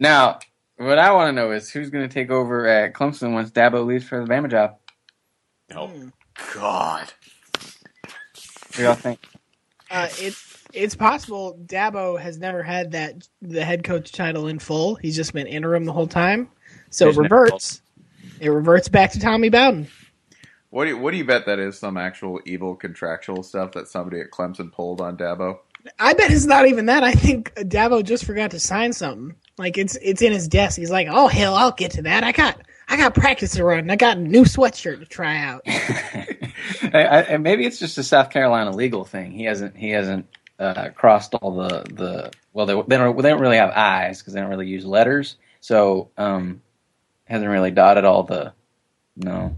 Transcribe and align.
Now, 0.00 0.38
what 0.76 0.98
I 0.98 1.12
want 1.12 1.28
to 1.28 1.32
know 1.32 1.50
is 1.50 1.70
who's 1.70 1.90
going 1.90 2.08
to 2.08 2.12
take 2.12 2.30
over 2.30 2.66
at 2.66 2.94
Clemson 2.94 3.32
once 3.32 3.50
Dabo 3.50 3.84
leaves 3.84 4.04
for 4.04 4.24
the 4.24 4.30
Bama 4.30 4.50
job. 4.50 4.76
Oh, 5.74 5.90
God. 6.54 7.12
What 7.52 8.72
do 8.72 8.82
y'all 8.82 8.94
think? 8.94 9.20
Uh, 9.90 10.08
it 10.18 10.34
it's 10.74 10.94
possible 10.94 11.58
Dabo 11.66 12.20
has 12.20 12.38
never 12.38 12.62
had 12.62 12.92
that 12.92 13.26
the 13.40 13.64
head 13.64 13.84
coach 13.84 14.12
title 14.12 14.48
in 14.48 14.58
full. 14.58 14.96
He's 14.96 15.16
just 15.16 15.32
been 15.32 15.46
interim 15.46 15.84
the 15.84 15.92
whole 15.92 16.06
time. 16.06 16.48
So 16.90 17.06
There's 17.06 17.16
it 17.16 17.20
no 17.20 17.24
reverts. 17.24 17.82
It 18.40 18.50
reverts 18.50 18.88
back 18.88 19.10
to 19.12 19.20
Tommy 19.20 19.48
Bowden. 19.48 19.88
What 20.70 20.84
do 20.84 20.90
you, 20.90 20.98
what 20.98 21.12
do 21.12 21.16
you 21.16 21.24
bet 21.24 21.46
that 21.46 21.58
is? 21.58 21.78
Some 21.78 21.96
actual 21.96 22.40
evil 22.44 22.76
contractual 22.76 23.42
stuff 23.42 23.72
that 23.72 23.88
somebody 23.88 24.20
at 24.20 24.30
Clemson 24.30 24.70
pulled 24.70 25.00
on 25.00 25.16
Dabo? 25.16 25.58
I 25.98 26.12
bet 26.14 26.30
it's 26.30 26.46
not 26.46 26.66
even 26.66 26.86
that. 26.86 27.04
I 27.04 27.12
think 27.12 27.54
Dabo 27.54 28.04
just 28.04 28.24
forgot 28.24 28.50
to 28.52 28.60
sign 28.60 28.92
something. 28.92 29.34
Like 29.56 29.78
it's 29.78 29.96
it's 29.96 30.22
in 30.22 30.32
his 30.32 30.48
desk. 30.48 30.78
He's 30.78 30.90
like, 30.90 31.08
oh 31.10 31.28
hell, 31.28 31.54
I'll 31.54 31.72
get 31.72 31.92
to 31.92 32.02
that. 32.02 32.24
I 32.24 32.32
got 32.32 32.60
I 32.88 32.96
got 32.96 33.14
practice 33.14 33.52
to 33.54 33.64
run. 33.64 33.90
I 33.90 33.96
got 33.96 34.16
a 34.16 34.20
new 34.20 34.44
sweatshirt 34.44 35.00
to 35.00 35.06
try 35.06 35.38
out. 35.38 35.62
I, 35.66 37.34
I, 37.34 37.36
maybe 37.36 37.66
it's 37.66 37.78
just 37.78 37.98
a 37.98 38.02
South 38.02 38.30
Carolina 38.30 38.70
legal 38.70 39.04
thing. 39.04 39.32
He 39.32 39.44
hasn't 39.44 39.76
he 39.76 39.90
hasn't 39.90 40.26
uh, 40.58 40.90
crossed 40.94 41.34
all 41.34 41.56
the 41.56 41.84
the 41.92 42.32
well 42.52 42.66
they, 42.66 42.74
they 42.74 42.96
don't 42.96 43.20
they 43.20 43.28
don't 43.28 43.40
really 43.40 43.56
have 43.56 43.70
eyes 43.70 44.20
because 44.20 44.32
they 44.32 44.40
don't 44.40 44.50
really 44.50 44.68
use 44.68 44.84
letters. 44.84 45.36
So 45.60 46.10
um, 46.16 46.62
hasn't 47.24 47.50
really 47.50 47.70
dotted 47.70 48.04
all 48.04 48.22
the 48.22 48.52
no. 49.16 49.56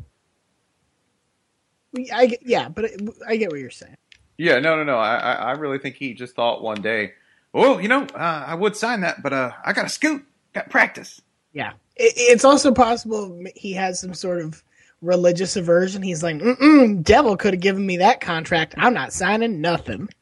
I 2.12 2.38
yeah, 2.42 2.69
but 2.69 2.91
I 3.26 3.37
get 3.37 3.50
what 3.50 3.60
you're 3.60 3.70
saying. 3.70 3.97
Yeah, 4.41 4.59
no, 4.59 4.75
no, 4.75 4.84
no. 4.84 4.97
I, 4.97 5.17
I 5.17 5.33
I 5.33 5.51
really 5.53 5.77
think 5.77 5.97
he 5.97 6.15
just 6.15 6.34
thought 6.34 6.62
one 6.62 6.81
day, 6.81 7.12
well, 7.53 7.78
you 7.78 7.89
know, 7.89 8.05
uh, 8.15 8.45
I 8.47 8.55
would 8.55 8.75
sign 8.75 9.03
that, 9.03 9.23
but 9.23 9.34
uh, 9.34 9.51
I 9.62 9.75
got 9.75 9.83
to 9.83 9.91
scoot, 9.91 10.25
got 10.55 10.71
practice. 10.71 11.21
Yeah, 11.53 11.73
it, 11.95 12.15
it's 12.17 12.43
also 12.43 12.73
possible 12.73 13.39
he 13.55 13.75
has 13.75 14.00
some 14.00 14.15
sort 14.15 14.41
of 14.41 14.65
religious 15.03 15.56
aversion. 15.56 16.00
He's 16.03 16.23
like, 16.23 16.37
Mm-mm, 16.37 17.03
devil 17.03 17.37
could 17.37 17.53
have 17.53 17.61
given 17.61 17.84
me 17.84 17.99
that 17.99 18.23
contract. 18.23 18.75
I'm 18.79 18.95
not 18.95 19.12
signing 19.12 19.61
nothing. 19.61 20.09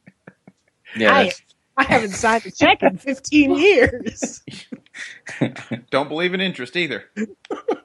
Yeah, 0.96 1.12
I, 1.12 1.32
I 1.76 1.84
haven't 1.84 2.12
signed 2.12 2.46
a 2.46 2.50
check 2.50 2.82
in 2.82 2.96
15 2.96 3.58
years. 3.58 4.42
Don't 5.90 6.08
believe 6.08 6.32
in 6.32 6.40
interest 6.40 6.76
either. 6.76 7.04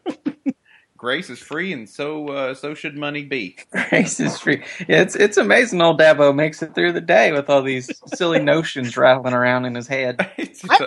Grace 1.03 1.29
is 1.29 1.39
free, 1.39 1.73
and 1.73 1.89
so 1.89 2.29
uh, 2.29 2.53
so 2.53 2.73
should 2.73 2.97
money 2.97 3.25
be. 3.25 3.57
Grace 3.89 4.21
is 4.21 4.39
free. 4.39 4.63
Yeah, 4.87 5.01
it's 5.01 5.17
it's 5.17 5.35
amazing 5.35 5.81
old 5.81 5.99
Dabo 5.99 6.33
makes 6.33 6.63
it 6.63 6.73
through 6.73 6.93
the 6.93 7.01
day 7.01 7.33
with 7.33 7.49
all 7.49 7.61
these 7.61 7.91
silly 8.15 8.39
notions 8.53 8.95
rattling 8.95 9.33
around 9.33 9.65
in 9.65 9.75
his 9.75 9.85
head. 9.85 10.15
it's, 10.37 10.63
it's, 10.63 10.81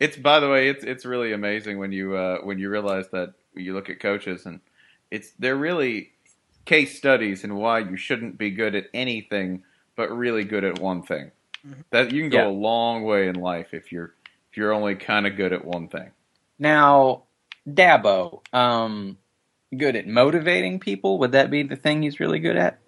it's 0.00 0.16
by 0.16 0.40
the 0.40 0.48
way, 0.48 0.70
it's 0.70 0.84
it's 0.84 1.04
really 1.04 1.34
amazing 1.34 1.76
when 1.78 1.92
you 1.92 2.16
uh, 2.16 2.38
when 2.44 2.58
you 2.58 2.70
realize 2.70 3.10
that 3.10 3.34
you 3.54 3.74
look 3.74 3.90
at 3.90 4.00
coaches 4.00 4.46
and 4.46 4.60
it's 5.10 5.32
they're 5.38 5.54
really 5.54 6.12
case 6.64 6.96
studies 6.96 7.44
in 7.44 7.54
why 7.54 7.80
you 7.80 7.98
shouldn't 7.98 8.38
be 8.38 8.50
good 8.50 8.74
at 8.74 8.86
anything 8.94 9.64
but 9.96 10.10
really 10.10 10.44
good 10.44 10.64
at 10.64 10.78
one 10.78 11.02
thing. 11.02 11.30
That 11.90 12.10
you 12.10 12.22
can 12.22 12.30
go 12.30 12.38
Yeah. 12.38 12.48
a 12.48 12.56
long 12.56 13.02
way 13.04 13.28
in 13.28 13.34
life 13.34 13.74
if 13.74 13.92
you're 13.92 14.14
if 14.50 14.56
you're 14.56 14.72
only 14.72 14.94
kind 14.94 15.26
of 15.26 15.36
good 15.36 15.52
at 15.52 15.62
one 15.62 15.88
thing. 15.88 16.10
Now, 16.58 17.24
Dabo, 17.68 18.40
um, 18.54 19.18
good 19.76 19.96
at 19.96 20.06
motivating 20.06 20.80
people. 20.80 21.18
Would 21.18 21.32
that 21.32 21.50
be 21.50 21.62
the 21.62 21.76
thing 21.76 22.02
he's 22.02 22.20
really 22.20 22.38
good 22.38 22.56
at? 22.56 22.78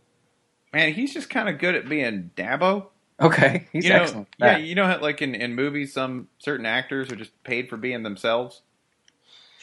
Man, 0.73 0.93
he's 0.93 1.13
just 1.13 1.29
kind 1.31 1.49
of 1.49 1.59
good 1.59 1.75
at 1.75 1.89
being 1.89 2.31
Dabo. 2.37 2.87
Okay, 3.21 3.67
he's 3.73 3.85
you 3.85 3.91
know, 3.91 4.03
excellent. 4.03 4.29
at 4.41 4.61
Yeah, 4.61 4.65
you 4.65 4.75
know 4.75 4.87
how 4.87 4.99
like 5.01 5.21
in, 5.21 5.35
in 5.35 5.55
movies, 5.55 5.93
some 5.93 6.29
certain 6.39 6.65
actors 6.65 7.13
are 7.13 7.17
just 7.17 7.33
paid 7.45 7.69
for 7.69 7.77
being 7.77 8.03
themselves, 8.03 8.63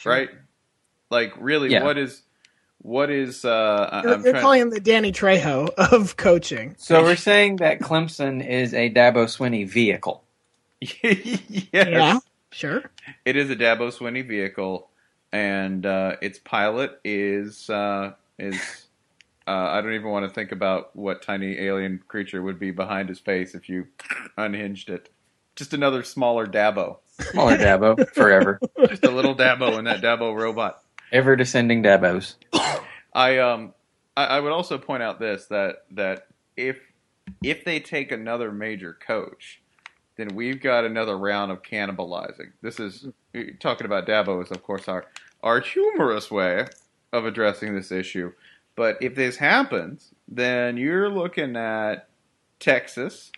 right? 0.04 0.28
Like, 1.10 1.32
really, 1.38 1.70
Yeah. 1.70 1.82
what 1.82 1.98
is 1.98 2.22
what 2.82 3.10
is? 3.10 3.44
Uh, 3.44 4.00
You're, 4.04 4.14
I'm 4.14 4.22
you're 4.22 4.32
trying. 4.32 4.42
calling 4.42 4.60
him 4.62 4.70
the 4.70 4.80
Danny 4.80 5.10
Trejo 5.10 5.70
of 5.74 6.16
coaching. 6.16 6.76
So 6.78 7.02
we're 7.02 7.16
saying 7.16 7.56
that 7.56 7.80
Clemson 7.80 8.46
is 8.46 8.72
a 8.74 8.88
Dabo 8.90 9.24
Swinney 9.26 9.68
vehicle. 9.68 10.22
yes, 10.80 11.38
Yeah, 11.72 12.18
sure. 12.52 12.82
it 13.24 13.36
is 13.36 13.50
a 13.50 13.56
Dabo 13.56 13.88
Swinney 13.92 14.26
vehicle, 14.26 14.88
and 15.32 15.84
uh, 15.84 16.16
its 16.20 16.38
pilot 16.38 17.00
is 17.04 17.68
uh, 17.70 18.12
is. 18.38 18.86
Uh, 19.46 19.70
I 19.70 19.80
don't 19.80 19.94
even 19.94 20.10
want 20.10 20.28
to 20.28 20.30
think 20.30 20.52
about 20.52 20.94
what 20.94 21.22
tiny 21.22 21.58
alien 21.58 22.02
creature 22.06 22.42
would 22.42 22.58
be 22.58 22.70
behind 22.70 23.08
his 23.08 23.18
face 23.18 23.54
if 23.54 23.70
you 23.70 23.86
unhinged 24.36 24.90
it. 24.90 25.08
Just 25.56 25.72
another 25.72 26.02
smaller 26.02 26.46
Dabo. 26.46 26.98
Smaller 27.18 27.56
Dabo, 27.56 28.08
forever. 28.10 28.60
Just 28.88 29.04
a 29.04 29.10
little 29.10 29.34
Dabo 29.34 29.78
in 29.78 29.86
that 29.86 30.02
Dabo 30.02 30.38
robot. 30.38 30.82
Ever 31.12 31.34
descending 31.34 31.82
Dabos. 31.82 32.34
I 33.14 33.38
um 33.38 33.72
I, 34.16 34.24
I 34.26 34.40
would 34.40 34.52
also 34.52 34.76
point 34.76 35.02
out 35.02 35.18
this 35.18 35.46
that 35.46 35.84
that 35.92 36.26
if 36.56 36.76
if 37.42 37.64
they 37.64 37.80
take 37.80 38.12
another 38.12 38.52
major 38.52 38.92
coach, 38.92 39.62
then 40.16 40.28
we've 40.34 40.60
got 40.60 40.84
another 40.84 41.16
round 41.16 41.52
of 41.52 41.62
cannibalizing. 41.62 42.52
This 42.60 42.78
is 42.80 43.06
talking 43.60 43.84
about 43.84 44.06
Dabo 44.06 44.42
is 44.42 44.50
of 44.50 44.62
course 44.62 44.88
our 44.88 45.06
our 45.42 45.60
humorous 45.60 46.30
way 46.30 46.66
of 47.12 47.24
addressing 47.24 47.74
this 47.74 47.92
issue. 47.92 48.32
But 48.74 48.98
if 49.00 49.14
this 49.14 49.36
happens, 49.36 50.14
then 50.28 50.76
you're 50.76 51.08
looking 51.08 51.56
at 51.56 52.08
Texas 52.60 53.32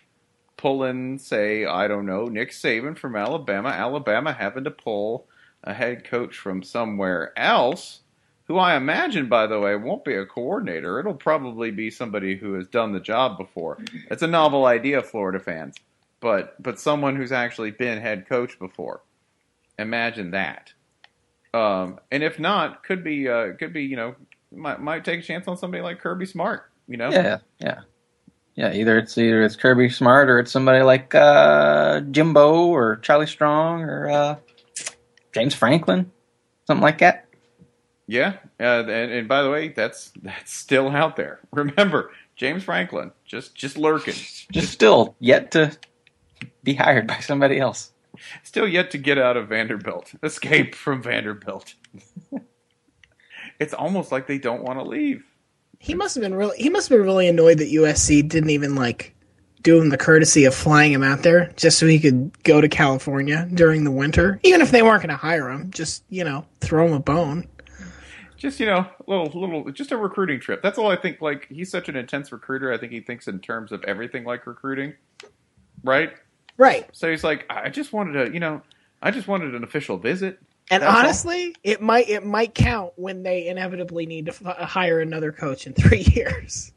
pulling, 0.61 1.17
say, 1.17 1.65
I 1.65 1.87
don't 1.87 2.05
know, 2.05 2.25
Nick 2.25 2.51
Saban 2.51 2.95
from 2.95 3.15
Alabama. 3.15 3.69
Alabama 3.69 4.31
having 4.31 4.63
to 4.65 4.71
pull 4.71 5.25
a 5.63 5.73
head 5.73 6.03
coach 6.03 6.37
from 6.37 6.61
somewhere 6.61 7.33
else, 7.37 8.01
who 8.45 8.57
I 8.57 8.75
imagine, 8.75 9.27
by 9.27 9.47
the 9.47 9.59
way, 9.59 9.75
won't 9.75 10.05
be 10.05 10.13
a 10.15 10.25
coordinator. 10.25 10.99
It'll 10.99 11.15
probably 11.15 11.71
be 11.71 11.89
somebody 11.89 12.35
who 12.35 12.53
has 12.53 12.67
done 12.67 12.91
the 12.91 12.99
job 12.99 13.37
before. 13.37 13.79
It's 14.11 14.21
a 14.21 14.27
novel 14.27 14.65
idea, 14.65 15.01
Florida 15.01 15.39
fans, 15.39 15.75
but 16.19 16.61
but 16.61 16.79
someone 16.79 17.15
who's 17.15 17.31
actually 17.31 17.71
been 17.71 17.99
head 17.99 18.27
coach 18.29 18.59
before. 18.59 19.01
Imagine 19.77 20.31
that. 20.31 20.73
Um, 21.53 21.99
and 22.11 22.23
if 22.23 22.39
not, 22.39 22.83
could 22.83 23.03
be 23.03 23.27
uh, 23.27 23.53
could 23.59 23.73
be 23.73 23.83
you 23.83 23.95
know 23.95 24.15
might 24.51 24.81
might 24.81 25.03
take 25.03 25.19
a 25.19 25.23
chance 25.23 25.47
on 25.47 25.57
somebody 25.57 25.83
like 25.83 25.99
Kirby 25.99 26.25
Smart. 26.25 26.69
You 26.87 26.97
know, 26.97 27.09
Yeah, 27.09 27.39
yeah, 27.59 27.79
yeah. 28.55 28.73
Either 28.73 28.97
it's 28.97 29.17
either 29.17 29.43
it's 29.43 29.55
Kirby 29.55 29.89
Smart 29.89 30.29
or 30.29 30.39
it's 30.39 30.51
somebody 30.51 30.83
like 30.83 31.13
uh, 31.13 32.01
Jimbo 32.01 32.67
or 32.67 32.97
Charlie 32.97 33.27
Strong 33.27 33.83
or 33.83 34.09
uh, 34.09 34.35
James 35.33 35.53
Franklin, 35.53 36.11
something 36.67 36.83
like 36.83 36.99
that. 36.99 37.27
Yeah, 38.07 38.37
uh, 38.59 38.83
and, 38.83 39.11
and 39.11 39.27
by 39.27 39.41
the 39.41 39.49
way, 39.49 39.69
that's 39.69 40.11
that's 40.21 40.53
still 40.53 40.89
out 40.89 41.15
there. 41.15 41.39
Remember, 41.51 42.11
James 42.35 42.63
Franklin 42.63 43.11
just 43.25 43.55
just 43.55 43.77
lurking, 43.77 44.15
Just 44.51 44.71
still 44.71 45.15
yet 45.19 45.51
to 45.51 45.77
be 46.63 46.73
hired 46.73 47.07
by 47.07 47.19
somebody 47.19 47.59
else. 47.59 47.91
Still 48.43 48.67
yet 48.67 48.91
to 48.91 48.97
get 48.97 49.17
out 49.17 49.37
of 49.37 49.49
Vanderbilt, 49.49 50.13
escape 50.23 50.75
from 50.75 51.01
Vanderbilt. 51.01 51.73
it's 53.59 53.73
almost 53.73 54.11
like 54.11 54.27
they 54.27 54.37
don't 54.37 54.63
want 54.63 54.79
to 54.79 54.83
leave. 54.83 55.23
He 55.79 55.95
must 55.95 56.15
have 56.15 56.21
been 56.21 56.35
really 56.35 56.57
he 56.57 56.69
must 56.69 56.89
have 56.89 56.97
been 56.97 57.05
really 57.05 57.27
annoyed 57.27 57.57
that 57.57 57.71
USC 57.71 58.27
didn't 58.27 58.51
even 58.51 58.75
like 58.75 59.15
do 59.63 59.79
him 59.79 59.89
the 59.89 59.97
courtesy 59.97 60.45
of 60.45 60.55
flying 60.55 60.91
him 60.91 61.03
out 61.03 61.23
there 61.23 61.51
just 61.55 61.77
so 61.77 61.85
he 61.85 61.99
could 61.99 62.31
go 62.43 62.61
to 62.61 62.67
California 62.67 63.47
during 63.53 63.83
the 63.83 63.91
winter. 63.91 64.39
Even 64.43 64.61
if 64.61 64.71
they 64.71 64.81
weren't 64.81 65.01
going 65.01 65.09
to 65.09 65.15
hire 65.15 65.49
him, 65.49 65.71
just 65.71 66.03
you 66.09 66.23
know 66.23 66.45
throw 66.59 66.87
him 66.87 66.93
a 66.93 66.99
bone. 66.99 67.47
Just 68.37 68.59
you 68.59 68.65
know, 68.65 68.87
little 69.05 69.27
little, 69.39 69.71
just 69.71 69.91
a 69.91 69.97
recruiting 69.97 70.39
trip. 70.39 70.63
That's 70.63 70.77
all 70.77 70.89
I 70.89 70.95
think. 70.95 71.21
Like 71.21 71.47
he's 71.49 71.69
such 71.69 71.89
an 71.89 71.95
intense 71.95 72.31
recruiter. 72.31 72.71
I 72.73 72.77
think 72.77 72.91
he 72.91 72.99
thinks 72.99 73.27
in 73.27 73.39
terms 73.39 73.71
of 73.71 73.83
everything 73.83 74.23
like 74.23 74.47
recruiting, 74.47 74.93
right? 75.83 76.13
Right. 76.57 76.87
So 76.93 77.09
he's 77.09 77.23
like, 77.23 77.45
I 77.49 77.69
just 77.69 77.93
wanted 77.93 78.25
to, 78.25 78.33
you 78.33 78.39
know, 78.39 78.61
I 79.01 79.11
just 79.11 79.27
wanted 79.27 79.55
an 79.55 79.63
official 79.63 79.97
visit. 79.97 80.39
And 80.69 80.83
That's 80.83 80.93
all. 80.93 80.99
honestly, 80.99 81.55
it 81.63 81.81
might 81.81 82.07
it 82.09 82.25
might 82.25 82.53
count 82.55 82.93
when 82.95 83.23
they 83.23 83.47
inevitably 83.47 84.05
need 84.05 84.27
to 84.27 84.31
f- 84.31 84.57
hire 84.69 84.99
another 84.99 85.31
coach 85.31 85.67
in 85.67 85.73
three 85.75 86.03
years. 86.13 86.71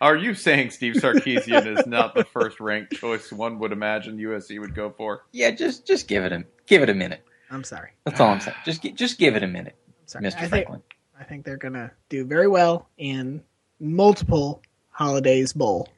Are 0.00 0.16
you 0.16 0.34
saying 0.34 0.70
Steve 0.70 0.94
Sarkisian 0.94 1.78
is 1.78 1.86
not 1.86 2.14
the 2.14 2.24
first 2.24 2.60
ranked 2.60 2.92
choice 2.94 3.32
one 3.32 3.58
would 3.58 3.72
imagine 3.72 4.16
USC 4.18 4.60
would 4.60 4.74
go 4.74 4.90
for? 4.90 5.24
Yeah, 5.32 5.50
just 5.50 5.86
just 5.86 6.06
give 6.08 6.24
it 6.24 6.32
a 6.32 6.44
give 6.66 6.82
it 6.82 6.88
a 6.88 6.94
minute. 6.94 7.26
I'm 7.50 7.64
sorry. 7.64 7.90
That's 8.04 8.20
all 8.20 8.28
I'm 8.28 8.40
saying. 8.40 8.56
Just 8.64 8.82
just 8.94 9.18
give 9.18 9.36
it 9.36 9.42
a 9.42 9.46
minute, 9.48 9.74
Sorry. 10.06 10.24
Mr. 10.24 10.36
I 10.36 10.38
think 10.40 10.48
Franklin. 10.50 10.82
I 11.18 11.24
think 11.24 11.44
they're 11.44 11.56
gonna 11.56 11.90
do 12.08 12.24
very 12.24 12.48
well 12.48 12.88
in 12.96 13.42
multiple 13.80 14.62
holidays 14.90 15.52
bowl. 15.52 15.88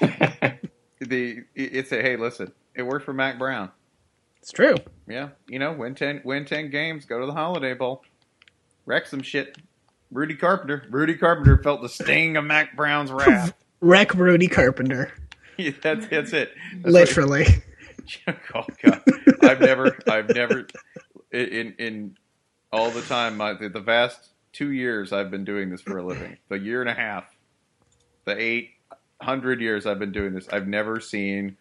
The 1.00 1.44
it's 1.54 1.92
a 1.92 2.02
hey, 2.02 2.16
listen, 2.16 2.52
it 2.74 2.82
worked 2.82 3.04
for 3.04 3.12
Mack 3.12 3.38
Brown. 3.38 3.70
It's 4.40 4.52
true. 4.52 4.76
Yeah, 5.08 5.30
you 5.48 5.58
know, 5.58 5.72
win 5.72 5.94
ten, 5.94 6.20
win 6.24 6.44
ten 6.44 6.70
games, 6.70 7.04
go 7.04 7.20
to 7.20 7.26
the 7.26 7.32
Holiday 7.32 7.74
Bowl, 7.74 8.02
wreck 8.86 9.06
some 9.06 9.22
shit. 9.22 9.56
Rudy 10.10 10.34
Carpenter, 10.34 10.84
Rudy 10.90 11.14
Carpenter 11.14 11.62
felt 11.62 11.82
the 11.82 11.88
sting 11.88 12.36
of 12.36 12.44
Mack 12.44 12.76
Brown's 12.76 13.12
wrath. 13.12 13.54
Wreck 13.80 14.12
Rudy 14.12 14.48
Carpenter, 14.48 15.10
Yeah, 15.56 15.72
that's 15.82 16.06
that's 16.08 16.32
it. 16.32 16.52
That's 16.76 16.92
literally. 16.92 17.46
oh 18.54 18.66
god, 18.82 19.02
I've 19.42 19.60
never, 19.60 19.96
I've 20.08 20.28
never, 20.34 20.66
in 21.30 21.74
in 21.78 22.16
all 22.72 22.90
the 22.90 23.02
time, 23.02 23.36
my 23.36 23.54
the, 23.54 23.68
the 23.68 23.80
vast 23.80 24.30
two 24.52 24.72
years 24.72 25.12
I've 25.12 25.30
been 25.30 25.44
doing 25.44 25.70
this 25.70 25.82
for 25.82 25.98
a 25.98 26.04
living, 26.04 26.38
the 26.48 26.58
year 26.58 26.80
and 26.80 26.90
a 26.90 26.94
half, 26.94 27.24
the 28.24 28.36
eight 28.40 28.70
hundred 29.20 29.60
years 29.60 29.86
I've 29.86 29.98
been 29.98 30.12
doing 30.12 30.34
this, 30.34 30.48
I've 30.48 30.68
never 30.68 31.00
seen 31.00 31.56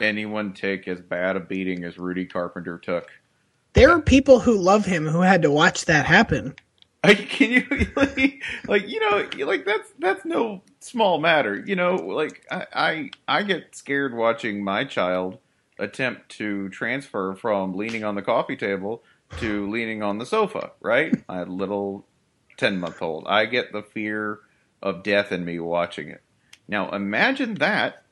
anyone 0.00 0.52
take 0.52 0.88
as 0.88 1.00
bad 1.00 1.36
a 1.36 1.40
beating 1.40 1.84
as 1.84 1.98
Rudy 1.98 2.26
Carpenter 2.26 2.78
took. 2.78 3.10
There 3.72 3.90
are 3.90 4.00
people 4.00 4.40
who 4.40 4.56
love 4.56 4.86
him 4.86 5.06
who 5.06 5.20
had 5.20 5.42
to 5.42 5.50
watch 5.50 5.84
that 5.86 6.06
happen. 6.06 6.54
Like, 7.04 7.28
can 7.28 7.52
you 7.52 7.64
like, 7.94 8.42
like 8.66 8.88
you 8.88 8.98
know 8.98 9.28
like 9.46 9.64
that's 9.64 9.92
that's 10.00 10.24
no 10.24 10.62
small 10.80 11.20
matter. 11.20 11.62
You 11.64 11.76
know, 11.76 11.94
like 11.94 12.44
I, 12.50 12.66
I 12.72 13.10
I 13.28 13.42
get 13.44 13.76
scared 13.76 14.12
watching 14.12 14.64
my 14.64 14.84
child 14.84 15.38
attempt 15.78 16.30
to 16.30 16.68
transfer 16.70 17.36
from 17.36 17.74
leaning 17.74 18.02
on 18.02 18.16
the 18.16 18.22
coffee 18.22 18.56
table 18.56 19.04
to 19.38 19.70
leaning 19.70 20.02
on 20.02 20.18
the 20.18 20.26
sofa. 20.26 20.72
Right, 20.80 21.14
my 21.28 21.44
little 21.44 22.06
ten 22.56 22.80
month 22.80 23.00
old. 23.00 23.26
I 23.28 23.44
get 23.44 23.70
the 23.72 23.82
fear 23.82 24.40
of 24.82 25.04
death 25.04 25.30
in 25.30 25.44
me 25.44 25.60
watching 25.60 26.08
it. 26.08 26.22
Now 26.68 26.90
imagine 26.90 27.54
that 27.54 28.02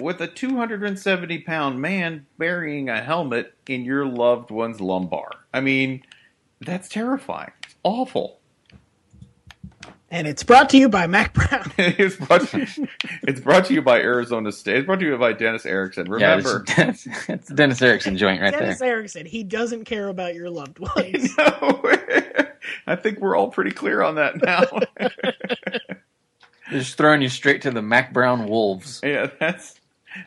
with 0.00 0.20
a 0.20 0.26
270 0.26 1.38
pound 1.40 1.80
man 1.80 2.26
burying 2.38 2.88
a 2.88 3.02
helmet 3.02 3.54
in 3.66 3.84
your 3.84 4.04
loved 4.06 4.50
one's 4.50 4.80
lumbar. 4.80 5.30
I 5.52 5.60
mean, 5.60 6.02
that's 6.60 6.88
terrifying. 6.88 7.52
It's 7.64 7.76
awful. 7.82 8.40
And 10.10 10.26
it's 10.26 10.42
brought 10.42 10.68
to 10.70 10.76
you 10.76 10.90
by 10.90 11.06
Mack 11.06 11.32
Brown. 11.32 11.72
it's, 11.78 12.16
brought 12.16 12.42
to, 12.48 12.66
it's 13.22 13.40
brought 13.40 13.64
to 13.66 13.74
you 13.74 13.80
by 13.80 13.98
Arizona 13.98 14.52
State. 14.52 14.76
It's 14.76 14.86
brought 14.86 15.00
to 15.00 15.06
you 15.06 15.16
by 15.16 15.32
Dennis 15.32 15.64
Erickson. 15.64 16.04
Yeah, 16.06 16.12
Remember, 16.12 16.64
it's, 16.68 17.08
it's 17.30 17.48
Dennis 17.48 17.80
Erickson 17.80 18.18
joint 18.18 18.42
right 18.42 18.50
Dennis 18.50 18.78
there. 18.78 18.88
Dennis 18.88 19.14
Erickson, 19.14 19.26
he 19.26 19.42
doesn't 19.42 19.84
care 19.84 20.08
about 20.08 20.34
your 20.34 20.50
loved 20.50 20.78
ones. 20.96 21.34
No, 21.38 21.80
I 22.86 22.94
think 22.94 23.20
we're 23.20 23.34
all 23.34 23.48
pretty 23.48 23.70
clear 23.70 24.02
on 24.02 24.16
that 24.16 24.36
now. 24.42 25.10
Just 26.72 26.96
throwing 26.96 27.22
you 27.22 27.28
straight 27.28 27.62
to 27.62 27.70
the 27.70 27.82
Mack 27.82 28.12
Brown 28.12 28.46
Wolves. 28.48 29.00
yeah, 29.04 29.28
that's 29.38 29.78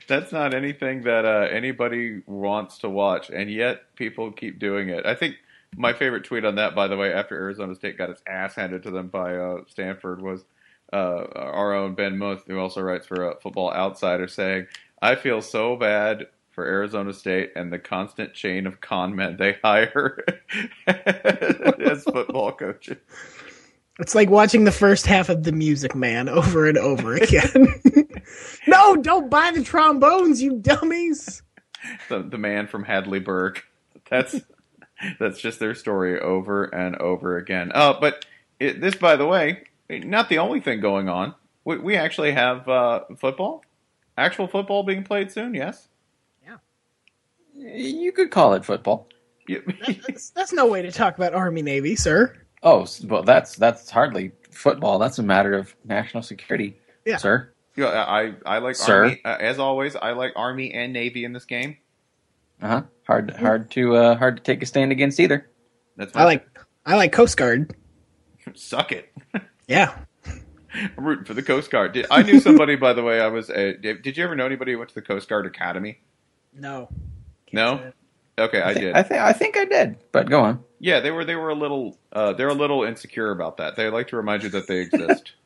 that's 0.08 0.32
not 0.32 0.54
anything 0.54 1.04
that 1.04 1.26
uh, 1.26 1.48
anybody 1.52 2.22
wants 2.26 2.80
to 2.80 2.90
watch, 2.90 3.30
and 3.30 3.52
yet 3.52 3.96
people 3.96 4.32
keep 4.32 4.60
doing 4.60 4.90
it. 4.90 5.06
I 5.06 5.16
think 5.16 5.36
my 5.76 5.94
favorite 5.94 6.24
tweet 6.24 6.46
on 6.46 6.56
that, 6.56 6.76
by 6.76 6.88
the 6.88 6.98
way, 6.98 7.14
after 7.14 7.36
Arizona 7.36 7.76
State 7.76 7.98
got 7.98 8.10
its 8.10 8.22
ass 8.28 8.56
handed 8.56 8.84
to 8.84 8.92
them 8.92 9.08
by 9.08 9.36
uh, 9.36 9.58
Stanford, 9.68 10.22
was 10.22 10.46
uh, 10.94 11.26
our 11.36 11.74
own 11.74 11.96
Ben 11.96 12.18
Muth, 12.18 12.44
who 12.48 12.60
also 12.60 12.82
writes 12.82 13.06
for 13.06 13.32
uh, 13.32 13.36
Football 13.42 13.72
Outsider, 13.74 14.28
saying, 14.28 14.68
"I 15.02 15.16
feel 15.16 15.42
so 15.42 15.76
bad." 15.76 16.28
For 16.52 16.66
Arizona 16.66 17.12
State 17.12 17.52
and 17.58 17.74
the 17.74 17.80
constant 17.80 18.34
chain 18.34 18.66
of 18.66 18.80
con 18.80 19.14
men 19.14 19.36
they 19.36 19.58
hire 19.62 20.24
as 20.88 22.06
football 22.06 22.54
coaches. 22.54 22.96
It's 24.00 24.14
like 24.16 24.30
watching 24.30 24.66
the 24.66 24.72
first 24.72 25.06
half 25.06 25.30
of 25.30 25.44
The 25.44 25.52
Music 25.52 25.96
Man 25.96 26.28
over 26.28 26.68
and 26.68 26.78
over 26.78 27.16
again. 27.16 27.68
no, 28.68 28.96
don't 28.98 29.30
buy 29.30 29.52
the 29.52 29.64
trombones, 29.64 30.42
you 30.42 30.58
dummies. 30.60 31.42
the, 32.10 32.22
the 32.24 32.38
man 32.38 32.68
from 32.68 32.84
Hadleyburg. 32.86 33.60
That's 34.10 34.36
that's 35.20 35.40
just 35.40 35.60
their 35.60 35.76
story 35.76 36.20
over 36.20 36.66
and 36.66 36.96
over 36.98 37.38
again. 37.38 37.72
Oh, 37.76 37.98
but 38.00 38.26
it, 38.60 38.80
this, 38.82 38.96
by 38.96 39.16
the 39.16 39.26
way, 39.26 39.64
not 39.90 40.30
the 40.30 40.38
only 40.40 40.60
thing 40.62 40.80
going 40.80 41.10
on. 41.10 41.34
We, 41.64 41.78
we 41.78 41.96
actually 41.96 42.32
have 42.32 42.68
uh, 42.70 43.02
football, 43.18 43.64
actual 44.18 44.48
football 44.48 44.84
being 44.84 45.04
played 45.04 45.32
soon. 45.32 45.54
Yes. 45.54 45.88
Yeah. 46.46 46.58
You 47.54 48.12
could 48.12 48.32
call 48.32 48.54
it 48.54 48.64
football. 48.66 49.08
You- 49.48 49.64
That's, 50.08 50.30
that's 50.32 50.54
no 50.54 50.66
way 50.68 50.82
to 50.82 50.92
talk 50.92 51.16
about 51.18 51.34
Army 51.34 51.62
Navy, 51.62 51.96
sir. 51.96 52.36
Oh, 52.66 52.86
well, 53.06 53.24
that's 53.24 53.56
that's 53.56 53.90
hardly 53.90 54.32
football. 54.52 55.00
That's 55.00 55.20
a 55.20 55.24
matter 55.24 55.54
of 55.54 55.74
national 55.86 56.24
security, 56.24 56.78
Yeah. 57.06 57.18
sir. 57.18 57.52
Yeah, 57.78 57.88
I 57.88 58.34
I 58.46 58.58
like 58.58 58.76
Sir? 58.76 59.04
Army 59.04 59.22
uh, 59.24 59.38
as 59.40 59.60
always. 59.60 59.96
I 59.96 60.12
like 60.12 60.34
Army 60.36 60.74
and 60.74 60.92
Navy 60.92 61.24
in 61.26 61.32
this 61.34 61.46
game. 61.46 61.78
Uh 62.62 62.68
huh. 62.68 62.82
Hard 63.06 63.32
hard 63.36 63.70
to 63.72 63.96
uh, 63.96 64.16
hard 64.18 64.38
to 64.38 64.44
take 64.44 64.64
a 64.64 64.66
stand 64.66 64.92
against 64.92 65.20
either. 65.20 65.50
That's 65.96 66.16
I 66.16 66.24
like 66.24 66.48
I 66.86 66.96
like 66.96 67.12
Coast 67.12 67.38
Guard. 67.38 67.76
suck 68.56 68.92
it. 68.92 69.10
Yeah. 69.68 69.98
I'm 70.76 70.92
rooting 71.06 71.26
for 71.26 71.34
the 71.34 71.42
Coast 71.42 71.72
Guard. 71.72 71.94
Did, 71.94 72.06
I 72.12 72.22
knew 72.22 72.40
somebody, 72.40 72.76
by 72.76 72.94
the 72.94 73.02
way. 73.02 73.20
I 73.20 73.28
was. 73.28 73.50
Uh, 73.50 73.74
did, 73.82 74.04
did 74.04 74.16
you 74.18 74.24
ever 74.24 74.36
know 74.36 74.46
anybody 74.46 74.74
who 74.74 74.78
went 74.78 74.90
to 74.90 74.96
the 74.96 75.02
Coast 75.02 75.28
Guard 75.28 75.46
Academy? 75.48 76.00
No. 76.54 76.88
No. 77.52 77.92
Okay, 78.38 78.62
I, 78.62 78.74
thi- 78.76 78.80
did. 78.82 78.94
I 78.96 79.02
think 79.04 79.22
I 79.22 79.34
think 79.34 79.58
I 79.58 79.66
did. 79.66 79.98
But 80.12 80.30
go 80.30 80.42
on. 80.42 80.64
Yeah, 80.86 81.00
they 81.00 81.10
were 81.10 81.26
they 81.26 81.34
were 81.36 81.50
a 81.50 81.56
little 81.56 81.98
uh, 82.12 82.34
they're 82.34 82.48
a 82.48 82.54
little 82.54 82.84
insecure 82.84 83.32
about 83.32 83.58
that. 83.58 83.76
They 83.76 83.90
like 83.90 84.10
to 84.10 84.18
remind 84.18 84.44
you 84.44 84.50
that 84.50 84.68
they 84.68 84.82
exist. 84.82 85.34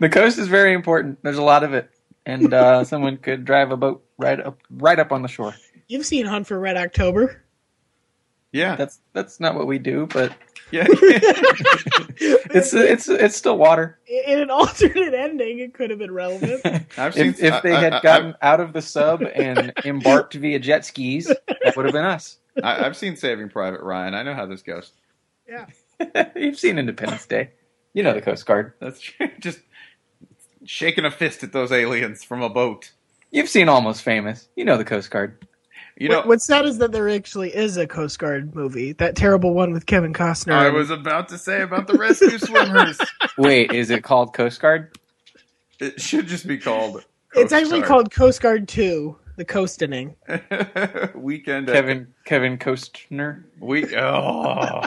The 0.00 0.08
coast 0.08 0.38
is 0.38 0.48
very 0.48 0.72
important. 0.72 1.18
There's 1.22 1.36
a 1.36 1.42
lot 1.42 1.62
of 1.62 1.74
it, 1.74 1.90
and 2.24 2.54
uh, 2.54 2.82
someone 2.92 3.18
could 3.18 3.44
drive 3.44 3.70
a 3.70 3.76
boat 3.76 4.02
right 4.16 4.40
up 4.40 4.58
right 4.70 4.98
up 4.98 5.12
on 5.12 5.20
the 5.20 5.28
shore. 5.28 5.54
You've 5.86 6.06
seen 6.06 6.24
Hunt 6.24 6.46
for 6.46 6.58
Red 6.58 6.78
October. 6.78 7.44
yeah, 8.50 8.74
That's 8.74 9.00
that's 9.12 9.38
not 9.38 9.54
what 9.54 9.66
we 9.66 9.78
do, 9.78 10.08
but 10.10 10.32
Yeah. 10.70 10.86
It's 12.20 12.72
it's 12.74 13.08
it's 13.08 13.36
still 13.36 13.56
water. 13.58 13.98
In 14.08 14.40
an 14.40 14.50
alternate 14.50 15.14
ending, 15.14 15.60
it 15.60 15.72
could 15.74 15.90
have 15.90 15.98
been 16.00 16.10
relevant. 16.12 16.62
I've 16.98 17.14
seen. 17.14 17.26
If, 17.28 17.42
if 17.42 17.62
they 17.62 17.72
I- 17.72 17.80
had 17.80 17.92
I- 17.94 18.00
gotten 18.00 18.34
out 18.42 18.60
of 18.60 18.72
the 18.72 18.82
sub 18.82 19.22
and 19.22 19.72
embarked 19.84 20.34
via 20.34 20.58
jet 20.58 20.84
skis, 20.84 21.26
that 21.26 21.76
would 21.76 21.84
have 21.86 21.92
been 21.92 22.04
us. 22.04 22.38
I, 22.62 22.84
I've 22.84 22.96
seen 22.96 23.14
Saving 23.16 23.48
Private 23.50 23.82
Ryan. 23.82 24.14
I 24.14 24.22
know 24.24 24.34
how 24.34 24.46
this 24.46 24.62
goes. 24.62 24.92
Yeah. 25.48 25.66
You've 26.34 26.58
seen 26.58 26.78
Independence 26.78 27.26
Day. 27.26 27.50
You 27.94 28.02
know 28.02 28.14
the 28.14 28.22
Coast 28.22 28.44
Guard. 28.46 28.72
That's 28.80 29.00
true. 29.00 29.28
just 29.38 29.60
shaking 30.64 31.04
a 31.04 31.10
fist 31.10 31.42
at 31.44 31.52
those 31.52 31.70
aliens 31.70 32.24
from 32.24 32.42
a 32.42 32.48
boat. 32.50 32.90
You've 33.30 33.48
seen 33.48 33.68
Almost 33.68 34.02
Famous. 34.02 34.48
You 34.56 34.64
know 34.64 34.76
the 34.76 34.84
Coast 34.84 35.10
Guard. 35.10 35.46
You 35.98 36.08
know, 36.08 36.22
What's 36.22 36.44
sad 36.46 36.64
is 36.64 36.78
that 36.78 36.92
there 36.92 37.08
actually 37.08 37.54
is 37.54 37.76
a 37.76 37.86
Coast 37.86 38.20
Guard 38.20 38.54
movie. 38.54 38.92
That 38.92 39.16
terrible 39.16 39.52
one 39.52 39.72
with 39.72 39.86
Kevin 39.86 40.12
Costner. 40.12 40.52
I 40.52 40.68
was 40.70 40.90
about 40.90 41.28
to 41.30 41.38
say 41.38 41.62
about 41.62 41.88
the 41.88 41.94
rescue 41.94 42.38
swimmers. 42.38 43.00
Wait, 43.36 43.72
is 43.72 43.90
it 43.90 44.04
called 44.04 44.32
Coast 44.32 44.60
Guard? 44.60 44.96
It 45.80 46.00
should 46.00 46.28
just 46.28 46.46
be 46.46 46.56
called. 46.56 47.04
it's 47.34 47.52
actually 47.52 47.80
Guard. 47.80 47.88
called 47.88 48.10
Coast 48.12 48.40
Guard 48.40 48.68
2, 48.68 49.16
The 49.36 49.44
Coastening. 49.44 50.14
Weekend. 51.16 51.68
At, 51.68 51.74
Kevin 51.74 52.06
Kevin 52.24 52.58
Costner. 52.58 53.42
Week. 53.58 53.92
Oh, 53.94 54.82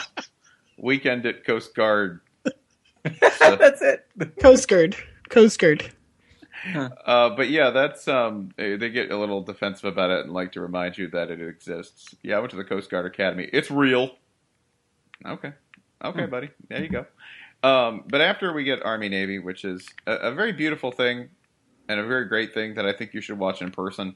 weekend 0.78 1.26
at 1.26 1.46
Coast 1.46 1.76
Guard. 1.76 2.22
That's 3.04 3.82
it. 3.82 4.08
Coast 4.40 4.70
Guard. 4.70 4.96
Coast 5.30 5.60
Guard. 5.60 5.92
Uh, 7.06 7.30
but 7.30 7.50
yeah, 7.50 7.72
that's 7.72 8.08
um. 8.08 8.52
They, 8.56 8.76
they 8.76 8.90
get 8.90 9.12
a 9.12 9.18
little 9.18 9.42
defensive 9.42 9.86
about 9.86 10.12
it 10.12 10.26
and 10.26 10.34
like 10.34 10.52
to 10.54 10.62
remind 10.62 10.98
you 10.98 11.08
that 11.10 11.32
it 11.32 11.42
exists. 11.42 12.16
Yeah, 12.22 12.38
I 12.38 12.40
went 12.40 12.52
to 12.52 12.58
the 12.58 12.64
Coast 12.64 12.90
Guard 12.90 13.06
Academy. 13.06 13.50
It's 13.52 13.72
real. 13.72 14.12
Okay, 15.26 15.54
okay, 16.04 16.26
buddy. 16.26 16.50
There 16.70 16.84
you 16.84 16.90
go. 16.90 17.06
Um, 17.64 18.04
but 18.08 18.22
after 18.22 18.54
we 18.54 18.64
get 18.64 18.84
Army 18.84 19.10
Navy, 19.10 19.40
which 19.40 19.66
is 19.66 19.88
a, 20.08 20.14
a 20.14 20.32
very 20.32 20.52
beautiful 20.52 20.92
thing 20.92 21.30
and 21.88 22.00
a 22.00 22.06
very 22.06 22.26
great 22.26 22.54
thing 22.54 22.76
that 22.76 22.86
I 22.86 22.94
think 22.94 23.14
you 23.14 23.22
should 23.22 23.38
watch 23.38 23.62
in 23.62 23.72
person. 23.72 24.16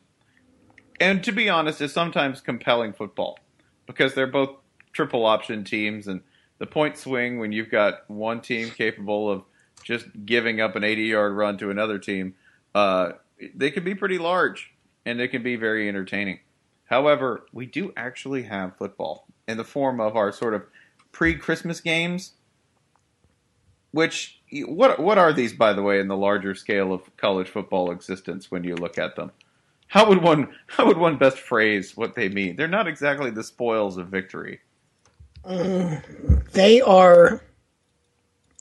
And 0.99 1.23
to 1.23 1.31
be 1.31 1.49
honest, 1.49 1.81
is 1.81 1.93
sometimes 1.93 2.41
compelling 2.41 2.93
football 2.93 3.37
because 3.85 4.13
they're 4.13 4.27
both 4.27 4.55
triple 4.93 5.25
option 5.25 5.63
teams, 5.63 6.07
and 6.07 6.21
the 6.57 6.65
point 6.65 6.97
swing 6.97 7.37
when 7.37 7.51
you've 7.51 7.69
got 7.69 8.09
one 8.09 8.41
team 8.41 8.69
capable 8.69 9.29
of 9.29 9.43
just 9.85 10.07
giving 10.25 10.59
up 10.59 10.75
an 10.75 10.83
80 10.83 11.03
yard 11.03 11.33
run 11.33 11.57
to 11.59 11.69
another 11.69 11.97
team, 11.97 12.35
uh, 12.73 13.13
they 13.55 13.71
can 13.71 13.85
be 13.85 13.95
pretty 13.95 14.17
large 14.17 14.73
and 15.05 15.17
they 15.17 15.29
can 15.29 15.43
be 15.43 15.55
very 15.55 15.87
entertaining. 15.87 16.39
However, 16.85 17.45
we 17.53 17.65
do 17.65 17.93
actually 17.95 18.43
have 18.43 18.77
football 18.77 19.27
in 19.47 19.57
the 19.57 19.63
form 19.63 20.01
of 20.01 20.17
our 20.17 20.31
sort 20.31 20.53
of 20.53 20.63
pre 21.11 21.35
Christmas 21.35 21.79
games. 21.79 22.33
Which 23.91 24.41
what 24.51 24.99
what 24.99 25.17
are 25.17 25.31
these, 25.31 25.53
by 25.53 25.71
the 25.71 25.81
way, 25.81 25.99
in 25.99 26.09
the 26.09 26.17
larger 26.17 26.53
scale 26.53 26.91
of 26.91 27.15
college 27.15 27.47
football 27.47 27.91
existence? 27.91 28.51
When 28.51 28.63
you 28.63 28.75
look 28.75 28.97
at 28.97 29.15
them, 29.15 29.31
how 29.87 30.09
would 30.09 30.21
one 30.21 30.49
how 30.67 30.85
would 30.87 30.97
one 30.97 31.17
best 31.17 31.37
phrase 31.37 31.95
what 31.95 32.15
they 32.15 32.27
mean? 32.27 32.55
They're 32.55 32.67
not 32.67 32.87
exactly 32.87 33.29
the 33.29 33.43
spoils 33.43 33.97
of 33.97 34.07
victory. 34.07 34.59
They 36.51 36.81
are. 36.81 37.41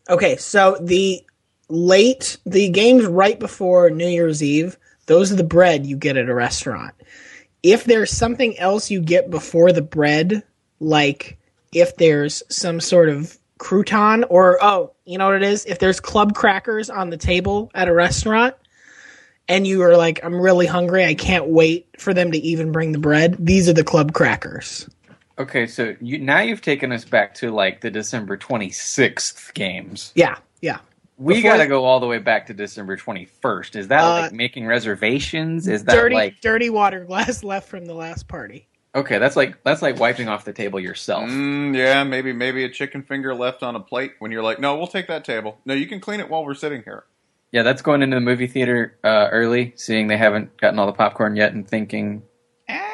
Okay, 0.08 0.36
so 0.36 0.76
the 0.80 1.24
late, 1.68 2.36
the 2.44 2.68
games 2.68 3.06
right 3.06 3.38
before 3.38 3.90
New 3.90 4.06
Year's 4.06 4.42
Eve, 4.42 4.76
those 5.06 5.32
are 5.32 5.36
the 5.36 5.44
bread 5.44 5.86
you 5.86 5.96
get 5.96 6.16
at 6.16 6.28
a 6.28 6.34
restaurant. 6.34 6.94
If 7.62 7.84
there's 7.84 8.10
something 8.10 8.58
else 8.58 8.90
you 8.90 9.00
get 9.00 9.30
before 9.30 9.72
the 9.72 9.82
bread, 9.82 10.42
like 10.80 11.38
if 11.72 11.96
there's 11.96 12.42
some 12.50 12.80
sort 12.80 13.08
of 13.08 13.38
crouton 13.58 14.24
or, 14.28 14.62
oh, 14.62 14.92
you 15.06 15.16
know 15.16 15.26
what 15.26 15.36
it 15.36 15.42
is? 15.42 15.64
If 15.64 15.78
there's 15.78 16.00
club 16.00 16.34
crackers 16.34 16.90
on 16.90 17.10
the 17.10 17.16
table 17.16 17.70
at 17.74 17.88
a 17.88 17.94
restaurant, 17.94 18.54
and 19.48 19.66
you 19.66 19.82
are 19.82 19.96
like, 19.96 20.20
I'm 20.24 20.40
really 20.40 20.66
hungry, 20.66 21.04
I 21.04 21.14
can't 21.14 21.46
wait 21.48 21.88
for 21.98 22.14
them 22.14 22.32
to 22.32 22.38
even 22.38 22.72
bring 22.72 22.92
the 22.92 22.98
bread, 22.98 23.36
these 23.38 23.68
are 23.68 23.74
the 23.74 23.84
club 23.84 24.12
crackers. 24.12 24.88
Okay, 25.38 25.66
so 25.66 25.96
you 26.00 26.18
now 26.18 26.40
you've 26.40 26.62
taken 26.62 26.92
us 26.92 27.04
back 27.04 27.34
to 27.36 27.50
like 27.50 27.80
the 27.80 27.90
December 27.90 28.36
26th 28.36 29.52
games. 29.54 30.12
Yeah, 30.14 30.38
yeah. 30.60 30.78
We 31.16 31.42
got 31.42 31.58
to 31.58 31.66
go 31.68 31.84
all 31.84 32.00
the 32.00 32.06
way 32.08 32.18
back 32.18 32.46
to 32.46 32.54
December 32.54 32.96
21st. 32.96 33.76
Is 33.76 33.88
that 33.88 34.02
Uh, 34.02 34.20
like 34.22 34.32
making 34.32 34.66
reservations? 34.66 35.68
Is 35.68 35.84
that 35.84 35.94
dirty, 35.94 36.14
like 36.14 36.40
dirty 36.40 36.70
water 36.70 37.04
glass 37.04 37.44
left 37.44 37.68
from 37.68 37.84
the 37.86 37.94
last 37.94 38.26
party. 38.28 38.68
Okay, 38.96 39.18
that's 39.18 39.34
like 39.34 39.62
that's 39.64 39.82
like 39.82 39.98
wiping 39.98 40.28
off 40.28 40.44
the 40.44 40.52
table 40.52 40.78
yourself. 40.78 41.28
Mm, 41.28 41.76
yeah, 41.76 42.04
maybe 42.04 42.32
maybe 42.32 42.62
a 42.64 42.68
chicken 42.68 43.02
finger 43.02 43.34
left 43.34 43.62
on 43.64 43.74
a 43.74 43.80
plate 43.80 44.12
when 44.20 44.30
you're 44.30 44.42
like, 44.42 44.60
no, 44.60 44.76
we'll 44.76 44.86
take 44.86 45.08
that 45.08 45.24
table. 45.24 45.58
No, 45.64 45.74
you 45.74 45.86
can 45.86 46.00
clean 46.00 46.20
it 46.20 46.28
while 46.30 46.44
we're 46.44 46.54
sitting 46.54 46.82
here. 46.84 47.04
Yeah, 47.50 47.62
that's 47.62 47.82
going 47.82 48.02
into 48.02 48.16
the 48.16 48.20
movie 48.20 48.46
theater 48.48 48.98
uh, 49.04 49.28
early, 49.30 49.72
seeing 49.76 50.06
they 50.08 50.16
haven't 50.16 50.56
gotten 50.58 50.78
all 50.78 50.86
the 50.86 50.92
popcorn 50.92 51.36
yet, 51.36 51.52
and 51.52 51.66
thinking, 51.66 52.22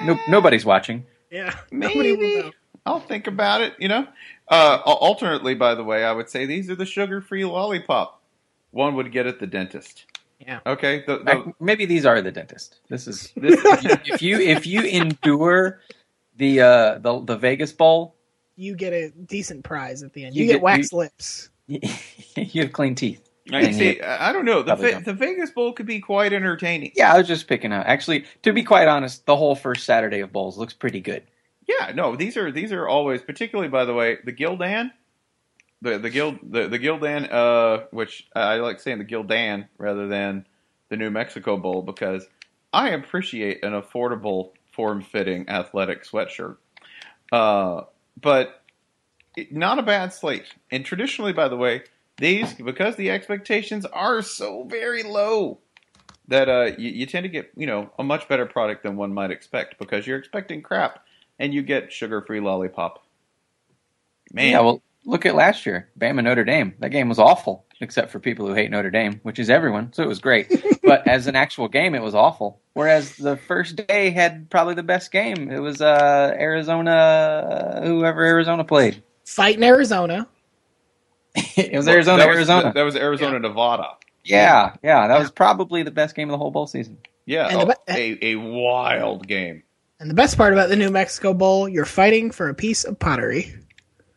nope, 0.04 0.18
nobody's 0.28 0.64
watching. 0.66 1.06
Yeah, 1.30 1.54
nobody 1.70 2.12
will 2.12 2.18
Maybe. 2.42 2.52
I'll 2.86 3.00
think 3.00 3.26
about 3.26 3.60
it. 3.60 3.74
You 3.78 3.88
know. 3.88 4.06
Uh, 4.48 4.78
al- 4.86 4.94
alternately, 4.94 5.54
by 5.54 5.74
the 5.76 5.84
way, 5.84 6.04
I 6.04 6.12
would 6.12 6.28
say 6.28 6.44
these 6.46 6.68
are 6.70 6.74
the 6.74 6.86
sugar-free 6.86 7.44
lollipop. 7.44 8.20
One 8.72 8.94
would 8.96 9.12
get 9.12 9.26
at 9.26 9.38
the 9.38 9.46
dentist. 9.46 10.06
Yeah. 10.40 10.60
Okay. 10.66 11.04
The, 11.06 11.18
the, 11.18 11.24
Like, 11.24 11.60
maybe 11.60 11.84
these 11.86 12.04
are 12.06 12.20
the 12.22 12.32
dentist. 12.32 12.80
This 12.88 13.06
is 13.06 13.32
this, 13.36 13.60
if 14.06 14.22
you 14.22 14.38
if 14.40 14.66
you 14.66 14.82
endure 14.82 15.80
the 16.36 16.60
uh, 16.62 16.98
the 16.98 17.20
the 17.24 17.36
Vegas 17.36 17.72
Bowl, 17.72 18.16
You 18.56 18.74
get 18.74 18.92
a 18.92 19.10
decent 19.10 19.62
prize 19.64 20.02
at 20.02 20.12
the 20.14 20.24
end. 20.24 20.34
You 20.34 20.42
You, 20.42 20.46
get, 20.48 20.54
get- 20.54 20.62
wax 20.62 20.92
you- 20.92 20.98
lips. 20.98 21.50
you 21.68 22.62
have 22.62 22.72
clean 22.72 22.94
teeth. 22.96 23.29
I 23.52 23.72
see. 23.72 24.00
I 24.00 24.32
don't 24.32 24.44
know. 24.44 24.62
The 24.62 24.76
Ve- 24.76 25.00
the 25.04 25.12
Vegas 25.12 25.50
Bowl 25.50 25.72
could 25.72 25.86
be 25.86 26.00
quite 26.00 26.32
entertaining. 26.32 26.92
Yeah, 26.94 27.12
I 27.14 27.18
was 27.18 27.28
just 27.28 27.48
picking 27.48 27.72
out. 27.72 27.86
Actually, 27.86 28.24
to 28.42 28.52
be 28.52 28.62
quite 28.62 28.88
honest, 28.88 29.26
the 29.26 29.36
whole 29.36 29.54
first 29.54 29.84
Saturday 29.84 30.20
of 30.20 30.32
bowls 30.32 30.58
looks 30.58 30.74
pretty 30.74 31.00
good. 31.00 31.22
Yeah, 31.66 31.92
no, 31.94 32.16
these 32.16 32.36
are 32.36 32.50
these 32.50 32.72
are 32.72 32.88
always, 32.88 33.22
particularly 33.22 33.68
by 33.68 33.84
the 33.84 33.94
way, 33.94 34.18
the 34.24 34.32
Gildan, 34.32 34.90
the 35.82 35.98
the 35.98 36.10
Gild 36.10 36.38
the 36.42 36.68
the 36.68 36.78
Gildan, 36.78 37.30
uh, 37.30 37.84
which 37.90 38.28
I 38.34 38.56
like 38.56 38.80
saying 38.80 38.98
the 38.98 39.04
Gildan 39.04 39.68
rather 39.78 40.08
than 40.08 40.46
the 40.88 40.96
New 40.96 41.10
Mexico 41.10 41.56
Bowl 41.56 41.82
because 41.82 42.26
I 42.72 42.90
appreciate 42.90 43.64
an 43.64 43.72
affordable, 43.72 44.50
form-fitting 44.72 45.48
athletic 45.48 46.04
sweatshirt, 46.04 46.56
uh, 47.32 47.82
but 48.20 48.62
it, 49.36 49.52
not 49.52 49.78
a 49.78 49.82
bad 49.82 50.12
slate. 50.12 50.52
And 50.70 50.84
traditionally, 50.84 51.32
by 51.32 51.48
the 51.48 51.56
way, 51.56 51.82
these 52.20 52.54
because 52.54 52.96
the 52.96 53.10
expectations 53.10 53.84
are 53.86 54.22
so 54.22 54.64
very 54.64 55.02
low 55.02 55.58
that 56.28 56.48
uh, 56.48 56.70
you, 56.78 56.90
you 56.90 57.06
tend 57.06 57.24
to 57.24 57.28
get 57.28 57.50
you 57.56 57.66
know 57.66 57.90
a 57.98 58.04
much 58.04 58.28
better 58.28 58.46
product 58.46 58.82
than 58.82 58.96
one 58.96 59.12
might 59.12 59.30
expect 59.30 59.78
because 59.78 60.06
you're 60.06 60.18
expecting 60.18 60.62
crap 60.62 61.04
and 61.38 61.52
you 61.52 61.62
get 61.62 61.92
sugar-free 61.92 62.40
lollipop. 62.40 63.04
Man, 64.32 64.52
Yeah, 64.52 64.60
well, 64.60 64.82
look 65.04 65.26
at 65.26 65.34
last 65.34 65.66
year, 65.66 65.88
Bama 65.98 66.22
Notre 66.22 66.44
Dame. 66.44 66.74
That 66.78 66.90
game 66.90 67.08
was 67.08 67.18
awful, 67.18 67.64
except 67.80 68.12
for 68.12 68.20
people 68.20 68.46
who 68.46 68.54
hate 68.54 68.70
Notre 68.70 68.90
Dame, 68.90 69.20
which 69.22 69.38
is 69.38 69.50
everyone. 69.50 69.92
So 69.92 70.02
it 70.02 70.08
was 70.08 70.20
great, 70.20 70.52
but 70.84 71.06
as 71.08 71.26
an 71.26 71.34
actual 71.34 71.68
game, 71.68 71.94
it 71.94 72.02
was 72.02 72.14
awful. 72.14 72.60
Whereas 72.74 73.16
the 73.16 73.36
first 73.36 73.76
day 73.76 74.10
had 74.10 74.48
probably 74.50 74.74
the 74.74 74.82
best 74.82 75.10
game. 75.10 75.50
It 75.50 75.60
was 75.60 75.80
uh, 75.80 76.36
Arizona, 76.38 77.80
whoever 77.82 78.22
Arizona 78.22 78.64
played. 78.64 79.02
Fight 79.24 79.56
in 79.56 79.64
Arizona. 79.64 80.28
it 81.56 81.76
was 81.76 81.86
Arizona, 81.88 82.18
that 82.18 82.28
was, 82.28 82.36
Arizona. 82.36 82.72
That 82.74 82.82
was 82.82 82.96
Arizona, 82.96 83.38
Nevada. 83.38 83.88
yeah, 84.24 84.74
yeah, 84.82 85.06
that 85.08 85.18
was 85.18 85.30
probably 85.30 85.82
the 85.82 85.90
best 85.90 86.14
game 86.16 86.28
of 86.28 86.32
the 86.32 86.38
whole 86.38 86.50
bowl 86.50 86.66
season. 86.66 86.98
Yeah, 87.26 87.46
And 87.48 87.70
the 87.70 87.76
oh, 87.76 87.92
a 87.94 88.18
a 88.32 88.34
wild 88.36 89.26
game. 89.26 89.62
And 90.00 90.10
the 90.10 90.14
best 90.14 90.36
part 90.36 90.52
about 90.52 90.68
the 90.70 90.76
New 90.76 90.90
Mexico 90.90 91.34
Bowl, 91.34 91.68
you're 91.68 91.84
fighting 91.84 92.30
for 92.30 92.48
a 92.48 92.54
piece 92.54 92.84
of 92.84 92.98
pottery. 92.98 93.54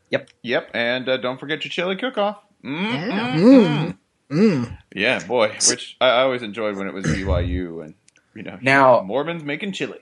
Yep, 0.10 0.29
Yep, 0.41 0.72
and 0.74 1.10
uh, 1.10 1.17
don't 1.17 1.39
forget 1.39 1.63
your 1.65 1.70
chili 1.72 1.96
cook-off. 1.98 2.38
Mm, 2.63 2.91
Yeah. 2.93 3.36
mm, 3.36 3.98
Mm. 4.32 4.77
Yeah, 4.96 5.20
boy, 5.27 5.50
which 5.70 5.96
I, 6.01 6.08
I 6.08 6.22
always 6.24 6.41
enjoyed 6.41 6.75
when 6.77 6.88
it 6.88 6.93
was 6.93 7.05
BYU 7.05 7.84
and 7.84 7.93
you 8.34 8.41
know 8.43 8.58
Now- 8.62 9.01
Mormons 9.01 9.43
making 9.43 9.74
chili. 9.74 10.00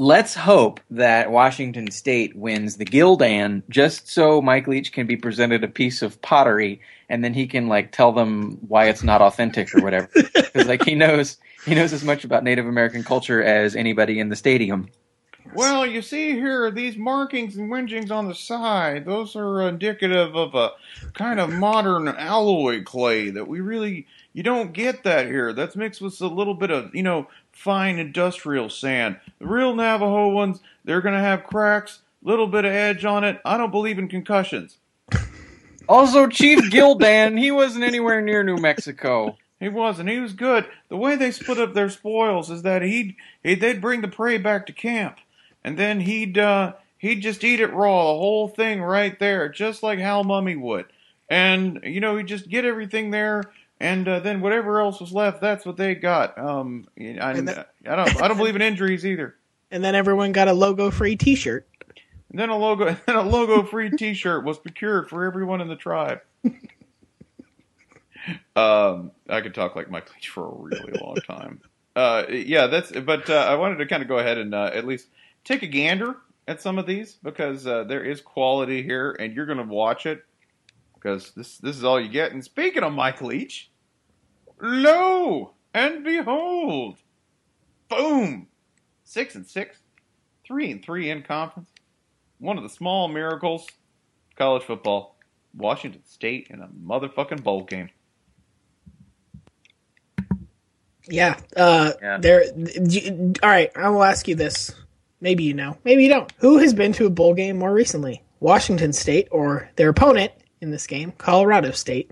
Let's 0.00 0.32
hope 0.32 0.78
that 0.92 1.32
Washington 1.32 1.90
State 1.90 2.36
wins 2.36 2.76
the 2.76 2.84
Gildan 2.84 3.64
just 3.68 4.06
so 4.08 4.40
Mike 4.40 4.68
Leach 4.68 4.92
can 4.92 5.08
be 5.08 5.16
presented 5.16 5.64
a 5.64 5.68
piece 5.68 6.02
of 6.02 6.22
pottery 6.22 6.80
and 7.08 7.24
then 7.24 7.34
he 7.34 7.48
can 7.48 7.66
like 7.66 7.90
tell 7.90 8.12
them 8.12 8.58
why 8.68 8.84
it's 8.84 9.02
not 9.02 9.20
authentic 9.20 9.74
or 9.74 9.82
whatever. 9.82 10.08
Because 10.34 10.68
like 10.68 10.84
he 10.84 10.94
knows 10.94 11.36
he 11.64 11.74
knows 11.74 11.92
as 11.92 12.04
much 12.04 12.22
about 12.22 12.44
Native 12.44 12.66
American 12.66 13.02
culture 13.02 13.42
as 13.42 13.74
anybody 13.74 14.20
in 14.20 14.28
the 14.28 14.36
stadium. 14.36 14.88
Well, 15.52 15.84
you 15.84 16.02
see 16.02 16.32
here 16.32 16.70
these 16.70 16.96
markings 16.96 17.56
and 17.56 17.70
whingings 17.70 18.12
on 18.12 18.28
the 18.28 18.34
side. 18.34 19.04
Those 19.04 19.34
are 19.34 19.62
indicative 19.62 20.36
of 20.36 20.54
a 20.54 20.72
kind 21.14 21.40
of 21.40 21.50
modern 21.50 22.06
alloy 22.06 22.84
clay 22.84 23.30
that 23.30 23.48
we 23.48 23.60
really 23.60 24.06
you 24.32 24.44
don't 24.44 24.72
get 24.72 25.02
that 25.02 25.26
here. 25.26 25.52
That's 25.52 25.74
mixed 25.74 26.00
with 26.00 26.20
a 26.20 26.28
little 26.28 26.54
bit 26.54 26.70
of 26.70 26.94
you 26.94 27.02
know 27.02 27.26
fine 27.58 27.98
industrial 27.98 28.70
sand. 28.70 29.18
The 29.40 29.46
real 29.46 29.74
Navajo 29.74 30.28
ones, 30.28 30.60
they're 30.84 31.00
gonna 31.00 31.20
have 31.20 31.44
cracks, 31.44 32.00
little 32.22 32.46
bit 32.46 32.64
of 32.64 32.72
edge 32.72 33.04
on 33.04 33.24
it. 33.24 33.40
I 33.44 33.56
don't 33.56 33.70
believe 33.72 33.98
in 33.98 34.08
concussions. 34.08 34.78
Also, 35.90 36.26
Chief 36.26 36.58
Gildan, 36.70 37.38
he 37.38 37.50
wasn't 37.50 37.82
anywhere 37.82 38.20
near 38.20 38.42
New 38.42 38.58
Mexico. 38.58 39.38
He 39.58 39.70
wasn't. 39.70 40.10
He 40.10 40.18
was 40.18 40.34
good. 40.34 40.66
The 40.90 40.98
way 40.98 41.16
they 41.16 41.30
split 41.30 41.58
up 41.58 41.72
their 41.72 41.88
spoils 41.88 42.50
is 42.50 42.60
that 42.60 42.82
he'd, 42.82 43.16
he 43.42 43.54
they'd 43.54 43.80
bring 43.80 44.02
the 44.02 44.08
prey 44.08 44.36
back 44.36 44.66
to 44.66 44.74
camp, 44.74 45.16
and 45.64 45.78
then 45.78 46.00
he'd 46.00 46.36
uh, 46.36 46.74
he'd 46.98 47.22
just 47.22 47.42
eat 47.42 47.60
it 47.60 47.72
raw, 47.72 48.12
the 48.12 48.18
whole 48.18 48.48
thing 48.48 48.82
right 48.82 49.18
there, 49.18 49.48
just 49.48 49.82
like 49.82 49.98
Hal 49.98 50.24
Mumme 50.24 50.60
would. 50.60 50.86
And 51.30 51.80
you 51.82 52.00
know, 52.00 52.18
he'd 52.18 52.26
just 52.26 52.50
get 52.50 52.66
everything 52.66 53.10
there, 53.10 53.44
and 53.80 54.06
uh, 54.08 54.20
then 54.20 54.40
whatever 54.40 54.80
else 54.80 55.00
was 55.00 55.12
left, 55.12 55.40
that's 55.40 55.64
what 55.64 55.76
they 55.76 55.94
got. 55.94 56.38
Um, 56.38 56.86
I, 56.98 57.32
then- 57.40 57.64
I 57.86 57.96
don't 57.96 58.22
I 58.22 58.28
don't 58.28 58.36
believe 58.36 58.56
in 58.56 58.62
injuries 58.62 59.04
either. 59.06 59.34
And 59.70 59.84
then 59.84 59.94
everyone 59.94 60.32
got 60.32 60.48
a 60.48 60.54
logo 60.54 60.90
free 60.90 61.14
T-shirt. 61.14 61.68
And 62.30 62.38
then 62.38 62.48
a 62.48 62.56
logo, 62.56 62.86
and 62.88 62.98
then 63.06 63.16
a 63.16 63.22
logo-free 63.22 63.90
T-shirt 63.90 64.44
was 64.44 64.58
procured 64.58 65.08
for 65.08 65.24
everyone 65.24 65.60
in 65.60 65.68
the 65.68 65.76
tribe. 65.76 66.20
um, 68.56 69.12
I 69.28 69.40
could 69.40 69.54
talk 69.54 69.76
like 69.76 69.90
Mike 69.90 70.12
Leach 70.14 70.28
for 70.28 70.46
a 70.46 70.54
really 70.54 70.98
long 71.00 71.16
time. 71.16 71.60
Uh, 71.94 72.24
yeah, 72.30 72.66
that's. 72.66 72.92
But 72.92 73.28
uh, 73.28 73.46
I 73.48 73.56
wanted 73.56 73.76
to 73.76 73.86
kind 73.86 74.02
of 74.02 74.08
go 74.08 74.18
ahead 74.18 74.38
and 74.38 74.54
uh, 74.54 74.70
at 74.72 74.86
least 74.86 75.08
take 75.44 75.62
a 75.62 75.66
gander 75.66 76.16
at 76.46 76.62
some 76.62 76.78
of 76.78 76.86
these 76.86 77.14
because 77.22 77.66
uh, 77.66 77.84
there 77.84 78.04
is 78.04 78.20
quality 78.20 78.82
here, 78.82 79.16
and 79.18 79.34
you're 79.34 79.46
going 79.46 79.58
to 79.58 79.64
watch 79.64 80.06
it 80.06 80.24
because 81.00 81.32
this 81.32 81.58
this 81.58 81.76
is 81.76 81.84
all 81.84 82.00
you 82.00 82.08
get. 82.08 82.32
And 82.32 82.44
speaking 82.44 82.82
of 82.82 82.92
Mike 82.92 83.20
Leach, 83.22 83.70
lo 84.60 85.52
and 85.74 86.04
behold, 86.04 86.98
boom, 87.88 88.48
six 89.04 89.34
and 89.34 89.46
six, 89.46 89.78
three 90.46 90.70
and 90.70 90.82
three 90.82 91.10
in 91.10 91.22
conference 91.22 91.70
one 92.40 92.56
of 92.56 92.62
the 92.62 92.68
small 92.68 93.08
miracles 93.08 93.66
of 93.66 94.36
college 94.36 94.62
football. 94.62 95.16
Washington 95.56 96.04
State 96.04 96.46
in 96.50 96.60
a 96.60 96.68
motherfucking 96.68 97.42
bowl 97.42 97.64
game. 97.64 97.90
Yeah. 101.08 101.36
Uh, 101.56 101.92
Yeah. 102.00 102.18
There. 102.18 102.44
you- 102.56 103.32
All 103.42 103.48
right. 103.48 103.70
I 103.76 103.88
will 103.88 104.04
ask 104.04 104.28
you 104.28 104.34
this. 104.34 104.74
Maybe 105.20 105.42
you 105.44 105.54
know. 105.54 105.76
Maybe 105.84 106.04
you 106.04 106.10
don't. 106.10 106.30
Who 106.38 106.58
has 106.58 106.74
been 106.74 106.92
to 106.92 107.06
a 107.06 107.10
bowl 107.10 107.34
game 107.34 107.58
more 107.58 107.72
recently? 107.72 108.22
Washington 108.40 108.92
State 108.92 109.26
or 109.32 109.68
their 109.76 109.88
opponent 109.88 110.32
in 110.60 110.70
this 110.70 110.86
game, 110.86 111.12
Colorado 111.12 111.70
State? 111.70 112.10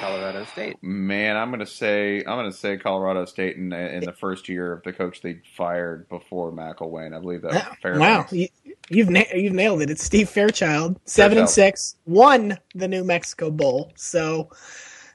Colorado 0.00 0.44
State. 0.44 0.76
Man, 0.82 1.36
I'm 1.36 1.50
gonna 1.50 1.66
say 1.66 2.18
I'm 2.18 2.24
gonna 2.36 2.52
say 2.52 2.76
Colorado 2.76 3.24
State 3.24 3.56
in 3.56 3.72
in 3.72 4.04
the 4.04 4.12
first 4.12 4.48
year 4.48 4.72
of 4.72 4.82
the 4.82 4.92
coach 4.92 5.22
they 5.22 5.40
fired 5.56 6.08
before 6.08 6.52
McElwain. 6.52 7.16
I 7.16 7.20
believe 7.20 7.42
that 7.42 7.52
was 7.52 7.62
fair. 7.82 7.98
Wow, 7.98 8.26
you, 8.30 8.48
you've 8.90 9.08
na- 9.10 9.24
you've 9.34 9.54
nailed 9.54 9.82
it. 9.82 9.90
It's 9.90 10.04
Steve 10.04 10.28
Fairchild, 10.28 11.00
seven 11.04 11.38
and 11.38 11.48
six, 11.48 11.96
won 12.06 12.58
the 12.74 12.86
New 12.86 13.02
Mexico 13.02 13.50
Bowl. 13.50 13.92
So 13.96 14.50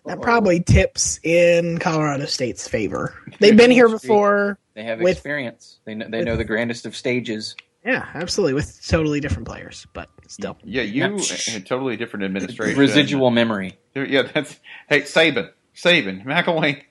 that 0.06 0.22
probably 0.22 0.60
tips 0.60 1.20
in 1.24 1.78
Colorado 1.78 2.26
State's 2.26 2.68
favor. 2.68 3.16
They've 3.40 3.56
been 3.56 3.72
here 3.72 3.90
before. 3.90 4.58
They 4.74 4.84
have 4.84 5.00
With- 5.00 5.18
experience. 5.18 5.80
They 5.86 5.94
know, 5.96 6.08
they 6.10 6.24
know 6.24 6.36
the 6.36 6.44
grandest 6.46 6.86
of 6.86 6.96
stages. 6.96 7.56
Yeah, 7.86 8.08
absolutely, 8.14 8.54
with 8.54 8.86
totally 8.88 9.20
different 9.20 9.48
players, 9.48 9.86
but 9.94 10.10
still. 10.28 10.58
Yeah, 10.64 10.84
you 10.84 11.02
Yeah. 11.04 11.56
a 11.58 11.60
totally 11.60 11.98
different 11.98 12.24
administration. 12.26 12.80
Residual 12.80 13.30
memory. 13.30 13.78
Yeah, 13.94 14.22
that's 14.24 14.60
hey 14.90 15.02
Saban, 15.02 15.52
Saban, 15.76 16.24
McElwain, 16.26 16.82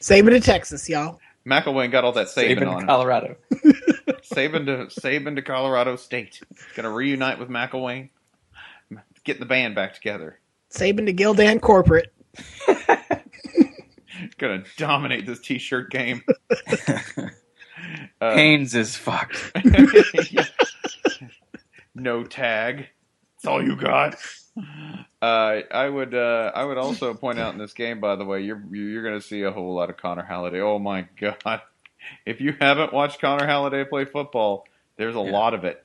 Saban 0.00 0.30
to 0.30 0.40
Texas, 0.40 0.88
y'all. 0.88 1.20
McElwain 1.46 1.90
got 1.90 2.04
all 2.04 2.12
that 2.12 2.28
Saban, 2.28 2.58
Saban 2.58 2.68
on 2.68 2.74
to 2.76 2.80
him. 2.80 2.86
Colorado. 2.86 3.36
Saban 4.32 4.66
to 4.66 5.00
Saban 5.00 5.36
to 5.36 5.42
Colorado 5.42 5.96
State. 5.96 6.40
Gonna 6.74 6.90
reunite 6.90 7.38
with 7.38 7.48
McElwain. 7.48 8.08
Get 9.24 9.40
the 9.40 9.46
band 9.46 9.74
back 9.74 9.94
together. 9.94 10.38
Saban 10.72 11.04
to 11.06 11.12
Gildan 11.12 11.60
corporate. 11.60 12.12
Gonna 14.38 14.64
dominate 14.76 15.26
this 15.26 15.40
T-shirt 15.40 15.90
game. 15.90 16.22
Uh, 18.30 18.36
Haynes 18.36 18.74
is 18.74 18.96
fucked. 18.96 19.52
no 21.94 22.24
tag. 22.24 22.88
That's 23.36 23.46
all 23.46 23.62
you 23.62 23.76
got. 23.76 24.16
Uh, 25.22 25.60
I 25.70 25.88
would. 25.88 26.14
Uh, 26.14 26.52
I 26.54 26.64
would 26.64 26.78
also 26.78 27.14
point 27.14 27.38
out 27.38 27.52
in 27.52 27.58
this 27.58 27.72
game, 27.72 28.00
by 28.00 28.16
the 28.16 28.24
way, 28.24 28.42
you're 28.42 28.62
you're 28.70 29.02
going 29.02 29.18
to 29.18 29.26
see 29.26 29.42
a 29.42 29.50
whole 29.50 29.74
lot 29.74 29.90
of 29.90 29.96
Connor 29.96 30.24
Halliday. 30.24 30.60
Oh 30.60 30.78
my 30.78 31.06
god! 31.18 31.62
If 32.26 32.40
you 32.40 32.54
haven't 32.60 32.92
watched 32.92 33.20
Connor 33.20 33.46
Halliday 33.46 33.84
play 33.84 34.04
football, 34.04 34.66
there's 34.96 35.16
a 35.16 35.20
Yeah. 35.20 35.30
lot 35.30 35.54
of 35.54 35.64
it. 35.64 35.84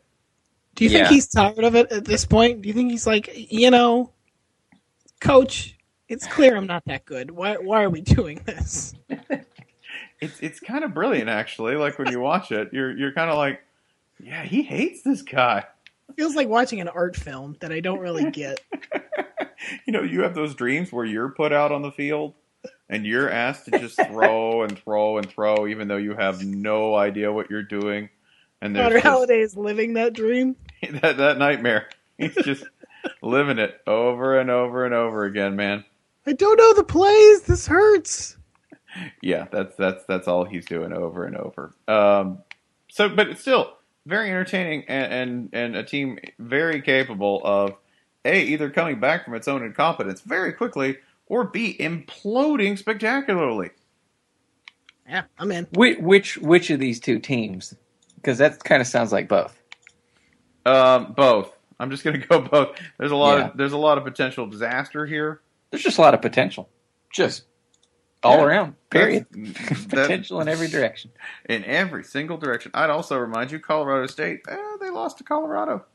Do 0.76 0.84
you 0.84 0.90
think 0.90 1.08
he's 1.08 1.28
tired 1.28 1.64
of 1.64 1.76
it 1.76 1.92
at 1.92 2.06
this 2.06 2.26
point? 2.26 2.62
Do 2.62 2.68
you 2.68 2.74
think 2.74 2.92
he's 2.92 3.08
like, 3.08 3.30
you 3.34 3.72
know, 3.72 4.12
coach, 5.22 5.78
it's 6.10 6.28
clear 6.28 6.58
I'm 6.58 6.68
not 6.68 6.84
that 6.86 7.06
good. 7.06 7.32
Why 7.32 7.56
why 7.56 7.84
are 7.84 7.90
we 7.90 8.02
doing 8.02 8.42
this? 8.46 8.94
It's 10.22 10.40
it's 10.40 10.60
kind 10.60 10.84
of 10.84 10.94
brilliant, 10.94 11.30
actually. 11.30 11.76
Like 11.76 12.00
when 12.00 12.12
you 12.12 12.20
watch 12.20 12.52
it, 12.52 12.70
you're 12.72 12.96
you're 12.98 13.12
kind 13.12 13.30
of 13.30 13.38
like, 13.38 13.62
yeah, 14.20 14.44
he 14.44 14.64
hates 14.64 15.02
this 15.04 15.22
guy. 15.22 15.66
feels 16.16 16.36
like 16.36 16.48
watching 16.48 16.80
an 16.82 16.88
art 16.88 17.16
film 17.16 17.58
that 17.60 17.72
I 17.72 17.80
don't 17.80 18.00
really 18.00 18.30
get. 18.32 18.60
You 19.88 19.94
know, 19.94 20.04
you 20.04 20.22
have 20.22 20.36
those 20.36 20.54
dreams 20.54 20.92
where 20.92 21.06
you're 21.06 21.30
put 21.30 21.52
out 21.52 21.72
on 21.72 21.82
the 21.82 21.92
field 21.92 22.36
and 22.88 23.04
you're 23.04 23.30
asked 23.30 23.66
to 23.66 23.80
just 23.80 23.96
throw 24.08 24.62
and 24.62 24.78
throw 24.78 25.18
and 25.18 25.28
throw, 25.28 25.66
even 25.66 25.88
though 25.88 25.98
you 25.98 26.14
have 26.14 26.46
no 26.46 26.94
idea 26.94 27.32
what 27.32 27.50
you're 27.50 27.64
doing. 27.64 28.10
And 28.62 28.76
there's 28.76 28.84
Connor 28.84 28.96
just- 28.98 29.06
Halliday 29.06 29.40
is 29.42 29.58
living 29.58 29.94
that 29.94 30.14
dream. 30.14 30.56
that 31.02 31.18
that 31.18 31.38
nightmare. 31.40 31.90
He's 32.18 32.36
just 32.36 32.64
living 33.24 33.58
it 33.58 33.82
over 33.88 34.38
and 34.40 34.52
over 34.52 34.86
and 34.86 34.94
over 34.94 35.26
again, 35.26 35.56
man. 35.56 35.84
I 36.28 36.34
don't 36.34 36.58
know 36.58 36.74
the 36.76 36.84
plays. 36.84 37.42
This 37.44 37.66
hurts. 37.66 38.38
Yeah, 39.22 39.46
that's 39.52 39.76
that's 39.76 40.04
that's 40.06 40.28
all 40.28 40.46
he's 40.46 40.66
doing 40.66 40.94
over 40.94 41.26
and 41.26 41.36
over. 41.38 41.74
Um, 41.88 42.40
so, 42.90 43.10
but 43.10 43.28
it's 43.30 43.42
still 43.42 43.74
very 44.06 44.30
entertaining 44.30 44.86
and, 44.88 45.14
and 45.14 45.50
and 45.54 45.76
a 45.76 45.84
team 45.84 46.20
very 46.40 46.82
capable 46.82 47.42
of 47.44 47.74
a 48.24 48.42
either 48.44 48.70
coming 48.70 49.00
back 49.00 49.26
from 49.26 49.36
its 49.36 49.48
own 49.48 49.64
incompetence 49.64 50.22
very 50.22 50.54
quickly 50.54 50.98
or 51.28 51.44
b 51.46 51.76
imploding 51.80 52.78
spectacularly. 52.78 53.70
Yeah, 55.08 55.24
I'm 55.38 55.52
in. 55.52 55.68
Which 55.74 56.00
which, 56.00 56.38
which 56.38 56.70
of 56.70 56.80
these 56.80 57.00
two 57.00 57.20
teams? 57.20 57.76
Because 58.16 58.38
that 58.40 58.64
kind 58.64 58.82
of 58.82 58.88
sounds 58.88 59.12
like 59.12 59.28
both. 59.28 59.56
Um, 60.66 61.14
both. 61.14 61.52
I'm 61.80 61.92
just 61.92 62.04
gonna 62.04 62.18
go 62.30 62.42
both. 62.42 62.78
There's 62.98 63.12
a 63.12 63.16
lot 63.16 63.38
Yeah. 63.38 63.48
of 63.50 63.58
there's 63.58 63.74
a 63.74 63.78
lot 63.78 63.98
of 63.98 64.04
potential 64.04 64.48
disaster 64.48 65.06
here. 65.06 65.42
There's 65.72 65.84
just 65.84 65.98
a 65.98 66.02
lot 66.02 66.14
of 66.14 66.22
potential. 66.22 66.70
Just 67.12 67.44
all 68.26 68.38
Yeah. 68.38 68.44
around. 68.46 68.76
Period. 68.90 69.26
That- 69.34 69.90
potential 69.90 70.42
in 70.42 70.48
every 70.48 70.68
direction. 70.68 71.12
in 71.48 71.64
every 71.66 72.04
single 72.04 72.38
direction. 72.38 72.72
I'd 72.74 72.90
also 72.90 73.18
remind 73.18 73.52
you, 73.52 73.60
Colorado 73.60 74.08
State, 74.08 74.42
eh, 74.50 74.58
they 74.82 74.90
lost 74.90 75.18
to 75.20 75.24
Colorado. 75.24 75.86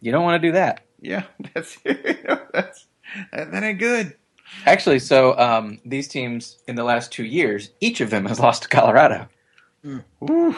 You 0.00 0.12
don't 0.12 0.24
want 0.24 0.40
to 0.40 0.48
do 0.48 0.52
that. 0.52 0.82
Yeah, 1.00 1.24
that's 1.54 1.76
that's 1.84 2.86
that, 3.32 3.50
that 3.52 3.62
ain't 3.62 3.78
good. 3.78 4.16
Actually, 4.64 4.98
so 5.00 5.36
um, 5.38 5.78
these 5.84 6.08
teams 6.08 6.58
in 6.68 6.76
the 6.76 6.84
last 6.84 7.12
two 7.12 7.24
years, 7.24 7.70
each 7.80 8.00
of 8.00 8.10
them 8.10 8.24
has 8.26 8.38
lost 8.40 8.62
to 8.62 8.68
Colorado. 8.68 9.28
Whew. 10.20 10.56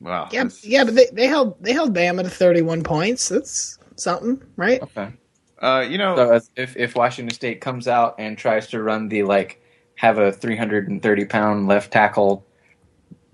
Wow. 0.00 0.28
Yeah, 0.30 0.48
yeah, 0.62 0.84
but 0.84 0.94
they, 0.94 1.06
they 1.12 1.26
held 1.26 1.62
they 1.62 1.72
held 1.72 1.94
Bama 1.94 2.22
to 2.22 2.28
31 2.30 2.82
points. 2.82 3.28
That's 3.30 3.78
something, 3.96 4.42
right? 4.56 4.82
Okay. 4.82 5.08
Uh, 5.60 5.86
you 5.88 5.98
know, 5.98 6.16
So 6.16 6.40
if 6.56 6.76
if 6.76 6.94
Washington 6.94 7.34
State 7.34 7.60
comes 7.60 7.88
out 7.88 8.16
and 8.18 8.36
tries 8.36 8.68
to 8.68 8.82
run 8.82 9.08
the 9.08 9.22
like 9.22 9.62
have 9.96 10.18
a 10.18 10.32
330 10.32 11.24
pound 11.26 11.66
left 11.68 11.92
tackle 11.92 12.46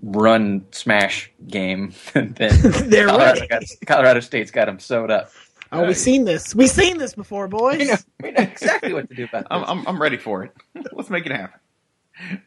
run 0.01 0.65
smash 0.71 1.31
game, 1.47 1.93
then 2.13 2.33
They're 2.89 3.07
Colorado, 3.07 3.41
ready. 3.41 3.47
got, 3.47 3.63
Colorado 3.85 4.19
State's 4.21 4.51
got 4.51 4.65
them 4.65 4.79
sewed 4.79 5.11
up. 5.11 5.31
Oh, 5.71 5.85
we've 5.85 5.97
seen 5.97 6.25
this. 6.25 6.53
We've 6.53 6.69
seen 6.69 6.97
this 6.99 7.15
before, 7.15 7.47
boys. 7.47 7.79
We 7.79 7.85
know, 7.85 7.95
we 8.21 8.31
know 8.31 8.43
exactly 8.43 8.93
what 8.93 9.09
to 9.09 9.15
do 9.15 9.23
about 9.25 9.49
this. 9.49 9.49
I'm, 9.51 9.63
I'm 9.63 9.87
I'm 9.87 10.01
ready 10.01 10.17
for 10.17 10.43
it. 10.43 10.53
Let's 10.93 11.09
make 11.09 11.25
it 11.25 11.31
happen. 11.31 11.59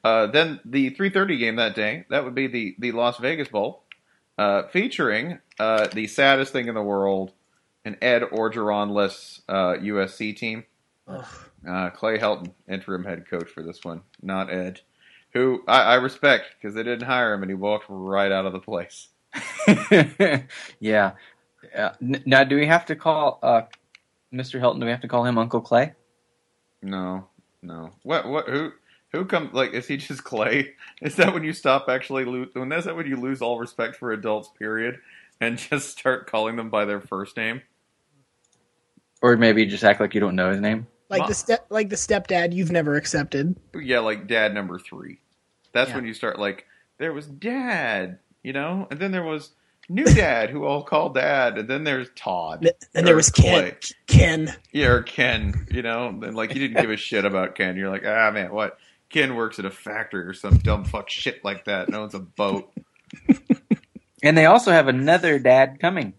Uh, 0.05 0.29
then 0.29 0.61
the 0.65 0.91
3:30 0.93 1.39
game 1.39 1.57
that 1.57 1.75
day, 1.75 2.05
that 2.11 2.25
would 2.25 2.35
be 2.35 2.47
the 2.47 2.77
the 2.79 2.93
Las 2.93 3.19
Vegas 3.19 3.49
Bowl, 3.49 3.85
uh, 4.39 4.65
featuring 4.69 5.41
uh, 5.59 5.89
the 5.89 6.07
saddest 6.07 6.53
thing 6.53 6.69
in 6.69 6.75
the 6.75 6.83
world, 6.83 7.33
an 7.87 7.97
Ed 8.03 8.23
Orgeron-less 8.23 9.43
uh, 9.49 9.75
USC 9.75 10.37
team. 10.37 10.65
Uh, 11.09 11.91
Clay 11.91 12.19
Helton, 12.19 12.53
interim 12.69 13.05
head 13.05 13.29
coach 13.31 13.49
for 13.49 13.63
this 13.63 13.85
one, 13.85 14.03
not 14.23 14.53
Ed, 14.53 14.81
who 15.33 15.63
I, 15.69 15.83
I 15.83 15.95
respect 15.95 16.57
because 16.59 16.75
they 16.75 16.83
didn't 16.83 17.07
hire 17.07 17.33
him 17.33 17.43
and 17.43 17.51
he 17.51 17.55
walked 17.55 17.87
right 17.89 18.33
out 18.33 18.45
of 18.45 18.53
the 18.53 18.59
place. 18.59 19.09
yeah. 20.81 21.13
Uh, 21.77 21.91
n- 22.03 22.23
now, 22.27 22.43
do 22.43 22.57
we 22.57 22.67
have 22.67 22.87
to 22.87 22.97
call 22.97 23.39
uh, 23.43 23.63
Mr. 24.33 24.61
Helton? 24.61 24.81
Do 24.81 24.87
we 24.87 24.91
have 24.91 25.01
to 25.03 25.09
call 25.09 25.25
him 25.25 25.39
Uncle 25.39 25.61
Clay? 25.61 25.93
No, 26.83 27.27
no. 27.63 27.91
What? 28.03 28.29
What? 28.29 28.49
Who? 28.49 28.73
Who 29.13 29.25
comes? 29.25 29.53
Like, 29.55 29.73
is 29.75 29.87
he 29.87 29.97
just 29.97 30.25
Clay? 30.25 30.75
Is 31.03 31.17
that 31.17 31.33
when 31.35 31.45
you 31.45 31.53
stop 31.53 31.89
actually 31.89 32.25
lose? 32.25 32.49
When 32.53 32.73
is 32.73 32.85
that 32.85 32.97
when 32.97 33.07
you 33.07 33.17
lose 33.17 33.43
all 33.43 33.59
respect 33.59 33.97
for 33.97 34.13
adults? 34.13 34.51
Period, 34.59 34.99
and 35.41 35.59
just 35.71 35.99
start 35.99 36.27
calling 36.31 36.57
them 36.57 36.71
by 36.71 36.85
their 36.85 37.01
first 37.01 37.37
name? 37.37 37.63
Or 39.27 39.37
maybe 39.37 39.67
just 39.67 39.83
act 39.83 40.01
like 40.01 40.15
you 40.15 40.21
don't 40.21 40.37
know 40.37 40.51
his 40.53 40.61
name. 40.61 40.87
Like 41.09 41.21
Well- 41.21 41.29
the 41.29 41.35
step, 41.35 41.67
like 41.69 41.89
the 41.89 41.97
stepdad 41.97 42.53
you've 42.55 42.71
never 42.71 42.95
accepted. 42.95 43.57
Yeah, 43.75 43.99
like 44.01 44.29
dad 44.29 44.55
number 44.55 44.79
three. 44.79 45.19
That's 45.73 45.91
Yeah. 45.91 45.97
when 45.97 46.07
you 46.07 46.15
start 46.15 46.39
like 46.39 46.65
there 46.99 47.13
was 47.13 47.27
dad, 47.27 48.19
you 48.45 48.53
know, 48.53 48.87
and 48.91 49.01
then 49.01 49.11
there 49.11 49.25
was 49.25 49.51
new 49.89 50.05
dad 50.05 50.51
who 50.51 50.65
all 50.65 50.83
called 50.85 51.15
dad, 51.17 51.59
and 51.59 51.69
then 51.69 51.83
there's 51.85 52.09
Todd. 52.15 52.69
And 52.95 53.05
there 53.07 53.15
Or 53.15 53.17
was 53.17 53.31
Ken. 53.31 53.75
Ken. 54.07 54.55
Yeah, 54.73 54.89
or 54.89 55.03
Ken, 55.03 55.67
you 55.73 55.83
know, 55.83 56.07
and 56.09 56.35
like 56.37 56.55
you 56.55 56.61
didn't 56.61 56.81
give 56.81 56.91
a 56.91 56.97
shit 56.97 57.25
about 57.25 57.57
Ken. 57.57 57.77
You're 57.77 57.91
like, 57.91 58.05
ah 58.07 58.31
man, 58.31 58.53
what? 58.53 58.79
Ken 59.11 59.35
works 59.35 59.59
at 59.59 59.65
a 59.65 59.71
factory 59.71 60.25
or 60.25 60.35
some 60.35 60.59
dumb 60.59 60.85
fuck 60.85 61.11
shit 61.11 61.45
like 61.45 61.65
that. 61.65 61.89
No 61.89 62.01
one's 62.01 62.15
a 62.15 62.21
boat. 62.21 62.73
And 64.23 64.37
they 64.37 64.47
also 64.47 64.71
have 64.73 64.89
another 64.89 65.39
dad 65.39 65.79
coming. 65.81 66.15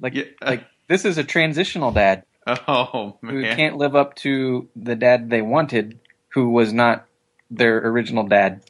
Like 0.00 0.14
Yeah. 0.14 0.24
like 0.42 0.64
this 0.88 1.04
is 1.04 1.18
a 1.18 1.24
transitional 1.24 1.92
dad 1.92 2.24
Oh 2.68 3.18
who 3.22 3.42
can't 3.42 3.76
live 3.76 3.94
up 3.96 4.14
to 4.16 4.68
the 4.76 4.94
dad 4.96 5.30
they 5.30 5.42
wanted, 5.42 5.98
who 6.30 6.50
was 6.50 6.72
not 6.72 7.06
their 7.50 7.78
original 7.88 8.24
dad. 8.26 8.62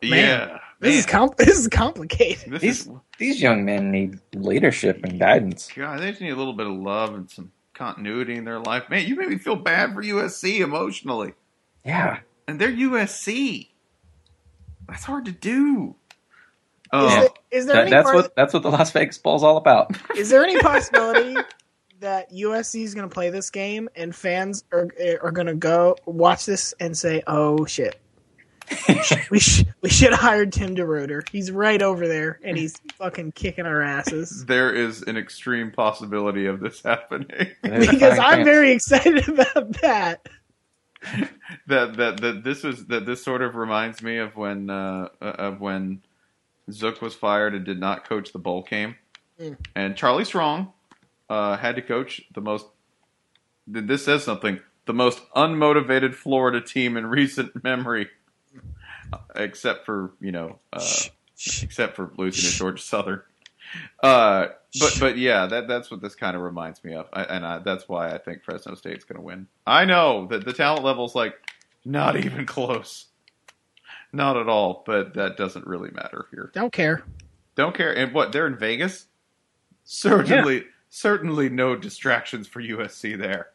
yeah, 0.00 0.58
This 0.80 0.96
is 0.96 1.06
man. 1.06 1.12
com- 1.12 1.34
This 1.38 1.58
is 1.58 1.68
complicated. 1.68 2.52
This 2.52 2.60
These 2.62 2.80
is 2.86 2.92
these 3.18 3.42
young 3.42 3.64
men 3.64 3.90
need 3.90 4.18
leadership 4.34 5.04
and 5.04 5.18
guidance. 5.18 5.70
God. 5.74 6.00
They 6.00 6.10
just 6.10 6.20
need 6.20 6.30
a 6.30 6.36
little 6.36 6.54
bit 6.54 6.66
of 6.66 6.72
love 6.74 7.14
and 7.14 7.30
some 7.30 7.52
continuity 7.74 8.34
in 8.36 8.44
their 8.44 8.58
life. 8.58 8.88
Man, 8.90 9.06
you 9.06 9.14
made 9.16 9.28
me 9.28 9.38
feel 9.38 9.56
bad 9.56 9.94
for 9.94 10.02
USC 10.02 10.60
emotionally. 10.60 11.34
Yeah. 11.84 12.20
and 12.48 12.60
they're 12.60 12.70
USC. 12.72 13.68
That's 14.88 15.04
hard 15.04 15.24
to 15.26 15.32
do. 15.32 15.94
Is, 16.92 16.98
um, 16.98 17.04
Oh, 17.04 17.08
there, 17.08 17.28
is 17.50 17.66
there 17.66 17.74
That- 17.76 17.80
any 17.82 17.90
that's 17.90 18.04
part- 18.04 18.16
what 18.16 18.36
that's 18.36 18.52
what 18.52 18.62
the 18.62 18.70
Las 18.70 18.90
Vegas 18.90 19.18
Ball's 19.18 19.42
all 19.42 19.56
about. 19.56 19.96
Is 20.16 20.28
there 20.30 20.42
any 20.44 20.58
possibility 20.60 21.36
that 22.02 22.30
USC 22.32 22.82
is 22.82 22.94
going 22.94 23.08
to 23.08 23.12
play 23.12 23.30
this 23.30 23.50
game 23.50 23.88
and 23.96 24.14
fans 24.14 24.62
are 24.72 24.88
are 25.22 25.30
going 25.32 25.46
to 25.46 25.54
go 25.54 25.96
watch 26.04 26.44
this 26.46 26.74
and 26.78 26.96
say, 26.96 27.22
"Oh 27.26 27.64
shit, 27.64 28.00
we 29.30 29.38
sh- 29.40 29.64
we 29.80 29.88
should 29.88 30.10
have 30.10 30.20
hired 30.20 30.52
Tim 30.52 30.74
DeRuyter. 30.76 31.28
He's 31.30 31.50
right 31.50 31.80
over 31.80 32.06
there 32.06 32.38
and 32.44 32.56
he's 32.58 32.76
fucking 32.98 33.32
kicking 33.32 33.66
our 33.66 33.80
asses." 33.82 34.44
there 34.46 34.72
is 34.72 35.02
an 35.02 35.16
extreme 35.16 35.70
possibility 35.70 36.46
of 36.46 36.60
this 36.60 36.82
happening. 36.84 37.48
Because 37.62 38.18
I'm 38.18 38.36
chance. 38.38 38.44
very 38.44 38.72
excited 38.72 39.28
about 39.28 39.72
that. 39.80 40.26
that 41.66 41.96
that 41.96 42.20
that 42.20 42.44
this 42.44 42.62
was 42.62 42.86
that 42.86 43.06
this 43.06 43.24
sort 43.24 43.42
of 43.42 43.56
reminds 43.56 44.02
me 44.02 44.18
of 44.18 44.36
when 44.36 44.70
uh, 44.70 45.08
of 45.20 45.60
when 45.60 46.02
Zook 46.70 47.02
was 47.02 47.14
fired 47.14 47.54
and 47.54 47.64
did 47.64 47.80
not 47.80 48.08
coach 48.08 48.32
the 48.32 48.38
bowl 48.38 48.62
game, 48.62 48.96
Mm. 49.40 49.56
and 49.74 49.96
Charlie 49.96 50.24
Strong 50.26 50.72
uh, 51.32 51.56
had 51.56 51.76
to 51.76 51.82
coach 51.82 52.20
the 52.34 52.42
most. 52.42 52.66
This 53.66 54.04
says 54.04 54.22
something. 54.22 54.60
The 54.84 54.92
most 54.92 55.22
unmotivated 55.34 56.14
Florida 56.14 56.60
team 56.60 56.96
in 56.96 57.06
recent 57.20 57.64
memory, 57.64 58.08
uh, 59.12 59.18
except 59.34 59.86
for 59.86 60.12
you 60.20 60.30
know, 60.30 60.58
uh, 60.74 60.84
except 61.62 61.96
for 61.96 62.12
losing 62.18 62.50
to 62.50 62.56
Georgia 62.56 62.82
Southern. 62.82 63.22
Uh, 64.02 64.48
but 64.78 64.96
but 65.00 65.16
yeah, 65.16 65.46
that 65.46 65.68
that's 65.68 65.90
what 65.90 66.02
this 66.02 66.14
kind 66.14 66.36
of 66.36 66.42
reminds 66.42 66.84
me 66.84 66.94
of, 66.94 67.08
I, 67.14 67.22
and 67.22 67.46
I, 67.46 67.58
that's 67.60 67.88
why 67.88 68.10
I 68.12 68.18
think 68.18 68.44
Fresno 68.44 68.74
State's 68.74 69.04
going 69.04 69.16
to 69.16 69.24
win. 69.24 69.46
I 69.66 69.86
know 69.86 70.26
that 70.26 70.44
the 70.44 70.52
talent 70.52 70.84
level's 70.84 71.14
like 71.14 71.34
not 71.82 72.16
even 72.24 72.44
close, 72.44 73.06
not 74.12 74.36
at 74.36 74.50
all. 74.50 74.82
But 74.84 75.14
that 75.14 75.38
doesn't 75.38 75.66
really 75.66 75.90
matter 75.92 76.26
here. 76.30 76.50
Don't 76.52 76.72
care. 76.72 77.04
Don't 77.54 77.74
care. 77.74 77.96
And 77.96 78.12
what 78.12 78.32
they're 78.32 78.46
in 78.46 78.58
Vegas, 78.58 79.06
certainly 79.84 80.64
certainly 80.92 81.48
no 81.48 81.74
distractions 81.74 82.46
for 82.46 82.62
USC 82.62 83.18
there. 83.18 83.48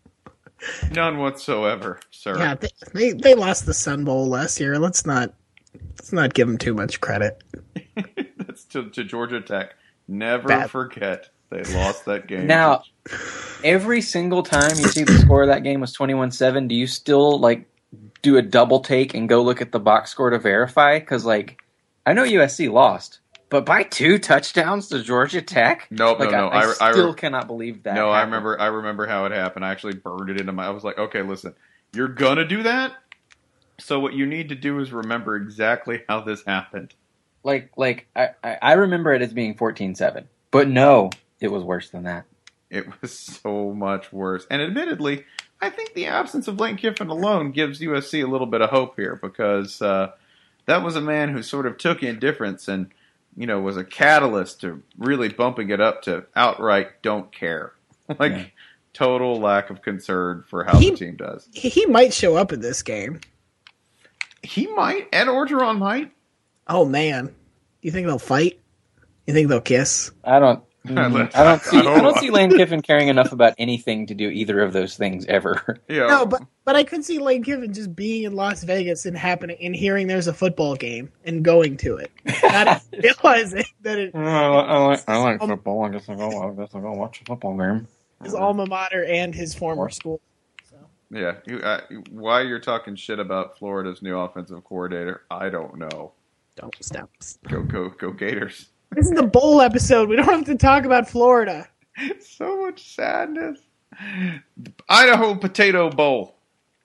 None 0.92 1.18
whatsoever, 1.18 2.00
sir. 2.10 2.38
Yeah, 2.38 2.54
they, 2.54 2.68
they 2.92 3.12
they 3.12 3.34
lost 3.34 3.64
the 3.64 3.72
Sun 3.72 4.04
Bowl 4.04 4.28
last 4.28 4.60
year. 4.60 4.78
Let's 4.78 5.06
not 5.06 5.32
let's 5.96 6.12
not 6.12 6.34
give 6.34 6.46
them 6.46 6.58
too 6.58 6.74
much 6.74 7.00
credit. 7.00 7.42
That's 8.36 8.64
to, 8.66 8.90
to 8.90 9.04
Georgia 9.04 9.40
Tech. 9.40 9.74
Never 10.06 10.48
Bad. 10.48 10.70
forget 10.70 11.30
they 11.48 11.62
lost 11.74 12.04
that 12.04 12.26
game. 12.26 12.46
Now, 12.46 12.82
every 13.64 14.02
single 14.02 14.42
time 14.42 14.70
you 14.70 14.88
see 14.88 15.04
the 15.04 15.18
score 15.18 15.42
of 15.42 15.48
that 15.48 15.62
game 15.62 15.80
was 15.80 15.96
21-7, 15.96 16.68
do 16.68 16.74
you 16.74 16.86
still 16.86 17.38
like 17.38 17.64
do 18.22 18.36
a 18.36 18.42
double 18.42 18.80
take 18.80 19.14
and 19.14 19.28
go 19.28 19.42
look 19.42 19.62
at 19.62 19.72
the 19.72 19.80
box 19.80 20.10
score 20.10 20.30
to 20.30 20.38
verify? 20.38 20.98
Because 20.98 21.24
like, 21.24 21.62
I 22.04 22.12
know 22.12 22.24
USC 22.24 22.70
lost, 22.70 23.19
but 23.50 23.66
by 23.66 23.82
two 23.82 24.18
touchdowns 24.18 24.88
to 24.88 25.02
Georgia 25.02 25.42
Tech. 25.42 25.86
Nope, 25.90 26.20
like, 26.20 26.30
no, 26.30 26.42
no. 26.42 26.48
I, 26.48 26.62
I, 26.62 26.74
I- 26.88 26.92
still 26.92 27.12
cannot 27.14 27.46
believe 27.46 27.82
that. 27.82 27.94
no, 27.94 28.08
I 28.10 28.22
remember. 28.22 28.58
I 28.60 28.66
remember 28.66 29.06
how 29.06 29.26
it 29.26 29.32
happened. 29.32 29.64
I 29.64 29.70
actually 29.72 29.94
burned 29.94 30.30
it 30.30 30.40
into 30.40 30.52
my. 30.52 30.66
I 30.66 30.70
was 30.70 30.84
like, 30.84 30.98
okay, 30.98 31.22
listen, 31.22 31.54
you're 31.92 32.08
gonna 32.08 32.46
do 32.46 32.62
that. 32.62 32.92
So 33.78 33.98
what 34.00 34.14
you 34.14 34.26
need 34.26 34.48
to 34.50 34.54
do 34.54 34.78
is 34.80 34.92
remember 34.92 35.36
exactly 35.36 36.02
how 36.08 36.20
this 36.20 36.44
happened. 36.46 36.94
Like, 37.42 37.70
like 37.76 38.06
I, 38.14 38.30
I 38.44 38.58
I 38.62 38.72
remember 38.74 39.12
it 39.14 39.22
as 39.22 39.32
being 39.32 39.54
14-7. 39.54 40.24
but 40.50 40.68
no, 40.68 41.10
it 41.40 41.48
was 41.48 41.64
worse 41.64 41.88
than 41.90 42.02
that. 42.04 42.26
It 42.68 42.86
was 43.00 43.18
so 43.18 43.72
much 43.72 44.12
worse. 44.12 44.46
And 44.50 44.60
admittedly, 44.62 45.24
I 45.60 45.70
think 45.70 45.94
the 45.94 46.06
absence 46.06 46.46
of 46.46 46.60
Lane 46.60 46.76
Kiffin 46.76 47.08
alone 47.08 47.50
gives 47.52 47.80
USC 47.80 48.22
a 48.22 48.28
little 48.30 48.46
bit 48.46 48.60
of 48.60 48.70
hope 48.70 48.94
here 48.96 49.18
because 49.20 49.80
uh, 49.82 50.12
that 50.66 50.82
was 50.84 50.94
a 50.94 51.00
man 51.00 51.30
who 51.30 51.42
sort 51.42 51.66
of 51.66 51.78
took 51.78 52.02
indifference 52.02 52.68
and 52.68 52.90
you 53.40 53.46
know 53.46 53.60
was 53.60 53.76
a 53.78 53.84
catalyst 53.84 54.60
to 54.60 54.82
really 54.98 55.28
bumping 55.30 55.70
it 55.70 55.80
up 55.80 56.02
to 56.02 56.26
outright 56.36 57.00
don't 57.02 57.32
care, 57.32 57.72
like 58.18 58.32
Yeah. 58.32 58.44
total 58.92 59.36
lack 59.40 59.70
of 59.70 59.80
concern 59.82 60.44
for 60.48 60.64
how 60.64 60.78
He- 60.78 60.90
the 60.90 60.96
team 60.96 61.16
does. 61.16 61.48
He, 61.52 61.68
he 61.70 61.86
might 61.86 62.12
show 62.12 62.36
up 62.36 62.52
in 62.52 62.60
this 62.60 62.82
game. 62.82 63.20
He 64.42 64.66
might. 64.68 65.08
Ed 65.12 65.26
Orgeron 65.26 65.78
might. 65.78 66.12
Oh 66.66 66.84
man, 66.84 67.34
you 67.82 67.90
think 67.90 68.06
they'll 68.06 68.18
fight? 68.18 68.60
You 69.26 69.34
think 69.34 69.48
they'll 69.48 69.60
kiss? 69.60 70.10
I 70.24 70.38
don't. 70.38 70.62
mm, 70.86 71.30
I 71.34 71.44
don't 71.44 71.60
see. 71.62 71.78
I 71.80 71.82
don't 71.82 72.02
don't- 72.04 72.18
see 72.18 72.30
Lane 72.30 72.50
Kiffin 72.50 72.80
caring 72.80 73.08
enough 73.08 73.32
about 73.32 73.54
anything 73.58 74.06
to 74.06 74.14
do 74.14 74.30
either 74.30 74.60
of 74.60 74.72
those 74.72 74.96
things 74.96 75.26
ever. 75.26 75.78
Yeah. 75.88 76.06
No, 76.06 76.24
but 76.26 76.42
but 76.64 76.76
I 76.76 76.84
could 76.84 77.04
see 77.04 77.18
Lane 77.18 77.42
Kiffin 77.42 77.72
just 77.72 77.94
being 77.96 78.22
in 78.22 78.34
Las 78.34 78.62
Vegas 78.62 79.04
and 79.06 79.16
happening 79.16 79.56
and 79.60 79.74
hearing 79.76 80.06
there's 80.06 80.26
a 80.28 80.32
football 80.32 80.76
game 80.76 81.10
and 81.24 81.44
going 81.44 81.76
to 81.78 81.96
it, 81.96 82.10
not 82.42 82.82
realizing 83.02 83.64
that 83.82 83.98
it 83.98 84.14
I 84.14 84.48
like, 84.86 85.08
I 85.08 85.16
like 85.18 85.40
football. 85.40 85.84
I 85.84 85.88
guess 85.90 86.08
I'll 86.08 86.16
go. 86.16 86.28
I 86.50 86.54
guess 86.54 86.70
I'll 86.74 86.80
go 86.80 86.92
watch 86.92 87.20
a 87.22 87.24
football 87.24 87.56
game. 87.58 87.86
his 88.22 88.34
alma 88.34 88.66
mater 88.66 89.04
and 89.04 89.34
his 89.34 89.54
former 89.54 89.88
school. 89.90 90.20
yeah. 91.10 91.34
You, 91.46 91.58
uh, 91.58 91.80
why 92.10 92.42
you're 92.42 92.60
talking 92.60 92.94
shit 92.96 93.18
about 93.18 93.58
Florida's 93.58 94.00
new 94.00 94.16
offensive 94.18 94.62
coordinator? 94.64 95.22
I 95.30 95.48
don't 95.50 95.76
know. 95.76 96.12
Don't 96.56 96.74
stop. 96.80 97.10
Go 97.48 97.62
go 97.62 97.88
go 97.90 98.12
Gators. 98.12 98.68
This 98.92 99.06
is 99.06 99.12
the 99.12 99.22
bowl 99.26 99.60
episode. 99.60 100.08
We 100.08 100.16
don't 100.16 100.26
have 100.26 100.44
to 100.46 100.56
talk 100.56 100.84
about 100.84 101.08
Florida. 101.08 101.68
so 102.20 102.60
much 102.62 102.94
sadness. 102.94 103.60
Idaho 104.88 105.34
Potato 105.36 105.90
Bowl. 105.90 106.34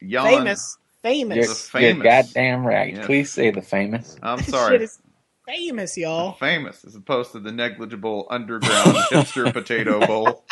Yawn. 0.02 0.28
Famous, 0.28 0.78
You're, 1.04 1.12
famous. 1.12 1.70
The 1.70 1.82
you're 1.82 1.94
goddamn 2.04 2.65
right. 2.65 2.96
Yeah. 2.96 3.06
Please 3.06 3.32
say 3.32 3.50
the 3.52 3.62
famous. 3.62 4.18
I'm 4.22 4.38
This 4.38 4.48
sorry. 4.50 4.76
shit 4.76 4.82
is 4.84 5.00
famous, 5.48 5.98
y'all. 5.98 6.34
Famous 6.34 6.84
as 6.86 6.96
opposed 6.96 7.32
to 7.32 7.39
the 7.39 7.52
negligible 7.52 8.28
underground 8.30 8.96
hipster 9.12 9.52
potato 9.52 10.06
bowl. 10.06 10.44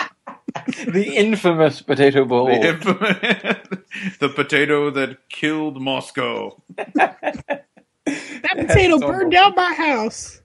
the 0.87 1.13
infamous 1.15 1.81
potato 1.81 2.25
bowl. 2.25 2.47
The, 2.47 2.67
infamous, 2.69 4.17
the 4.19 4.29
potato 4.29 4.89
that 4.91 5.29
killed 5.29 5.81
Moscow. 5.81 6.61
That 6.95 7.17
potato 8.05 8.95
It's 8.95 9.03
burned 9.03 9.31
down 9.31 9.53
my 9.55 9.73
house. 9.73 10.41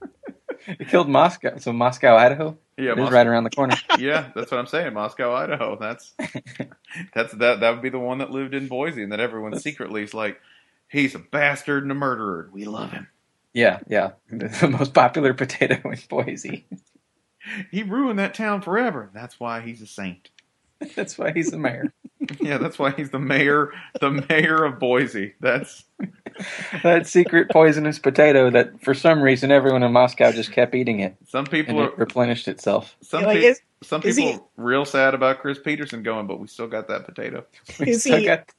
It 0.79 0.87
killed 0.89 1.09
Moscow. 1.09 1.57
So 1.57 1.73
Moscow, 1.73 2.15
Idaho. 2.15 2.57
Yeah, 2.77 2.91
it 2.91 2.99
is 2.99 3.03
Mos- 3.05 3.11
right 3.11 3.25
around 3.27 3.43
the 3.45 3.49
corner. 3.49 3.75
yeah, 3.99 4.29
that's 4.35 4.51
what 4.51 4.59
I'm 4.59 4.67
saying. 4.67 4.93
Moscow, 4.93 5.33
Idaho. 5.33 5.77
That's 5.79 6.13
that's 7.13 7.33
that. 7.33 7.59
That 7.61 7.71
would 7.71 7.81
be 7.81 7.89
the 7.89 7.99
one 7.99 8.19
that 8.19 8.31
lived 8.31 8.53
in 8.53 8.67
Boise, 8.67 9.03
and 9.03 9.11
that 9.11 9.19
everyone 9.19 9.57
secretly 9.59 10.03
is 10.03 10.13
like, 10.13 10.39
he's 10.87 11.15
a 11.15 11.19
bastard 11.19 11.83
and 11.83 11.91
a 11.91 11.95
murderer. 11.95 12.49
We 12.53 12.65
love 12.65 12.91
him. 12.91 13.07
yeah, 13.53 13.79
yeah. 13.87 14.11
The 14.29 14.69
most 14.69 14.93
popular 14.93 15.33
potato 15.33 15.89
in 15.89 15.97
Boise. 16.09 16.65
He 17.71 17.83
ruined 17.83 18.19
that 18.19 18.33
town 18.35 18.61
forever. 18.61 19.09
That's 19.13 19.39
why 19.39 19.61
he's 19.61 19.81
a 19.81 19.87
saint. 19.87 20.29
That's 20.95 21.17
why 21.17 21.31
he's 21.31 21.51
the 21.51 21.57
mayor. 21.57 21.91
Yeah, 22.39 22.57
that's 22.57 22.77
why 22.77 22.91
he's 22.91 23.09
the 23.09 23.19
mayor, 23.19 23.71
the 23.99 24.11
mayor 24.29 24.63
of 24.63 24.77
Boise. 24.79 25.33
That's 25.39 25.83
that 26.83 27.05
secret 27.07 27.49
poisonous 27.49 27.99
potato 27.99 28.49
that 28.49 28.81
for 28.81 28.93
some 28.93 29.21
reason 29.21 29.51
everyone 29.51 29.83
in 29.83 29.91
Moscow 29.91 30.31
just 30.31 30.51
kept 30.51 30.73
eating 30.75 30.99
it 30.99 31.15
some 31.27 31.45
people 31.45 31.79
and 31.79 31.89
are 31.89 31.91
it 31.93 31.97
replenished 31.97 32.47
itself. 32.47 32.95
some, 33.01 33.23
Like, 33.23 33.39
pe- 33.39 33.45
is- 33.47 33.61
some 33.83 34.01
is 34.03 34.15
people 34.17 34.31
he- 34.33 34.39
real 34.57 34.85
sad 34.85 35.13
about 35.13 35.39
Chris 35.39 35.59
Petersen 35.59 36.03
going, 36.03 36.27
but 36.27 36.39
we 36.39 36.47
still 36.47 36.67
got 36.67 36.87
that 36.89 37.05
potato. 37.05 37.45
We 37.79 37.89
Is 37.89 38.03
he- 38.03 38.25
got- 38.25 38.49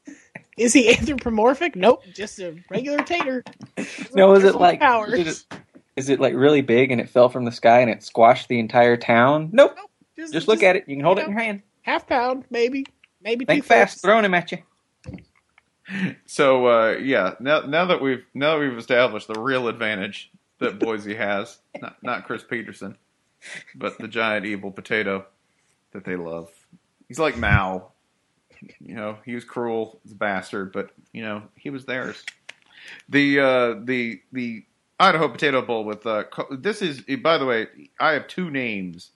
Is 0.57 0.73
he 0.73 0.90
anthropomorphic? 0.95 1.77
Nope, 1.77 2.03
just 2.14 2.38
a 2.38 2.55
regular 2.71 3.03
tater. 3.03 3.43
no, 4.14 4.35
is 4.35 4.45
it 4.45 4.55
like 4.57 4.81
powers. 4.81 5.12
is 5.14 5.47
it, 5.51 5.59
is 5.97 6.09
it 6.09 6.21
like 6.21 6.35
really 6.35 6.61
big 6.62 6.90
and 6.90 7.01
it 7.01 7.09
fell 7.09 7.29
from 7.29 7.45
the 7.45 7.53
sky 7.53 7.81
and 7.81 7.90
it 7.90 8.03
squashed 8.03 8.49
the 8.49 8.59
entire 8.59 8.97
town? 8.97 9.51
Nope. 9.53 9.77
Just 10.33 10.49
look 10.49 10.62
at 10.62 10.77
it. 10.77 10.85
You 10.87 10.97
can 10.97 11.05
hold 11.05 11.19
it 11.19 11.25
in 11.27 11.31
your 11.31 11.40
hand. 11.40 11.62
half 11.83 12.07
pound, 12.07 12.45
maybe, 12.51 12.85
maybe 13.23 13.47
Think 13.47 13.62
two 13.64 13.69
fast, 13.69 14.03
throwing 14.03 14.25
him 14.25 14.35
at 14.35 14.53
you. 14.53 14.59
So 16.27 16.66
uh, 16.66 16.90
yeah, 17.03 17.35
now 17.40 17.61
now 17.62 17.87
that 17.87 18.01
we've 18.01 18.25
now 18.35 18.55
that 18.55 18.61
we've 18.61 18.79
established 18.79 19.29
the 19.29 19.40
real 19.40 19.69
advantage 19.69 20.31
that 20.59 20.79
Boise 20.79 21.14
has, 21.14 21.59
not 21.81 21.97
not 22.03 22.27
Chris 22.27 22.45
Petersen, 22.45 22.97
but 23.75 23.99
the 23.99 24.09
giant 24.09 24.47
evil 24.47 24.71
potato 24.71 25.27
that 25.93 26.05
they 26.05 26.16
love. 26.16 26.51
He's 27.09 27.19
like 27.19 27.37
Mao. 27.37 27.93
You 28.79 28.95
know, 28.95 29.19
he 29.25 29.35
was 29.35 29.45
cruel, 29.45 30.01
he's 30.03 30.12
a 30.12 30.16
bastard, 30.16 30.73
but 30.73 30.90
you 31.12 31.23
know 31.23 31.43
he 31.57 31.71
was 31.71 31.87
theirs. 31.87 32.25
The 33.09 33.40
uh, 33.40 33.75
the 33.85 34.21
the 34.33 34.64
Idaho 34.99 35.29
Potato 35.29 35.62
Bowl 35.62 35.85
with 35.85 36.07
uh, 36.07 36.25
this 36.51 36.83
is 36.83 37.03
by 37.23 37.38
the 37.38 37.47
way, 37.47 37.69
I 37.99 38.12
have 38.12 38.29
two 38.29 38.51
names 38.51 39.12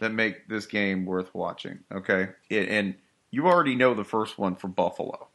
that 0.00 0.12
make 0.12 0.48
this 0.48 0.66
game 0.66 1.06
worth 1.06 1.32
watching. 1.34 1.78
Okay, 1.92 2.28
and 2.50 2.94
you 3.30 3.46
already 3.46 3.76
know 3.76 3.94
the 3.94 4.04
first 4.04 4.36
one 4.38 4.56
for 4.56 4.68
Buffalo, 4.68 5.28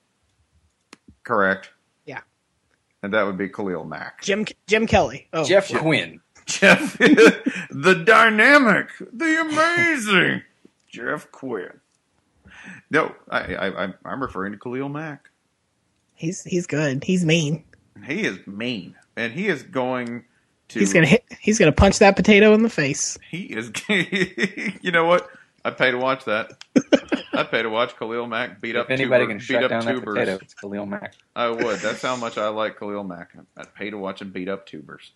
correct? 1.23 1.71
Yeah. 2.05 2.21
and 3.01 3.13
that 3.13 3.25
would 3.25 3.37
be 3.37 3.49
Khalil 3.49 3.85
Mack. 3.85 4.21
Jim 4.21 4.45
Jim 4.67 4.87
Kelly. 4.87 5.27
Oh, 5.33 5.43
Jeff 5.45 5.73
Quinn. 5.73 6.19
Jeff, 6.45 6.97
the 6.97 8.03
dynamic, 8.05 8.89
the 9.13 9.41
amazing 9.41 10.41
Jeff 10.89 11.31
Quinn. 11.31 11.79
No, 12.91 13.13
I, 13.29 13.55
I, 13.55 13.67
I'm- 13.69 13.93
I'm 14.05 14.21
referring 14.21 14.51
to 14.51 14.57
Khalil 14.59 14.89
Mack. 14.89 15.29
he's 16.15 16.43
he's 16.43 16.67
good. 16.67 17.03
He's 17.03 17.25
mean. 17.25 17.63
He 18.05 18.25
is 18.25 18.45
mean, 18.47 18.95
and 19.15 19.31
he 19.31 19.47
is 19.47 19.63
going 19.63 20.25
to. 20.69 20.79
He's 20.79 20.91
gonna 20.93 21.05
hit. 21.05 21.23
He's 21.39 21.57
gonna 21.59 21.71
punch 21.71 21.99
that 21.99 22.15
potato 22.17 22.53
in 22.53 22.61
the 22.63 22.69
face. 22.69 23.17
He 23.29 23.43
is. 23.43 23.71
you 24.81 24.91
know 24.91 25.05
what? 25.05 25.29
I 25.65 25.71
pay 25.71 25.91
to 25.91 25.97
watch 25.97 26.25
that. 26.25 26.51
I 27.33 27.43
pay 27.43 27.63
to 27.63 27.69
watch 27.69 27.95
Khalil 27.97 28.27
Mack 28.27 28.61
beat 28.61 28.75
up. 28.75 28.87
If 28.87 28.99
anybody 28.99 29.23
tuber, 29.23 29.31
can 29.31 29.37
beat 29.37 29.43
shut 29.43 29.63
up 29.63 29.69
down 29.69 29.85
that 29.85 29.93
tubers. 29.93 30.13
potato, 30.13 30.39
it's 30.41 30.53
Khalil 30.53 30.85
Mack. 30.85 31.15
I 31.35 31.49
would. 31.49 31.79
That's 31.79 32.01
how 32.01 32.15
much 32.15 32.37
I 32.37 32.49
like 32.49 32.77
Khalil 32.77 33.03
Mack. 33.03 33.35
I'd 33.57 33.73
pay 33.73 33.89
to 33.89 33.97
watch 33.97 34.21
him 34.21 34.31
beat 34.31 34.49
up 34.49 34.65
tubers. 34.65 35.11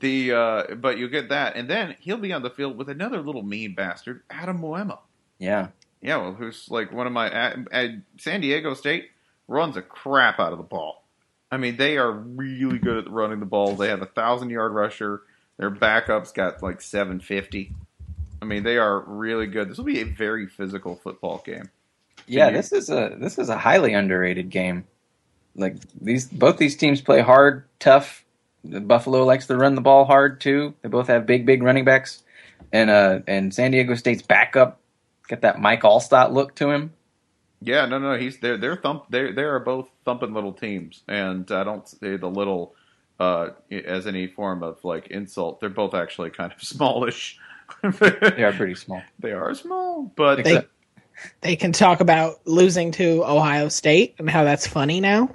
The 0.00 0.32
uh, 0.32 0.74
but 0.76 0.96
you 0.96 1.08
get 1.08 1.28
that, 1.28 1.56
and 1.56 1.68
then 1.68 1.96
he'll 2.00 2.16
be 2.16 2.32
on 2.32 2.42
the 2.42 2.50
field 2.50 2.78
with 2.78 2.88
another 2.88 3.20
little 3.20 3.42
mean 3.42 3.74
bastard, 3.74 4.22
Adam 4.30 4.60
Muema. 4.60 4.98
Yeah. 5.38 5.68
Yeah, 6.00 6.16
well, 6.16 6.32
who's 6.32 6.70
like 6.70 6.92
one 6.92 7.06
of 7.06 7.12
my 7.12 7.30
at, 7.30 7.58
at 7.70 7.90
San 8.18 8.40
Diego 8.40 8.72
State 8.72 9.10
runs 9.46 9.76
a 9.76 9.82
crap 9.82 10.40
out 10.40 10.52
of 10.52 10.58
the 10.58 10.64
ball. 10.64 11.04
I 11.50 11.58
mean, 11.58 11.76
they 11.76 11.98
are 11.98 12.10
really 12.10 12.78
good 12.78 13.06
at 13.06 13.10
running 13.10 13.40
the 13.40 13.46
ball. 13.46 13.76
They 13.76 13.88
have 13.88 14.00
a 14.00 14.06
thousand 14.06 14.48
yard 14.48 14.72
rusher. 14.72 15.22
Their 15.58 15.70
backups 15.70 16.32
got 16.32 16.62
like 16.62 16.80
seven 16.80 17.20
fifty. 17.20 17.74
I 18.42 18.44
mean, 18.44 18.62
they 18.62 18.78
are 18.78 19.00
really 19.00 19.46
good. 19.46 19.68
This 19.68 19.76
will 19.76 19.84
be 19.84 20.00
a 20.00 20.04
very 20.04 20.46
physical 20.46 20.96
football 20.96 21.42
game. 21.44 21.70
Yeah, 22.26 22.50
this 22.50 22.72
is 22.72 22.90
a 22.90 23.16
this 23.18 23.38
is 23.38 23.48
a 23.48 23.58
highly 23.58 23.92
underrated 23.92 24.50
game. 24.50 24.84
Like 25.56 25.76
these, 26.00 26.26
both 26.26 26.58
these 26.58 26.76
teams 26.76 27.00
play 27.00 27.20
hard, 27.20 27.64
tough. 27.78 28.24
Buffalo 28.62 29.24
likes 29.24 29.46
to 29.46 29.56
run 29.56 29.74
the 29.74 29.80
ball 29.80 30.04
hard 30.04 30.40
too. 30.40 30.74
They 30.82 30.88
both 30.88 31.08
have 31.08 31.26
big, 31.26 31.44
big 31.44 31.62
running 31.62 31.84
backs, 31.84 32.22
and 32.72 32.88
uh, 32.88 33.20
and 33.26 33.52
San 33.52 33.72
Diego 33.72 33.94
State's 33.94 34.22
backup 34.22 34.80
got 35.28 35.40
that 35.42 35.60
Mike 35.60 35.82
Alstott 35.82 36.32
look 36.32 36.54
to 36.56 36.70
him. 36.70 36.92
Yeah, 37.62 37.86
no, 37.86 37.98
no, 37.98 38.16
he's 38.16 38.38
they're 38.38 38.56
they're 38.56 38.76
thump 38.76 39.04
they 39.10 39.32
they 39.32 39.42
are 39.42 39.58
both 39.58 39.88
thumping 40.04 40.32
little 40.32 40.52
teams, 40.52 41.02
and 41.08 41.50
I 41.50 41.64
don't 41.64 41.86
say 41.88 42.16
the 42.16 42.28
little 42.28 42.74
uh, 43.18 43.50
as 43.70 44.06
any 44.06 44.26
form 44.26 44.62
of 44.62 44.82
like 44.84 45.08
insult. 45.08 45.60
They're 45.60 45.68
both 45.68 45.94
actually 45.94 46.30
kind 46.30 46.52
of 46.52 46.62
smallish. 46.62 47.38
They 47.82 48.44
are 48.44 48.52
pretty 48.52 48.74
small. 48.74 49.02
They 49.18 49.32
are 49.32 49.54
small, 49.54 50.12
but 50.16 50.44
They 50.44 50.62
they 51.42 51.56
can 51.56 51.72
talk 51.72 52.00
about 52.00 52.40
losing 52.46 52.92
to 52.92 53.24
Ohio 53.24 53.68
State 53.68 54.14
and 54.18 54.28
how 54.30 54.44
that's 54.44 54.66
funny 54.66 55.00
now. 55.00 55.30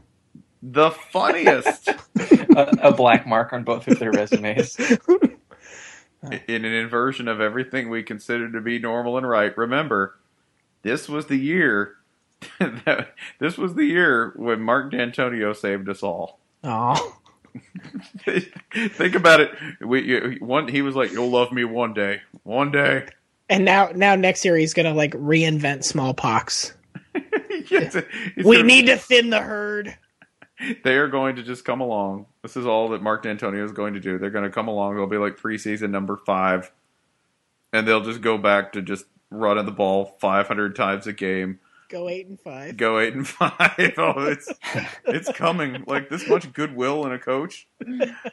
the 0.64 0.90
funniest 0.92 1.88
a, 2.20 2.78
a 2.82 2.92
black 2.92 3.28
mark 3.28 3.54
on 3.54 3.64
both 3.64 3.88
of 3.88 4.00
their 4.00 4.12
resumes. 4.12 4.80
in 6.48 6.66
an 6.66 6.74
inversion 6.74 7.28
of 7.28 7.40
everything 7.40 7.90
we 7.90 8.02
consider 8.02 8.52
to 8.52 8.62
be 8.62 8.80
normal 8.80 9.18
and 9.18 9.30
right. 9.30 9.56
Remember, 9.58 10.18
this 10.82 11.08
was 11.08 11.28
the 11.28 11.38
year. 11.38 11.98
that, 12.60 13.14
this 13.40 13.58
was 13.58 13.76
the 13.76 13.86
year 13.86 14.34
when 14.36 14.62
Mark 14.62 14.92
Dantonio 14.92 15.56
saved 15.56 15.88
us 15.88 16.02
all. 16.02 16.40
Oh, 16.64 17.18
Think 18.26 19.16
about 19.16 19.40
it. 19.40 19.52
We 19.82 20.04
you- 20.04 20.38
one 20.40 20.68
he 20.68 20.82
was 20.82 20.96
like, 20.96 21.12
"You'll 21.12 21.30
love 21.30 21.52
me 21.52 21.64
one 21.64 21.94
day, 21.94 22.22
one 22.44 22.72
day." 22.72 23.08
and 23.50 23.64
now 23.64 23.92
now 23.94 24.16
next 24.16 24.44
year 24.44 24.58
he's 24.58 24.74
gonna 24.74 24.94
like 24.94 25.12
reinvent 25.14 25.84
smallpox. 25.84 26.74
Yes, 27.72 27.96
We 28.38 28.58
gonna- 28.58 28.64
need 28.68 28.86
to 28.88 28.98
thin 28.98 29.30
the 29.32 29.42
herd. 29.42 29.98
They 30.84 30.96
are 30.98 31.08
going 31.08 31.36
to 31.38 31.44
just 31.44 31.66
come 31.66 31.82
along. 31.82 32.28
This 32.44 32.56
is 32.56 32.66
all 32.66 32.90
that 32.90 33.02
Mark 33.02 33.24
Dantonio 33.24 33.64
is 33.66 33.72
going 33.72 33.94
to 33.96 34.00
do. 34.00 34.18
They're 34.20 34.30
going 34.30 34.44
to 34.44 34.50
come 34.52 34.68
along. 34.68 34.96
They'll 34.96 35.08
be 35.08 35.18
like 35.18 35.38
preseason 35.38 35.90
number 35.90 36.16
five, 36.26 36.72
and 37.74 37.88
they'll 37.88 38.04
just 38.04 38.22
go 38.22 38.38
back 38.38 38.74
to 38.74 38.82
just 38.82 39.06
running 39.32 39.66
the 39.66 39.72
ball 39.72 40.16
500 40.20 40.76
times 40.76 41.08
a 41.08 41.14
game. 41.14 41.60
Go 41.90 42.10
eight 42.10 42.28
and 42.28 42.40
five. 42.40 42.78
Go 42.78 43.00
eight 43.00 43.14
and 43.14 43.28
five. 43.28 43.54
Oh, 43.98 44.26
it's 44.26 44.52
it's 45.06 45.32
coming. 45.34 45.84
Like 45.88 46.10
this 46.10 46.28
much 46.28 46.52
goodwill 46.54 47.06
in 47.06 47.12
a 47.12 47.20
coach. 47.20 47.68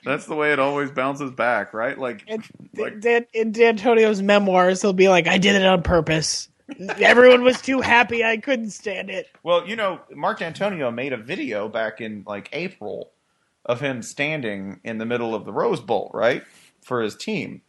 That's 0.04 0.26
the 0.26 0.34
way 0.34 0.52
it 0.52 0.58
always 0.58 0.90
bounces 0.90 1.30
back, 1.30 1.74
right? 1.74 1.98
Like, 1.98 2.24
And 2.28 2.42
like 2.76 3.00
Dan, 3.00 3.26
in 3.34 3.52
Dantonio's 3.52 4.22
memoirs, 4.22 4.80
he'll 4.82 4.92
be 4.92 5.08
like, 5.08 5.26
"I 5.26 5.38
did 5.38 5.54
it 5.54 5.64
on 5.66 5.82
purpose. 5.82 6.48
Everyone 6.98 7.42
was 7.42 7.60
too 7.60 7.80
happy. 7.80 8.24
I 8.24 8.38
couldn't 8.38 8.70
stand 8.70 9.10
it." 9.10 9.26
Well, 9.42 9.68
you 9.68 9.76
know, 9.76 10.00
Mark 10.14 10.40
Antonio 10.42 10.90
made 10.90 11.12
a 11.12 11.18
video 11.18 11.68
back 11.68 12.00
in 12.00 12.24
like 12.26 12.48
April 12.52 13.10
of 13.66 13.80
him 13.80 14.02
standing 14.02 14.80
in 14.84 14.98
the 14.98 15.06
middle 15.06 15.34
of 15.34 15.44
the 15.44 15.52
Rose 15.52 15.80
Bowl, 15.80 16.10
right, 16.14 16.42
for 16.82 17.00
his 17.02 17.14
team, 17.14 17.62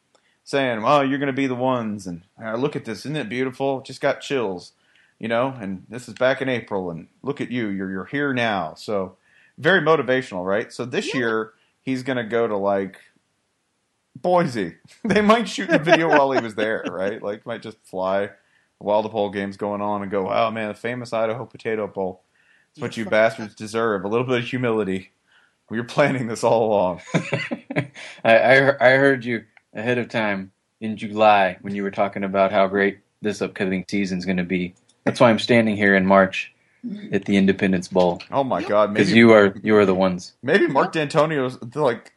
saying, 0.43 0.81
"Well, 0.81 1.05
you're 1.05 1.19
going 1.19 1.27
to 1.27 1.33
be 1.33 1.47
the 1.47 1.55
ones," 1.55 2.07
and 2.07 2.23
"Ah, 2.41 2.53
look 2.55 2.75
at 2.75 2.85
this, 2.85 2.99
isn't 2.99 3.17
it 3.17 3.29
beautiful? 3.29 3.81
Just 3.81 4.01
got 4.01 4.21
chills, 4.21 4.71
you 5.23 5.29
know. 5.29 5.55
And 5.59 5.85
this 5.87 6.09
is 6.09 6.13
back 6.15 6.41
in 6.41 6.49
April, 6.49 6.91
and 6.91 7.07
look 7.23 7.39
at 7.39 7.49
you, 7.49 7.69
you're 7.69 7.89
you're 7.89 8.05
here 8.05 8.33
now. 8.33 8.73
So 8.75 9.15
very 9.57 9.79
motivational, 9.79 10.45
right? 10.45 10.71
So 10.71 10.83
this 10.83 11.15
year 11.15 11.53
he's 11.81 12.03
going 12.03 12.17
to 12.17 12.25
go 12.25 12.45
to 12.45 12.57
like 12.57 12.97
Boise. 14.21 14.75
they 15.05 15.21
might 15.21 15.47
shoot 15.47 15.69
the 15.69 15.79
video 15.79 16.09
while 16.09 16.31
he 16.33 16.41
was 16.41 16.55
there, 16.55 16.83
right? 16.91 17.23
Like 17.23 17.45
might 17.45 17.61
just 17.61 17.77
fly 17.85 18.31
while 18.79 19.01
the 19.01 19.07
bowl 19.07 19.29
game's 19.29 19.55
going 19.55 19.81
on 19.81 20.01
and 20.01 20.11
go, 20.11 20.23
"Wow, 20.23 20.51
man, 20.51 20.67
the 20.67 20.73
famous 20.73 21.13
Idaho 21.13 21.45
Potato 21.45 21.87
Bowl. 21.87 22.23
It's 22.71 22.81
what 22.81 22.97
you 22.97 23.05
bastards 23.09 23.55
deserve. 23.55 24.03
A 24.03 24.09
little 24.09 24.27
bit 24.27 24.39
of 24.39 24.45
humility. 24.45 25.13
We 25.69 25.79
were 25.79 25.85
planning 25.85 26.27
this 26.27 26.43
all 26.43 26.65
along." 26.65 27.01
I, 28.25 28.37
I 28.37 28.93
I 28.93 28.97
heard 28.97 29.23
you 29.23 29.45
ahead 29.73 29.97
of 29.99 30.09
time 30.09 30.51
in 30.81 30.97
July 30.97 31.57
when 31.61 31.73
you 31.73 31.81
were 31.83 31.91
talking 31.91 32.25
about 32.25 32.51
how 32.51 32.67
great 32.67 32.99
this 33.21 33.41
upcoming 33.41 33.85
season's 33.87 34.25
going 34.25 34.37
to 34.37 34.43
be. 34.43 34.75
That's 35.05 35.19
why 35.19 35.29
I'm 35.29 35.39
standing 35.39 35.75
here 35.75 35.95
in 35.95 36.05
March 36.05 36.53
at 37.11 37.25
the 37.25 37.37
Independence 37.37 37.87
Bowl 37.87 38.21
Oh 38.31 38.43
my 38.43 38.61
God! 38.61 38.93
because 38.93 39.11
you 39.13 39.31
are 39.31 39.53
you 39.63 39.75
are 39.77 39.85
the 39.85 39.95
ones. 39.95 40.33
maybe 40.41 40.67
Mark 40.67 40.93
Dantonio's 40.93 41.57
like 41.75 42.11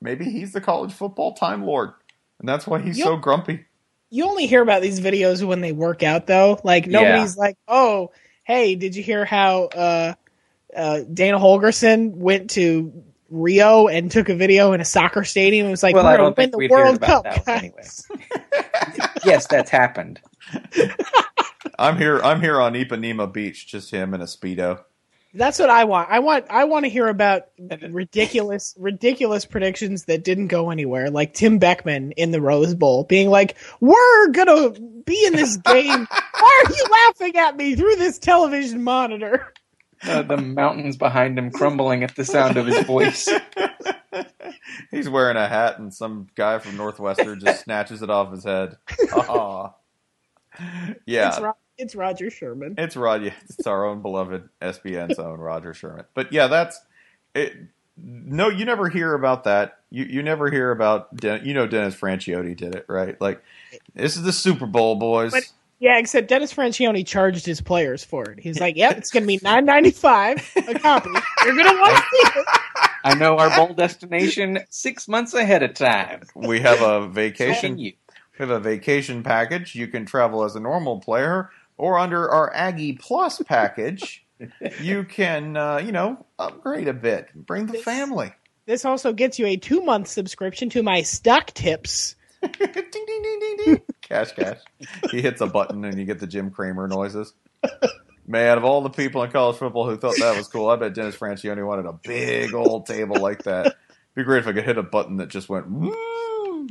maybe 0.00 0.24
he's 0.24 0.52
the 0.52 0.60
college 0.60 0.92
football 0.92 1.32
time 1.34 1.64
lord, 1.64 1.92
and 2.38 2.48
that's 2.48 2.66
why 2.66 2.80
he's 2.80 3.02
so 3.02 3.16
grumpy. 3.16 3.64
You 4.10 4.26
only 4.26 4.46
hear 4.46 4.62
about 4.62 4.82
these 4.82 5.00
videos 5.00 5.44
when 5.44 5.60
they 5.60 5.72
work 5.72 6.02
out, 6.04 6.26
though. 6.28 6.60
Like 6.62 6.86
nobody's 6.86 7.36
like, 7.36 7.56
"Oh, 7.66 8.12
hey, 8.44 8.76
did 8.76 8.94
you 8.94 9.02
hear 9.02 9.24
how 9.24 9.64
uh, 9.64 10.14
uh, 10.76 11.00
Dana 11.12 11.38
Holgorsen 11.40 12.12
went 12.14 12.50
to 12.50 12.92
Rio 13.30 13.88
and 13.88 14.12
took 14.12 14.28
a 14.28 14.36
video 14.36 14.72
in 14.72 14.80
a 14.80 14.84
soccer 14.84 15.24
stadium?" 15.24 15.66
It 15.66 15.70
was 15.70 15.82
like, 15.82 15.96
Well, 15.96 16.04
"We're 16.04 16.10
I 16.10 16.16
gonna 16.16 16.28
don't 16.28 16.36
win 16.36 16.44
think 16.44 16.52
the 16.52 16.58
we'd 16.58 16.70
World 16.70 17.00
Cup." 17.00 17.24
that 17.24 17.44
one 17.46 17.72
guys." 17.76 18.06
Yes, 19.24 19.46
that's 19.48 19.70
happened. 19.70 20.20
I'm 21.78 21.96
here. 21.98 22.20
I'm 22.22 22.40
here 22.40 22.60
on 22.60 22.74
Ipanema 22.74 23.32
Beach, 23.32 23.66
just 23.66 23.90
him 23.90 24.14
and 24.14 24.22
a 24.22 24.26
speedo. 24.26 24.82
That's 25.36 25.58
what 25.58 25.68
I 25.70 25.84
want. 25.84 26.10
I 26.10 26.20
want. 26.20 26.46
I 26.48 26.64
want 26.64 26.84
to 26.84 26.88
hear 26.88 27.08
about 27.08 27.48
ridiculous, 27.58 28.74
ridiculous 28.78 29.44
predictions 29.44 30.04
that 30.04 30.22
didn't 30.22 30.46
go 30.46 30.70
anywhere, 30.70 31.10
like 31.10 31.34
Tim 31.34 31.58
Beckman 31.58 32.12
in 32.12 32.30
the 32.30 32.40
Rose 32.40 32.74
Bowl 32.74 33.02
being 33.04 33.28
like, 33.30 33.56
"We're 33.80 34.28
gonna 34.28 34.70
be 35.04 35.24
in 35.26 35.34
this 35.34 35.56
game. 35.56 36.06
Why 36.40 36.64
are 36.66 36.72
you 36.72 36.84
laughing 37.06 37.36
at 37.36 37.56
me 37.56 37.74
through 37.74 37.96
this 37.96 38.18
television 38.18 38.84
monitor?" 38.84 39.52
Uh, 40.06 40.22
the 40.22 40.36
mountains 40.36 40.96
behind 40.96 41.38
him 41.38 41.50
crumbling 41.50 42.04
at 42.04 42.14
the 42.14 42.24
sound 42.24 42.56
of 42.56 42.66
his 42.66 42.84
voice. 42.84 43.28
He's 44.90 45.08
wearing 45.08 45.36
a 45.36 45.48
hat, 45.48 45.78
and 45.78 45.92
some 45.92 46.28
guy 46.36 46.58
from 46.58 46.76
Northwestern 46.76 47.40
just 47.40 47.64
snatches 47.64 48.02
it 48.02 48.10
off 48.10 48.30
his 48.30 48.44
head. 48.44 48.76
Aw. 49.12 49.70
Yeah, 51.06 51.28
It's, 51.30 51.40
Ro- 51.40 51.56
it's 51.78 51.94
Roger 51.94 52.30
Sherman. 52.30 52.74
It's 52.78 52.96
Rod. 52.96 53.22
Yeah, 53.22 53.34
it's 53.48 53.66
our 53.66 53.84
own 53.86 54.02
beloved 54.02 54.48
SBN's 54.60 55.18
own 55.18 55.38
Roger 55.38 55.74
Sherman. 55.74 56.04
But 56.14 56.32
yeah, 56.32 56.46
that's 56.46 56.80
it. 57.34 57.54
No, 57.96 58.48
you 58.48 58.64
never 58.64 58.88
hear 58.88 59.14
about 59.14 59.44
that. 59.44 59.78
You 59.90 60.04
you 60.04 60.22
never 60.22 60.50
hear 60.50 60.70
about 60.70 61.14
Den- 61.16 61.44
you 61.44 61.54
know 61.54 61.66
Dennis 61.66 61.94
Franchione 61.94 62.56
did 62.56 62.74
it 62.74 62.86
right. 62.88 63.20
Like 63.20 63.42
this 63.94 64.16
is 64.16 64.22
the 64.22 64.32
Super 64.32 64.66
Bowl, 64.66 64.96
boys. 64.96 65.30
But 65.32 65.44
Yeah, 65.78 65.98
except 65.98 66.28
Dennis 66.28 66.52
Franchione 66.52 67.06
charged 67.06 67.46
his 67.46 67.60
players 67.60 68.02
for 68.04 68.24
it. 68.30 68.40
He's 68.40 68.58
like, 68.58 68.76
"Yep, 68.76 68.98
it's 68.98 69.10
going 69.10 69.22
to 69.22 69.26
be 69.28 69.38
nine 69.42 69.64
ninety 69.64 69.90
five 69.92 70.38
a 70.68 70.74
copy. 70.78 71.10
You're 71.44 71.54
going 71.54 71.68
to 71.68 71.80
want 71.80 71.96
to 71.96 72.02
see 72.10 72.40
it." 72.40 72.46
I 73.04 73.14
know 73.14 73.36
our 73.38 73.54
bowl 73.54 73.74
destination 73.74 74.60
six 74.70 75.06
months 75.06 75.34
ahead 75.34 75.62
of 75.62 75.74
time. 75.74 76.22
We 76.34 76.60
have 76.60 76.80
a 76.80 77.06
vacation. 77.06 77.76
We 77.76 77.96
have 78.38 78.50
a 78.50 78.58
vacation 78.58 79.22
package. 79.22 79.74
You 79.74 79.86
can 79.88 80.06
travel 80.06 80.42
as 80.42 80.56
a 80.56 80.60
normal 80.60 81.00
player, 81.00 81.50
or 81.76 81.98
under 81.98 82.28
our 82.30 82.52
Aggie 82.54 82.94
Plus 82.94 83.40
package, 83.42 84.24
you 84.80 85.04
can, 85.04 85.56
uh, 85.56 85.78
you 85.78 85.92
know, 85.92 86.24
upgrade 86.38 86.88
a 86.88 86.92
bit. 86.92 87.28
Bring 87.34 87.66
the 87.66 87.78
family. 87.78 88.32
This 88.66 88.84
also 88.84 89.12
gets 89.12 89.38
you 89.38 89.46
a 89.46 89.56
two 89.56 89.82
month 89.82 90.08
subscription 90.08 90.70
to 90.70 90.82
my 90.82 91.02
stock 91.02 91.52
tips. 91.52 92.16
ding, 92.40 92.52
ding, 92.60 92.90
ding, 92.90 93.40
ding, 93.40 93.56
ding. 93.64 93.82
Cash, 94.00 94.32
cash. 94.32 94.58
He 95.10 95.20
hits 95.20 95.40
a 95.40 95.46
button 95.46 95.84
and 95.84 95.98
you 95.98 96.04
get 96.04 96.18
the 96.18 96.26
Jim 96.26 96.50
Cramer 96.50 96.88
noises. 96.88 97.32
Man, 98.26 98.56
of 98.56 98.64
all 98.64 98.80
the 98.80 98.90
people 98.90 99.22
in 99.22 99.30
college 99.30 99.56
football 99.56 99.88
who 99.88 99.96
thought 99.96 100.16
that 100.18 100.36
was 100.36 100.48
cool, 100.48 100.68
I 100.68 100.76
bet 100.76 100.94
Dennis 100.94 101.16
Franchione 101.16 101.66
wanted 101.66 101.86
a 101.86 101.92
big 101.92 102.54
old 102.54 102.86
table 102.86 103.16
like 103.16 103.42
that. 103.44 103.76
Be 104.14 104.22
great 104.22 104.38
if 104.38 104.46
I 104.46 104.52
could 104.52 104.64
hit 104.64 104.78
a 104.78 104.82
button 104.82 105.18
that 105.18 105.28
just 105.28 105.48
went. 105.48 105.68
Woo! 105.68 106.68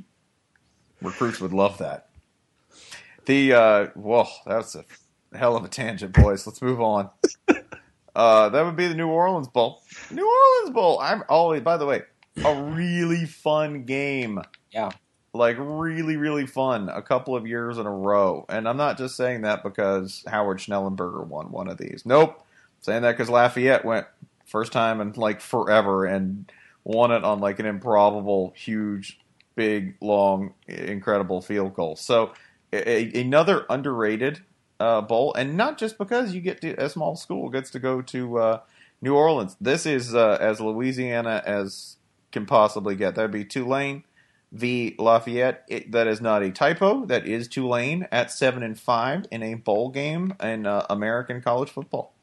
Recruits 1.02 1.42
would 1.42 1.54
love 1.54 1.78
that. 1.80 2.08
The 3.26 3.54
uh, 3.54 3.86
whoa, 3.96 4.28
that's 4.46 4.76
a 4.76 4.86
hell 5.36 5.56
of 5.56 5.64
a 5.64 5.68
tangent, 5.68 6.14
boys. 6.14 6.46
Let's 6.48 6.62
move 6.62 6.82
on. 6.82 7.10
Uh, 8.16 8.48
that 8.50 8.64
would 8.64 8.76
be 8.76 8.88
the 8.88 8.94
New 8.94 9.08
Orleans 9.08 9.48
Bowl. 9.48 9.82
New 10.12 10.22
Orleans 10.24 10.72
Bowl. 10.76 11.00
I'm 11.00 11.24
always, 11.28 11.62
by 11.64 11.78
the 11.78 11.88
way, 11.88 12.04
a 12.46 12.62
really 12.62 13.26
fun 13.26 13.86
game 13.86 14.40
Yeah. 14.72 14.92
like 15.34 15.56
really 15.60 16.16
really 16.16 16.46
fun 16.46 16.90
a 16.90 17.02
couple 17.02 17.36
of 17.36 17.48
years 17.48 17.80
in 17.80 17.88
a 17.88 17.92
row 17.92 18.46
and 18.50 18.70
i'm 18.70 18.78
not 18.78 19.00
just 19.00 19.16
saying 19.16 19.42
that 19.42 19.64
because 19.64 20.24
howard 20.28 20.60
schnellenberger 20.60 21.26
won 21.26 21.52
one 21.52 21.68
of 21.68 21.80
these 21.80 22.04
nope 22.06 22.36
I'm 22.38 22.46
saying 22.82 23.02
that 23.02 23.14
because 23.14 23.30
lafayette 23.32 23.84
went 23.84 24.06
first 24.46 24.72
time 24.72 25.02
in 25.02 25.14
like 25.14 25.42
forever 25.42 26.06
and 26.06 26.52
won 26.84 27.12
it 27.12 27.24
on 27.24 27.40
like 27.40 27.58
an 27.58 27.66
improbable 27.66 28.54
huge 28.56 29.20
big 29.56 29.96
long 30.02 30.54
incredible 30.68 31.42
field 31.42 31.74
goal 31.74 31.96
so 31.96 32.32
a, 32.74 33.22
another 33.22 33.66
underrated 33.70 34.42
uh, 34.80 35.02
bowl 35.02 35.34
and 35.36 35.56
not 35.56 35.78
just 35.78 35.98
because 35.98 36.34
you 36.34 36.42
get 36.42 36.62
to 36.62 36.74
a 36.74 36.90
small 36.90 37.16
school 37.16 37.50
gets 37.50 37.70
to 37.70 37.80
go 37.80 38.02
to 38.02 38.38
uh, 38.38 38.60
new 39.02 39.16
orleans 39.16 39.56
this 39.62 39.86
is 39.86 40.14
uh, 40.16 40.38
as 40.42 40.60
louisiana 40.60 41.42
as 41.46 41.98
can 42.32 42.46
possibly 42.46 42.96
get 42.96 43.16
that'd 43.16 43.32
be 43.32 43.46
tulane 43.46 44.04
v 44.54 44.96
Lafayette. 44.98 45.64
It, 45.68 45.92
that 45.92 46.08
is 46.08 46.22
not 46.22 46.44
a 46.44 46.52
typo. 46.52 47.06
That 47.06 47.26
is 47.26 47.48
Tulane 47.48 48.08
at 48.12 48.32
seven 48.32 48.64
and 48.64 48.80
five 48.80 49.26
in 49.32 49.44
a 49.44 49.56
bowl 49.56 49.90
game 49.90 50.36
in 50.42 50.66
uh, 50.66 50.86
American 50.90 51.42
college 51.42 51.70
football. 51.70 52.14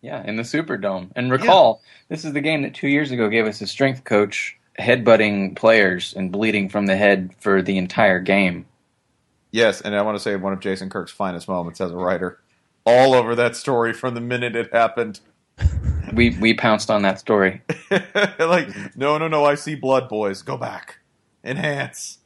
Yeah, 0.00 0.26
in 0.26 0.34
the 0.36 0.42
Superdome. 0.42 1.10
And 1.14 1.30
recall, 1.30 1.80
this 2.08 2.24
is 2.24 2.32
the 2.32 2.40
game 2.40 2.62
that 2.62 2.74
two 2.74 2.88
years 2.88 3.12
ago 3.12 3.28
gave 3.28 3.46
us 3.46 3.60
a 3.60 3.68
strength 3.68 4.02
coach 4.02 4.58
headbutting 4.78 5.54
players 5.54 6.14
and 6.14 6.32
bleeding 6.32 6.68
from 6.68 6.86
the 6.86 6.96
head 6.96 7.30
for 7.38 7.62
the 7.62 7.76
entire 7.76 8.18
game. 8.18 8.66
Yes, 9.52 9.82
and 9.82 9.94
I 9.94 10.02
want 10.02 10.16
to 10.16 10.22
say 10.22 10.34
one 10.34 10.54
of 10.54 10.60
Jason 10.60 10.88
Kirk's 10.90 11.12
finest 11.12 11.46
moments 11.46 11.80
as 11.80 11.92
a 11.92 11.96
writer. 11.96 12.40
All 12.84 13.14
over 13.14 13.36
that 13.36 13.54
story 13.54 13.92
from 13.92 14.14
the 14.14 14.20
minute 14.20 14.56
it 14.56 14.72
happened. 14.72 15.20
We 16.12 16.36
we 16.40 16.52
pounced 16.52 16.90
on 16.90 17.02
that 17.02 17.20
story. 17.20 17.62
like, 17.90 18.96
no, 18.96 19.16
no, 19.16 19.28
no, 19.28 19.46
I 19.46 19.54
see 19.54 19.76
blood, 19.76 20.10
boys. 20.10 20.42
Go 20.42 20.58
back. 20.58 20.98
Enhance. 21.42 22.18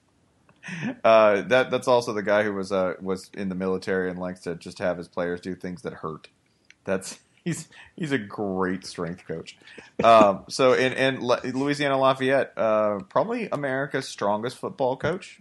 Uh, 1.05 1.43
that 1.43 1.71
that's 1.71 1.87
also 1.87 2.13
the 2.13 2.23
guy 2.23 2.43
who 2.43 2.53
was 2.53 2.73
uh, 2.73 2.95
was 3.01 3.31
in 3.35 3.49
the 3.49 3.55
military 3.55 4.11
and 4.11 4.19
likes 4.19 4.41
to 4.41 4.57
just 4.57 4.81
have 4.81 4.99
his 4.99 5.07
players 5.07 5.41
do 5.41 5.55
things 5.55 5.83
that 5.83 5.93
hurt. 5.93 6.29
That's 6.85 7.21
he's 7.45 7.69
he's 7.95 8.11
a 8.11 8.19
great 8.19 8.85
strength 8.85 9.25
coach. 9.29 9.57
Um, 10.03 10.45
so 10.49 10.73
in 10.73 10.93
in 10.93 11.21
Louisiana 11.21 11.99
Lafayette, 11.99 12.53
uh, 12.57 13.01
probably 13.09 13.49
America's 13.51 14.09
strongest 14.09 14.57
football 14.57 14.97
coach. 14.97 15.41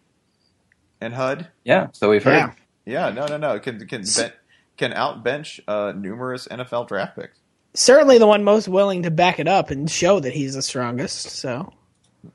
And 1.02 1.14
HUD, 1.14 1.48
Yeah, 1.64 1.88
so 1.92 2.10
we've 2.10 2.24
heard. 2.24 2.34
Yeah. 2.36 2.52
yeah, 2.86 3.10
no, 3.10 3.28
no, 3.28 3.38
no, 3.38 3.60
can 3.60 3.86
can 3.88 4.04
ben, 4.16 4.32
can 4.78 4.92
outbench 4.94 5.60
uh, 5.68 5.92
numerous 5.96 6.48
NFL 6.48 6.88
draft 6.88 7.16
picks. 7.18 7.38
Certainly 7.74 8.18
the 8.20 8.28
one 8.28 8.44
most 8.44 8.68
willing 8.70 9.04
to 9.04 9.12
back 9.12 9.40
it 9.40 9.48
up 9.48 9.70
and 9.70 9.90
show 9.92 10.20
that 10.22 10.34
he's 10.34 10.56
the 10.56 10.62
strongest. 10.62 11.32
So 11.32 11.74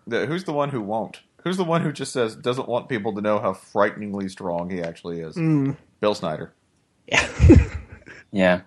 The, 0.07 0.27
who's 0.27 0.45
the 0.45 0.53
one 0.53 0.69
who 0.69 0.81
won't? 0.83 1.21
Who's 1.45 1.57
the 1.57 1.65
one 1.65 1.81
who 1.81 1.91
just 1.91 2.13
says 2.13 2.37
doesn't 2.37 2.69
want 2.69 2.91
people 2.91 3.15
to 3.15 3.23
know 3.23 3.39
how 3.39 3.55
frighteningly 3.55 4.29
strong 4.29 4.69
he 4.69 4.83
actually 4.83 5.21
is? 5.21 5.35
Bill 6.01 6.15
Snyder. 6.15 6.53
yeah, 7.07 7.27
Yeah. 8.33 8.61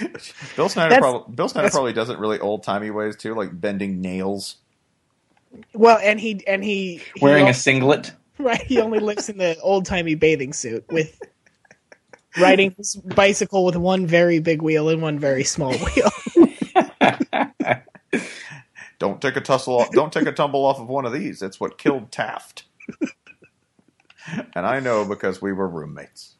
Bill 0.56 0.68
Snyder. 0.68 0.90
That's- 0.90 0.98
Probably, 1.00 1.34
Bill 1.34 1.48
Snyder 1.48 1.70
probably 1.70 1.92
does 1.92 2.10
it 2.10 2.18
really 2.18 2.40
old 2.40 2.64
timey 2.64 2.90
ways 2.90 3.16
too, 3.16 3.34
like 3.36 3.58
bending 3.58 4.00
nails. 4.00 4.56
well, 5.72 5.98
and 6.02 6.18
he 6.20 6.44
and 6.46 6.62
he, 6.64 7.02
he 7.14 7.20
Wearing 7.24 7.44
al- 7.44 7.50
a 7.50 7.54
singlet. 7.54 8.12
right. 8.44 8.62
He 8.62 8.80
only 8.80 8.98
lives 8.98 9.28
in 9.28 9.38
the 9.38 9.58
old 9.60 9.86
timey 9.86 10.14
bathing 10.14 10.52
suit 10.52 10.84
with 10.90 11.20
riding 12.38 12.74
his 12.76 12.96
bicycle 12.96 13.64
with 13.64 13.76
one 13.76 14.06
very 14.06 14.38
big 14.38 14.62
wheel 14.62 14.88
and 14.88 15.02
one 15.02 15.18
very 15.18 15.44
small 15.44 15.72
wheel. 15.72 16.10
Don't 19.00 19.20
take 19.22 19.36
a 19.36 19.40
tussle. 19.40 19.78
Off, 19.80 19.90
don't 19.92 20.12
take 20.12 20.26
a 20.26 20.32
tumble 20.32 20.64
off 20.66 20.78
of 20.78 20.86
one 20.86 21.06
of 21.06 21.12
these. 21.12 21.40
That's 21.40 21.58
what 21.58 21.78
killed 21.78 22.12
Taft. 22.12 22.64
and 24.54 24.66
I 24.66 24.78
know 24.78 25.06
because 25.06 25.40
we 25.40 25.54
were 25.54 25.66
roommates. 25.66 26.36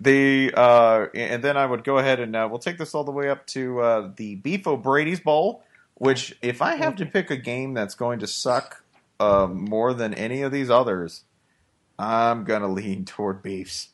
The 0.00 0.52
uh, 0.56 1.06
and 1.14 1.44
then 1.44 1.56
I 1.56 1.64
would 1.64 1.84
go 1.84 1.98
ahead 1.98 2.18
and 2.18 2.34
uh, 2.34 2.48
we'll 2.50 2.58
take 2.58 2.76
this 2.76 2.92
all 2.92 3.04
the 3.04 3.12
way 3.12 3.30
up 3.30 3.46
to 3.48 3.80
uh, 3.80 4.10
the 4.16 4.34
Beef 4.34 4.66
O'Brady's 4.66 5.20
Bowl. 5.20 5.62
Which, 5.94 6.36
if 6.42 6.60
I 6.60 6.74
have 6.74 6.96
to 6.96 7.06
pick 7.06 7.30
a 7.30 7.36
game 7.36 7.72
that's 7.72 7.94
going 7.94 8.18
to 8.18 8.26
suck 8.26 8.82
uh, 9.20 9.46
more 9.46 9.94
than 9.94 10.12
any 10.12 10.42
of 10.42 10.50
these 10.50 10.68
others, 10.70 11.22
I'm 11.98 12.44
gonna 12.44 12.68
lean 12.68 13.04
toward 13.04 13.42
Beefs. 13.42 13.88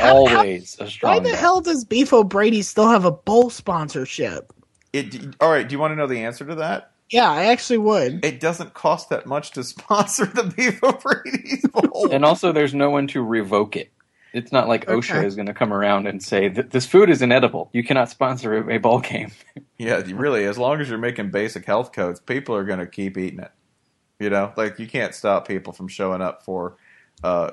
Always 0.00 0.76
a 0.80 0.84
Why 0.84 0.88
strong. 0.90 1.22
the 1.22 1.30
guy. 1.30 1.36
hell 1.36 1.60
does 1.60 1.84
Beef 1.84 2.12
O'Brady 2.12 2.62
still 2.62 2.88
have 2.88 3.04
a 3.04 3.10
bowl 3.12 3.50
sponsorship? 3.50 4.52
It. 4.92 5.36
All 5.40 5.50
right. 5.50 5.68
Do 5.68 5.74
you 5.74 5.78
want 5.78 5.92
to 5.92 5.96
know 5.96 6.06
the 6.06 6.24
answer 6.24 6.44
to 6.46 6.54
that? 6.56 6.92
Yeah, 7.10 7.30
I 7.30 7.44
actually 7.46 7.78
would. 7.78 8.24
It 8.24 8.40
doesn't 8.40 8.72
cost 8.72 9.10
that 9.10 9.26
much 9.26 9.50
to 9.52 9.64
sponsor 9.64 10.24
the 10.26 10.44
Beef 10.44 10.82
O'Brady's 10.82 11.66
Bowl. 11.68 12.08
And 12.10 12.24
also, 12.24 12.52
there's 12.52 12.72
no 12.74 12.88
one 12.88 13.06
to 13.08 13.22
revoke 13.22 13.76
it. 13.76 13.92
It's 14.32 14.50
not 14.50 14.66
like 14.66 14.86
OSHA 14.86 15.16
Okay. 15.16 15.26
is 15.26 15.34
going 15.34 15.46
to 15.46 15.52
come 15.52 15.74
around 15.74 16.06
and 16.06 16.22
say 16.22 16.48
that 16.48 16.70
this 16.70 16.86
food 16.86 17.10
is 17.10 17.20
inedible. 17.20 17.68
You 17.74 17.84
cannot 17.84 18.08
sponsor 18.08 18.56
a 18.66 18.76
a 18.76 18.78
ball 18.78 19.00
game. 19.00 19.30
Yeah, 19.78 20.00
really. 20.14 20.44
As 20.46 20.58
long 20.58 20.80
as 20.80 20.88
you're 20.88 20.96
making 20.96 21.32
basic 21.32 21.64
health 21.66 21.92
codes, 21.92 22.20
people 22.20 22.54
are 22.54 22.62
going 22.64 22.78
to 22.78 22.86
keep 22.86 23.18
eating 23.18 23.40
it. 23.40 23.50
You 24.22 24.30
know, 24.30 24.52
like 24.56 24.78
you 24.78 24.86
can't 24.86 25.14
stop 25.14 25.48
people 25.48 25.72
from 25.72 25.88
showing 25.88 26.22
up 26.22 26.44
for. 26.44 26.76
Uh, 27.24 27.50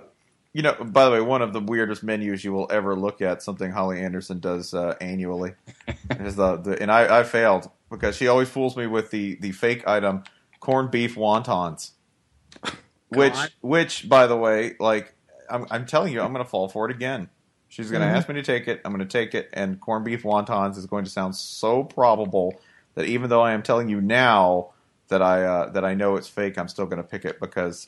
you 0.54 0.64
know, 0.64 0.74
by 0.74 1.06
the 1.06 1.12
way, 1.12 1.22
one 1.22 1.42
of 1.44 1.54
the 1.54 1.60
weirdest 1.60 2.04
menus 2.04 2.44
you 2.44 2.52
will 2.52 2.68
ever 2.72 2.96
look 2.96 3.22
at, 3.22 3.44
something 3.44 3.72
Holly 3.72 4.02
Anderson 4.02 4.40
does 4.40 4.74
uh, 4.74 4.96
annually, 5.00 5.54
is 6.20 6.36
the, 6.36 6.58
the 6.58 6.82
and 6.82 6.92
I, 6.92 7.20
I 7.20 7.24
failed 7.24 7.70
because 7.92 8.16
she 8.16 8.28
always 8.28 8.50
fools 8.50 8.76
me 8.76 8.88
with 8.88 9.12
the 9.12 9.36
the 9.42 9.52
fake 9.52 9.88
item 9.88 10.24
corned 10.60 10.90
beef 10.92 11.16
wontons, 11.16 11.92
which 13.10 13.34
God. 13.34 13.50
which 13.62 14.10
by 14.10 14.28
the 14.28 14.38
way, 14.38 14.76
like 14.80 15.14
I'm, 15.50 15.66
I'm 15.70 15.86
telling 15.86 16.14
you, 16.14 16.22
I'm 16.22 16.34
going 16.34 16.44
to 16.44 16.50
fall 16.50 16.68
for 16.68 16.90
it 16.90 16.96
again. 16.96 17.30
She's 17.68 17.92
going 17.92 18.02
to 18.02 18.08
Mhm. 18.08 18.16
ask 18.16 18.28
me 18.28 18.36
to 18.36 18.42
take 18.44 18.68
it. 18.68 18.82
I'm 18.84 18.92
going 18.94 19.08
to 19.08 19.12
take 19.12 19.36
it, 19.36 19.50
and 19.54 19.80
corned 19.80 20.06
beef 20.06 20.24
wontons 20.24 20.78
is 20.78 20.86
going 20.88 21.06
to 21.06 21.12
sound 21.12 21.36
so 21.36 21.84
probable 21.84 22.60
that 22.96 23.06
even 23.06 23.30
though 23.30 23.42
I 23.42 23.52
am 23.54 23.62
telling 23.62 23.90
you 23.90 24.02
now 24.02 24.72
that 25.10 25.22
I 25.22 25.44
uh, 25.44 25.72
that 25.72 25.86
I 25.86 25.96
know 25.96 26.16
it's 26.18 26.30
fake, 26.30 26.58
I'm 26.58 26.70
still 26.70 26.86
going 26.88 27.02
to 27.02 27.08
pick 27.08 27.26
it 27.26 27.40
because 27.42 27.88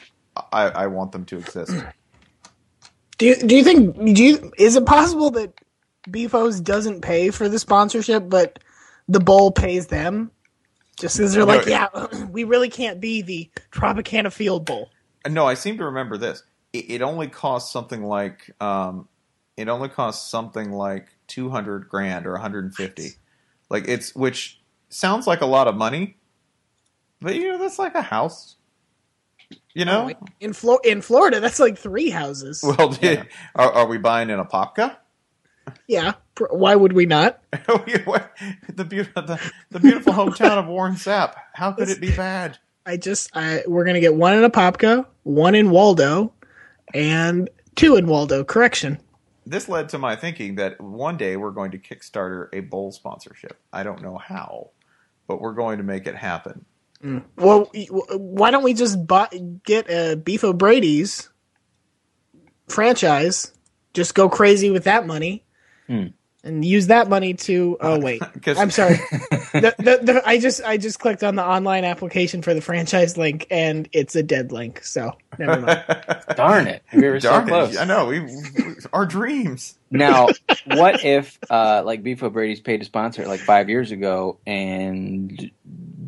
I, 0.54 0.68
I 0.70 0.88
want 0.88 1.12
them 1.14 1.26
to 1.26 1.40
exist. 1.40 1.86
Do 3.18 3.28
you, 3.28 3.36
do 3.38 3.56
you 3.56 3.64
think 3.64 3.96
do 4.16 4.24
you 4.24 4.52
is 4.58 4.76
it 4.76 4.86
possible 4.86 5.32
that 5.32 5.54
Beefos 6.10 6.64
doesn't 6.64 7.02
pay 7.02 7.32
for 7.32 7.50
the 7.50 7.60
sponsorship, 7.60 8.30
but 8.30 8.60
the 9.08 9.20
bowl 9.22 9.52
pays 9.52 9.88
them? 9.88 10.32
Just 11.00 11.18
because 11.18 11.34
they're 11.34 11.46
No, 11.46 11.46
like, 11.46 11.68
it- 11.68 11.68
yeah, 11.68 11.88
we 12.32 12.44
really 12.46 12.70
can't 12.70 13.02
be 13.02 13.22
the 13.22 13.52
Tropicana 13.72 14.32
Field 14.34 14.66
Bowl. 14.66 14.92
No, 15.30 15.46
I 15.46 15.54
seem 15.56 15.78
to 15.78 15.86
remember 15.86 16.18
this. 16.18 16.44
It, 16.74 16.92
it 16.92 17.02
only 17.02 17.28
costs 17.28 17.72
something 17.72 18.04
like 18.04 18.52
um, 18.62 19.08
it 19.58 19.70
only 19.70 19.90
costs 19.90 20.30
something 20.32 20.72
like 20.72 21.10
two 21.28 21.50
hundred 21.50 21.90
grand 21.90 22.26
or 22.28 22.34
one 22.34 22.42
hundred 22.42 22.66
and 22.66 22.76
fifty. 22.76 23.18
Like 23.70 23.88
it's 23.88 24.16
which 24.16 24.62
sounds 24.90 25.28
like 25.28 25.42
a 25.42 25.46
lot 25.48 25.68
of 25.68 25.76
money, 25.76 26.18
but 27.22 27.36
you 27.36 27.50
know 27.52 27.58
that's 27.58 27.80
like 27.80 27.96
a 27.96 28.02
house. 28.02 28.56
You 29.74 29.86
know, 29.86 30.12
oh, 30.14 30.26
In 30.40 30.54
Flo- 30.54 30.80
in 30.84 31.02
Florida, 31.02 31.40
that's 31.40 31.60
like 31.60 31.78
three 31.78 32.10
houses. 32.10 32.62
well, 32.64 32.98
are, 33.56 33.72
are 33.72 33.86
we 33.88 33.98
buying 33.98 34.30
in 34.30 34.40
Apopka? 34.40 34.98
yeah, 35.88 36.14
pr- 36.36 36.46
why 36.52 36.76
would 36.76 36.94
we 36.94 37.06
not? 37.06 37.42
the, 37.52 38.86
beautiful, 38.90 39.22
the, 39.24 39.40
the 39.70 39.80
beautiful 39.80 40.14
hometown 40.14 40.58
of 40.58 40.68
Warren 40.68 40.96
Sapp. 40.96 41.36
How 41.54 41.72
could 41.72 41.90
it 41.90 42.02
be 42.02 42.16
bad? 42.16 42.58
I 42.86 42.98
just 42.98 43.30
I 43.36 43.64
we're 43.68 43.86
gonna 43.86 44.00
get 44.02 44.16
one 44.16 44.34
in 44.34 44.50
Apopka, 44.50 45.06
one 45.24 45.56
in 45.56 45.70
Waldo, 45.70 46.34
and 46.94 47.50
Two 47.76 47.96
in 47.96 48.08
Waldo. 48.08 48.44
Correction. 48.44 49.00
This 49.46 49.68
led 49.68 49.90
to 49.90 49.98
my 49.98 50.16
thinking 50.16 50.56
that 50.56 50.80
one 50.80 51.18
day 51.18 51.36
we're 51.36 51.52
going 51.52 51.72
to 51.72 51.80
Kickstarter 51.80 52.48
a 52.54 52.60
bowl 52.60 52.92
sponsorship. 52.92 53.58
I 53.74 53.84
don't 53.84 54.02
know 54.02 54.18
how, 54.18 54.70
but 55.28 55.42
we're 55.42 55.54
going 55.54 55.78
to 55.78 55.84
make 55.84 56.06
it 56.06 56.16
happen. 56.16 56.66
Well, 57.36 57.72
why 58.12 58.52
don't 58.52 58.64
we 58.64 58.74
just 58.74 59.06
buy, 59.08 59.28
get 59.66 59.90
a 59.90 60.16
Beef 60.16 60.44
O'Brady's 60.44 61.30
franchise? 62.68 63.52
Just 63.94 64.16
go 64.16 64.30
crazy 64.30 64.72
with 64.72 64.86
that 64.86 65.06
money, 65.06 65.44
Hmm. 65.88 66.08
and 66.44 66.64
use 66.64 66.88
that 66.88 67.10
money 67.10 67.34
to. 67.34 67.78
Oh 67.82 68.00
wait 68.04 68.22
I'm 68.48 68.72
sorry. 68.72 68.96
the, 69.52 69.76
the, 69.78 70.00
the, 70.02 70.22
I 70.26 70.40
just 70.40 70.64
I 70.64 70.78
just 70.78 71.00
clicked 71.00 71.24
on 71.24 71.36
the 71.36 71.44
online 71.44 71.84
application 71.84 72.42
for 72.42 72.54
the 72.54 72.62
franchise 72.62 73.18
link, 73.18 73.48
and 73.52 73.90
it's 73.92 74.16
a 74.16 74.24
dead 74.24 74.54
link. 74.54 74.84
So 74.86 75.12
never 75.38 75.60
mind. 75.60 75.84
Darn 76.38 76.68
it! 76.68 76.84
We 76.94 77.02
were 77.10 77.20
so 77.20 77.32
Darn 77.32 77.48
close. 77.48 77.76
it! 77.76 77.80
I 77.80 77.84
know 77.86 78.06
we, 78.06 78.22
we 78.22 78.32
our 78.94 79.06
dreams. 79.06 79.78
Now, 79.90 80.30
what 80.68 81.04
if 81.04 81.38
uh, 81.50 81.84
like 81.86 82.04
Beef 82.04 82.24
O'Brady's 82.24 82.62
paid 82.62 82.82
a 82.82 82.86
sponsor 82.86 83.28
like 83.28 83.42
five 83.42 83.68
years 83.68 83.92
ago 83.92 84.40
and 84.48 85.52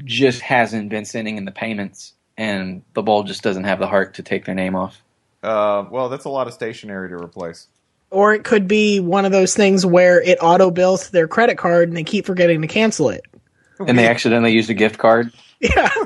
just 0.04 0.42
hasn't 0.42 0.90
been 0.90 1.06
sending 1.06 1.38
in 1.38 1.46
the 1.46 1.52
payments, 1.52 2.14
and 2.38 2.82
the 2.94 3.02
bowl 3.04 3.24
just 3.24 3.42
doesn't 3.44 3.64
have 3.66 3.80
the 3.80 3.88
heart 3.88 4.16
to 4.16 4.24
take 4.24 4.46
their 4.46 4.56
name 4.56 4.76
off? 4.76 5.02
Uh, 5.42 5.86
well, 5.92 6.10
that's 6.10 6.26
a 6.26 6.30
lot 6.30 6.48
of 6.48 6.54
stationery 6.54 7.10
to 7.10 7.16
replace. 7.16 7.68
or 8.12 8.34
it 8.34 8.44
could 8.44 8.68
be 8.68 9.00
one 9.00 9.26
of 9.26 9.32
those 9.32 9.56
things 9.56 9.86
where 9.86 10.22
it 10.22 10.38
auto 10.42 10.70
bills 10.72 11.10
their 11.10 11.28
credit 11.28 11.58
card, 11.58 11.88
and 11.90 11.98
they 11.98 12.04
keep 12.04 12.26
forgetting 12.26 12.62
to 12.62 12.68
cancel 12.68 13.10
it. 13.10 13.26
And 13.80 13.98
they 13.98 14.08
accidentally 14.08 14.54
used 14.54 14.70
a 14.70 14.74
gift 14.76 14.98
card. 15.00 15.32
Yeah. 15.60 15.90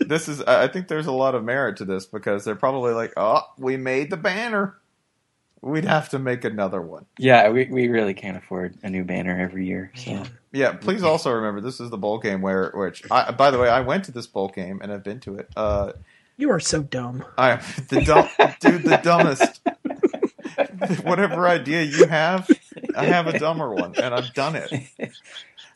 This 0.00 0.28
is. 0.28 0.40
I 0.42 0.64
I 0.64 0.68
think 0.68 0.86
there's 0.86 1.06
a 1.06 1.12
lot 1.12 1.34
of 1.34 1.42
merit 1.42 1.78
to 1.78 1.84
this 1.84 2.06
because 2.06 2.44
they're 2.44 2.54
probably 2.54 2.92
like, 2.94 3.12
"Oh, 3.16 3.40
we 3.58 3.76
made 3.76 4.08
the 4.08 4.16
banner. 4.16 4.76
We'd 5.62 5.84
have 5.84 6.10
to 6.10 6.20
make 6.20 6.44
another 6.44 6.80
one." 6.80 7.06
Yeah, 7.18 7.48
we 7.50 7.64
we 7.64 7.88
really 7.88 8.14
can't 8.14 8.36
afford 8.36 8.76
a 8.84 8.88
new 8.90 9.02
banner 9.02 9.36
every 9.36 9.66
year. 9.66 9.90
So 9.96 10.10
Yeah. 10.12 10.24
Yeah, 10.56 10.72
please 10.72 11.02
also 11.02 11.30
remember 11.32 11.60
this 11.60 11.80
is 11.80 11.90
the 11.90 11.98
bowl 11.98 12.18
game 12.18 12.40
where, 12.40 12.70
which, 12.74 13.02
I, 13.10 13.30
by 13.32 13.50
the 13.50 13.58
way, 13.58 13.68
I 13.68 13.80
went 13.80 14.04
to 14.06 14.12
this 14.12 14.26
bowl 14.26 14.48
game 14.48 14.80
and 14.82 14.90
I've 14.90 15.04
been 15.04 15.20
to 15.20 15.36
it. 15.36 15.50
Uh, 15.54 15.92
You 16.38 16.50
are 16.50 16.60
so 16.60 16.82
dumb. 16.82 17.24
I 17.36 17.50
am 17.52 17.60
the 17.88 18.00
dumb 18.02 18.28
dude, 18.60 18.82
the 18.84 18.96
dumbest. 18.96 19.60
Whatever 21.04 21.46
idea 21.48 21.82
you 21.82 22.06
have, 22.06 22.48
I 22.96 23.04
have 23.04 23.26
a 23.26 23.38
dumber 23.38 23.74
one, 23.74 23.94
and 23.96 24.14
I've 24.14 24.32
done 24.34 24.56
it. 24.56 24.72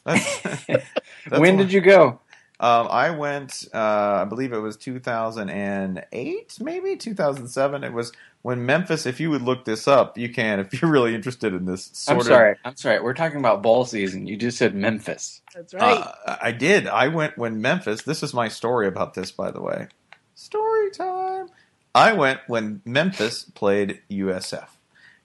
That's, 0.05 0.41
that's 0.67 0.85
when 1.29 1.57
why- 1.57 1.63
did 1.63 1.73
you 1.73 1.81
go? 1.83 2.21
Um, 2.61 2.89
I 2.91 3.09
went. 3.09 3.67
Uh, 3.73 4.21
I 4.21 4.25
believe 4.27 4.53
it 4.53 4.59
was 4.59 4.77
2008, 4.77 6.59
maybe 6.61 6.97
2007. 6.97 7.85
It 7.85 7.93
was 7.95 8.13
when 8.43 8.67
Memphis. 8.67 9.07
If 9.07 9.19
you 9.19 9.31
would 9.31 9.41
look 9.41 9.65
this 9.65 9.89
up, 9.89 10.19
you 10.19 10.29
can. 10.29 10.61
If 10.61 10.75
you're 10.83 10.91
really 10.91 11.15
interested 11.15 11.55
in 11.55 11.65
this. 11.65 11.89
Sort 11.95 12.17
I'm 12.17 12.21
of, 12.21 12.27
sorry. 12.27 12.57
I'm 12.63 12.77
sorry. 12.77 13.01
We're 13.01 13.15
talking 13.15 13.39
about 13.39 13.63
bowl 13.63 13.87
season. 13.87 14.27
You 14.27 14.37
just 14.37 14.59
said 14.59 14.75
Memphis. 14.75 15.41
That's 15.55 15.73
right. 15.73 16.07
Uh, 16.27 16.37
I 16.43 16.53
did. 16.53 16.87
I 16.87 17.09
went 17.09 17.39
when 17.39 17.63
Memphis. 17.63 18.03
This 18.03 18.23
is 18.23 18.35
my 18.35 18.49
story 18.49 18.87
about 18.87 19.15
this, 19.15 19.31
by 19.31 19.51
the 19.51 19.63
way. 19.63 19.89
Story 20.35 20.91
time. 20.91 21.49
I 21.95 22.13
went 22.13 22.41
when 22.47 22.83
Memphis 22.85 23.45
played 23.55 24.03
USF. 24.11 24.69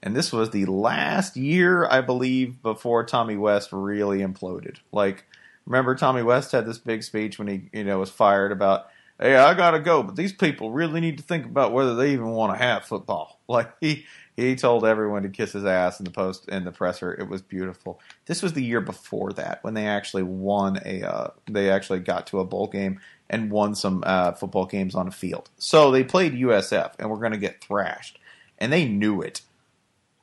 And 0.02 0.16
this 0.16 0.32
was 0.32 0.50
the 0.50 0.64
last 0.66 1.36
year, 1.36 1.86
I 1.86 2.00
believe, 2.00 2.62
before 2.62 3.04
Tommy 3.04 3.36
West 3.36 3.70
really 3.72 4.20
imploded. 4.20 4.76
Like, 4.90 5.24
remember 5.66 5.94
Tommy 5.94 6.22
West 6.22 6.52
had 6.52 6.66
this 6.66 6.78
big 6.78 7.02
speech 7.02 7.38
when 7.38 7.48
he, 7.48 7.68
you 7.72 7.84
know, 7.84 7.98
was 7.98 8.10
fired 8.10 8.52
about, 8.52 8.86
hey, 9.20 9.36
I 9.36 9.54
gotta 9.54 9.80
go, 9.80 10.02
but 10.02 10.16
these 10.16 10.32
people 10.32 10.70
really 10.70 11.00
need 11.00 11.18
to 11.18 11.24
think 11.24 11.44
about 11.44 11.72
whether 11.72 11.94
they 11.94 12.12
even 12.12 12.30
want 12.30 12.56
to 12.56 12.64
have 12.64 12.84
football. 12.84 13.40
Like 13.48 13.70
he 13.80 14.06
he 14.36 14.56
told 14.56 14.84
everyone 14.84 15.22
to 15.22 15.28
kiss 15.28 15.52
his 15.52 15.64
ass 15.64 16.00
in 16.00 16.04
the 16.04 16.10
post 16.10 16.48
in 16.48 16.64
the 16.64 16.72
presser. 16.72 17.14
It 17.14 17.28
was 17.28 17.42
beautiful. 17.42 18.00
This 18.24 18.42
was 18.42 18.54
the 18.54 18.62
year 18.64 18.80
before 18.80 19.32
that 19.34 19.62
when 19.62 19.74
they 19.74 19.86
actually 19.86 20.24
won 20.24 20.80
a 20.84 21.02
uh, 21.02 21.28
they 21.48 21.70
actually 21.70 22.00
got 22.00 22.26
to 22.28 22.40
a 22.40 22.44
bowl 22.44 22.66
game 22.66 22.98
and 23.30 23.52
won 23.52 23.76
some 23.76 24.02
uh, 24.04 24.32
football 24.32 24.66
games 24.66 24.96
on 24.96 25.06
a 25.06 25.12
field. 25.12 25.48
So 25.58 25.92
they 25.92 26.02
played 26.02 26.34
USF 26.34 26.94
and 26.98 27.08
were 27.08 27.18
going 27.18 27.32
to 27.32 27.38
get 27.38 27.62
thrashed, 27.62 28.18
and 28.58 28.72
they 28.72 28.84
knew 28.84 29.22
it 29.22 29.42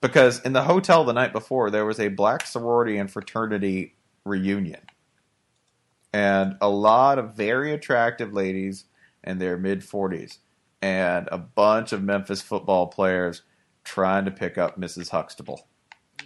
because 0.02 0.41
in 0.41 0.52
the 0.52 0.64
hotel 0.64 1.06
the 1.06 1.14
night 1.14 1.32
before 1.32 1.72
there 1.72 1.86
was 1.86 1.98
a 1.98 2.10
black 2.10 2.46
sorority 2.46 2.98
and 2.98 3.10
fraternity 3.10 3.96
reunion, 4.26 4.82
and 6.14 6.55
a 6.61 6.70
lot 6.70 7.20
of 7.20 7.36
very 7.36 7.74
attractive 7.74 8.32
ladies 8.32 8.86
in 9.24 9.39
their 9.39 9.57
mid 9.57 9.84
forties 9.84 10.39
and 10.84 11.30
a 11.32 11.38
bunch 11.38 11.93
of 11.93 12.03
Memphis 12.03 12.41
football 12.41 12.88
players 12.88 13.41
trying 13.86 14.26
to 14.26 14.32
pick 14.32 14.57
up 14.57 14.78
Mrs. 14.78 15.09
Huxtable. 15.09 15.68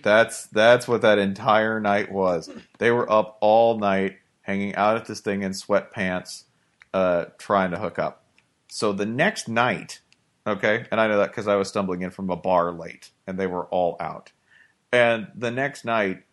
That's 0.01 0.47
that's 0.47 0.87
what 0.87 1.01
that 1.01 1.19
entire 1.19 1.79
night 1.79 2.11
was. 2.11 2.49
They 2.79 2.91
were 2.91 3.11
up 3.11 3.37
all 3.39 3.77
night, 3.77 4.17
hanging 4.41 4.75
out 4.75 4.97
at 4.97 5.05
this 5.05 5.19
thing 5.19 5.43
in 5.43 5.51
sweatpants, 5.51 6.43
uh, 6.93 7.25
trying 7.37 7.71
to 7.71 7.77
hook 7.77 7.99
up. 7.99 8.25
So 8.67 8.93
the 8.93 9.05
next 9.05 9.47
night, 9.47 10.01
okay, 10.45 10.85
and 10.91 10.99
I 10.99 11.07
know 11.07 11.19
that 11.19 11.29
because 11.29 11.47
I 11.47 11.55
was 11.55 11.69
stumbling 11.69 12.01
in 12.01 12.09
from 12.09 12.29
a 12.29 12.35
bar 12.35 12.71
late, 12.71 13.11
and 13.27 13.39
they 13.39 13.47
were 13.47 13.65
all 13.65 13.95
out. 13.99 14.31
And 14.91 15.27
the 15.35 15.51
next 15.51 15.85
night, 15.85 16.23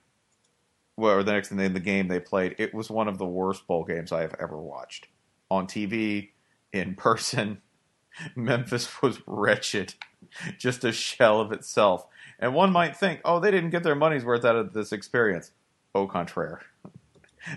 well, 0.97 1.17
or 1.17 1.23
the 1.23 1.33
next 1.33 1.55
day 1.55 1.65
in 1.65 1.75
the 1.75 1.81
game 1.81 2.09
they 2.09 2.21
played, 2.21 2.55
it 2.59 2.75
was 2.75 2.91
one 2.91 3.09
of 3.09 3.19
the 3.19 3.27
worst 3.27 3.67
bowl 3.67 3.85
games 3.85 4.13
I 4.13 4.23
have 4.23 4.35
ever 4.39 4.57
watched 4.57 5.09
on 5.51 5.67
TV, 5.67 6.31
in 6.75 6.95
person. 6.97 7.59
Memphis 8.37 9.03
was 9.03 9.21
wretched, 9.27 9.95
just 10.57 10.85
a 10.85 10.93
shell 10.93 11.41
of 11.41 11.51
itself. 11.51 12.07
And 12.39 12.55
one 12.55 12.71
might 12.71 12.97
think, 12.97 13.21
oh, 13.25 13.41
they 13.41 13.51
didn't 13.51 13.71
get 13.71 13.83
their 13.83 13.97
money's 13.97 14.25
worth 14.25 14.45
out 14.45 14.55
of 14.55 14.73
this 14.73 14.93
experience. 14.93 15.53
Au 15.95 16.07
contraire. 16.07 16.61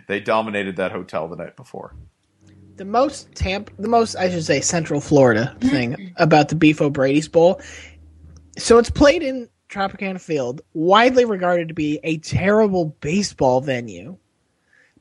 They 0.07 0.19
dominated 0.19 0.75
that 0.75 0.91
hotel 0.91 1.29
the 1.29 1.38
night 1.38 1.55
before. 1.55 1.95
the 2.75 2.83
most 2.83 3.33
tamp 3.35 3.71
the 3.79 3.88
most 3.88 4.17
I 4.17 4.29
should 4.29 4.43
say 4.43 4.59
Central 4.59 4.99
Florida 4.99 5.55
thing 5.61 5.93
mm-hmm. 5.93 6.21
about 6.21 6.49
the 6.49 6.55
Beef 6.55 6.81
O'Brady's 6.81 7.29
Bowl. 7.29 7.61
So 8.57 8.79
it's 8.79 8.89
played 8.89 9.23
in 9.23 9.47
Tropicana 9.70 10.20
Field, 10.20 10.61
widely 10.74 11.26
regarded 11.26 11.68
to 11.70 11.74
be 11.74 11.99
a 12.03 12.18
terrible 12.18 12.95
baseball 13.01 13.61
venue. 13.61 14.18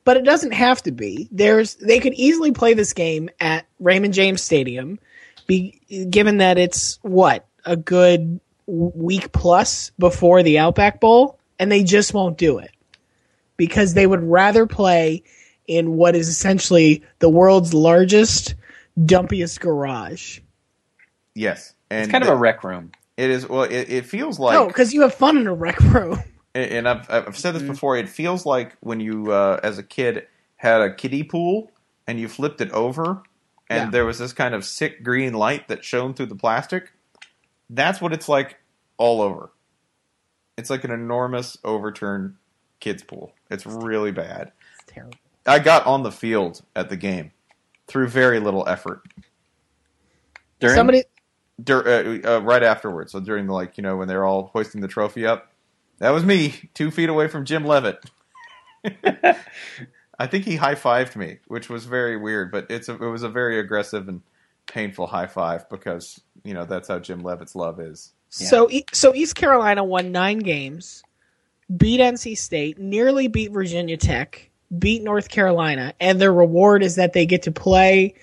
But 0.05 0.17
it 0.17 0.25
doesn't 0.25 0.53
have 0.53 0.83
to 0.85 0.93
be. 0.93 1.29
There's 1.33 1.75
they 1.77 1.99
could 1.99 2.15
easily 2.15 2.53
play 2.53 2.75
this 2.75 2.93
game 2.93 3.29
at 3.41 3.67
Raymond 3.81 4.15
James 4.15 4.41
Stadium, 4.41 5.01
be 5.47 5.81
given 6.11 6.39
that 6.39 6.59
it's 6.59 6.99
what 7.03 7.47
a 7.65 7.77
good 7.77 8.41
week 8.67 9.33
plus 9.33 9.91
before 9.99 10.43
the 10.43 10.59
Outback 10.61 11.01
Bowl, 11.01 11.39
and 11.59 11.73
they 11.73 11.83
just 11.83 12.15
won't 12.15 12.39
do 12.39 12.59
it 12.59 12.71
because 13.57 13.95
they 13.95 14.07
would 14.07 14.23
rather 14.23 14.67
play 14.67 15.23
in 15.67 15.97
what 15.97 16.15
is 16.15 16.29
essentially 16.29 17.03
the 17.19 17.29
world's 17.29 17.75
largest, 17.75 18.55
dumpiest 18.99 19.61
garage. 19.61 20.41
Yes. 21.35 21.75
And 21.91 22.03
It's 22.05 22.11
kind 22.11 22.25
of 22.25 22.31
a 22.31 22.37
rec 22.37 22.65
room. 22.65 22.93
It 23.17 23.31
is, 23.31 23.49
well, 23.49 23.63
it, 23.63 23.73
it 23.91 24.07
feels 24.07 24.39
like. 24.39 24.55
no, 24.55 24.67
because 24.67 24.93
you 24.93 25.01
have 25.03 25.15
fun 25.15 25.37
in 25.39 25.47
a 25.47 25.55
rec 25.55 25.79
room. 25.81 26.19
and 26.55 26.71
and 26.71 26.89
I've, 26.89 27.11
I've 27.11 27.37
said 27.39 27.55
this 27.55 27.63
Mm-hmm. 27.63 27.73
before. 27.73 27.97
It 27.97 28.09
feels 28.09 28.45
like 28.45 28.77
when 28.81 29.01
you, 29.01 29.33
uh, 29.33 29.59
as 29.63 29.79
a 29.79 29.83
kid, 29.83 30.27
had 30.57 30.81
a 30.83 30.95
kiddie 30.95 31.23
pool 31.25 31.71
and 32.07 32.21
you 32.21 32.29
flipped 32.29 32.61
it 32.61 32.71
over, 32.73 33.23
and 33.71 33.85
Yeah. 33.87 33.91
there 33.91 34.05
was 34.05 34.19
this 34.19 34.33
kind 34.33 34.55
of 34.55 34.65
sick 34.65 35.03
green 35.03 35.33
light 35.35 35.69
that 35.69 35.85
shone 35.85 36.13
through 36.15 36.27
the 36.27 36.37
plastic. 36.37 36.93
That's 37.71 38.01
what 38.01 38.13
it's 38.13 38.29
like 38.29 38.59
all 38.99 39.21
over. 39.23 39.51
It's 40.57 40.71
like 40.71 40.85
an 40.85 40.91
enormous 40.91 41.59
overturned 41.65 42.37
kids 42.81 43.03
pool. 43.03 43.33
It's 43.51 43.67
really 43.67 44.13
bad. 44.13 44.53
It's 44.75 44.93
terrible. 44.93 45.19
I 45.47 45.59
got 45.59 45.85
on 45.87 46.03
the 46.03 46.13
field 46.13 46.63
at 46.75 46.89
the 46.91 46.97
game 46.97 47.33
through 47.87 48.09
very 48.09 48.41
little 48.41 48.67
effort. 48.69 49.03
During 50.61 50.75
Somebody, 50.77 51.05
Dur- 51.63 52.23
uh, 52.25 52.37
uh, 52.37 52.41
right 52.43 52.63
afterwards, 52.63 53.13
so 53.13 53.21
during 53.21 53.47
the 53.47 53.53
like 53.53 53.79
you 53.79 53.83
know 53.83 53.97
when 53.97 54.09
they're 54.09 54.25
all 54.25 54.51
hoisting 54.53 54.81
the 54.83 54.89
trophy 54.89 55.27
up, 55.27 55.51
that 55.99 56.11
was 56.11 56.25
me, 56.25 56.55
two 56.75 56.91
feet 56.91 57.09
away 57.09 57.29
from 57.29 57.45
Jim 57.45 57.65
Leavitt. 57.65 58.05
I 60.19 60.27
think 60.27 60.45
he 60.45 60.57
high 60.57 60.75
fived 60.75 61.17
me, 61.17 61.39
which 61.47 61.69
was 61.69 61.85
very 61.85 62.17
weird, 62.17 62.51
but 62.51 62.67
it's 62.71 62.89
a, 62.89 62.95
it 62.95 63.09
was 63.09 63.23
a 63.23 63.29
very 63.29 63.59
aggressive 63.59 64.09
and 64.09 64.23
painful 64.67 65.07
high 65.07 65.27
five 65.27 65.69
because 65.71 66.21
you 66.45 66.55
know 66.55 66.65
that's 66.65 66.89
how 66.89 66.99
Jim 66.99 67.23
Leavitt's 67.23 67.55
love 67.55 67.81
is. 67.81 68.13
so 68.29 68.71
E- 68.71 68.85
so 68.93 69.15
East 69.15 69.35
Carolina 69.35 69.85
won 69.85 70.13
nine 70.13 70.39
games, 70.39 71.03
beat 71.75 72.01
NC 72.01 72.37
State, 72.37 72.79
nearly 72.79 73.29
beat 73.29 73.53
Virginia 73.53 73.97
Tech, 73.97 74.51
beat 74.79 75.03
North 75.03 75.29
Carolina, 75.29 75.95
and 76.01 76.21
their 76.21 76.33
reward 76.33 76.83
is 76.83 76.97
that 76.97 77.13
they 77.13 77.27
get 77.27 77.43
to 77.43 77.53
play 77.53 78.15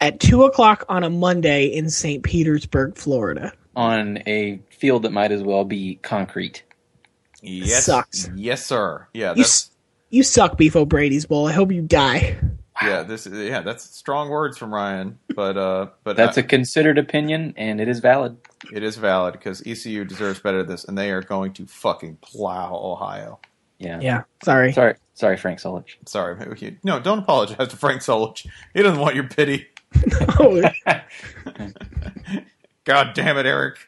at 0.00 0.20
two 0.20 0.44
o'clock 0.44 0.84
on 0.88 1.04
a 1.04 1.10
Monday 1.10 1.66
in 1.66 1.88
St. 1.90 2.22
Petersburg, 2.22 2.96
Florida. 2.96 3.52
on 3.76 4.18
a 4.26 4.60
field 4.70 5.02
that 5.02 5.10
might 5.12 5.32
as 5.32 5.42
well 5.42 5.64
be 5.64 5.96
concrete. 6.02 6.62
Yes, 7.42 7.84
Sucks. 7.86 8.30
Yes, 8.36 8.64
sir. 8.64 9.06
Yeah, 9.12 9.30
You 9.30 9.36
that's 9.36 9.64
s- 9.66 9.70
you 10.10 10.22
suck, 10.22 10.56
Beef 10.56 10.76
O'Brady's 10.76 11.26
Bowl. 11.26 11.46
I 11.48 11.52
hope 11.52 11.72
you 11.72 11.82
die. 11.82 12.36
Yeah, 12.82 13.02
this 13.04 13.26
is 13.26 13.38
yeah, 13.48 13.60
that's 13.60 13.84
strong 13.84 14.30
words 14.30 14.58
from 14.58 14.72
Ryan, 14.74 15.18
but 15.34 15.56
uh, 15.56 15.86
but 16.02 16.16
That's 16.16 16.36
I- 16.38 16.40
a 16.40 16.44
considered 16.44 16.98
opinion, 16.98 17.54
and 17.56 17.80
it 17.80 17.86
is 17.88 18.00
valid. 18.00 18.36
it 18.72 18.82
is 18.82 18.96
valid 18.96 19.32
because 19.32 19.62
ECU 19.66 20.04
deserves 20.04 20.40
better 20.40 20.58
than 20.58 20.70
this, 20.70 20.84
and 20.84 20.96
they 20.98 21.10
are 21.12 21.22
going 21.22 21.52
to 21.54 21.66
fucking 21.66 22.16
plow 22.20 22.74
Ohio. 22.74 23.38
Yeah. 23.78 24.00
Yeah. 24.00 24.22
Sorry. 24.44 24.72
Sorry, 24.72 24.94
sorry, 25.14 25.36
Frank 25.36 25.58
Solich. 25.60 25.96
Sorry, 26.06 26.36
no, 26.82 26.98
don't 27.00 27.18
apologize 27.20 27.68
to 27.68 27.76
Frank 27.76 28.00
Solich. 28.02 28.46
He 28.72 28.82
doesn't 28.82 29.00
want 29.00 29.14
your 29.14 29.28
pity. 29.28 29.66
Oh, 30.38 30.62
God 32.84 33.12
damn 33.14 33.38
it, 33.38 33.46
Eric. 33.46 33.78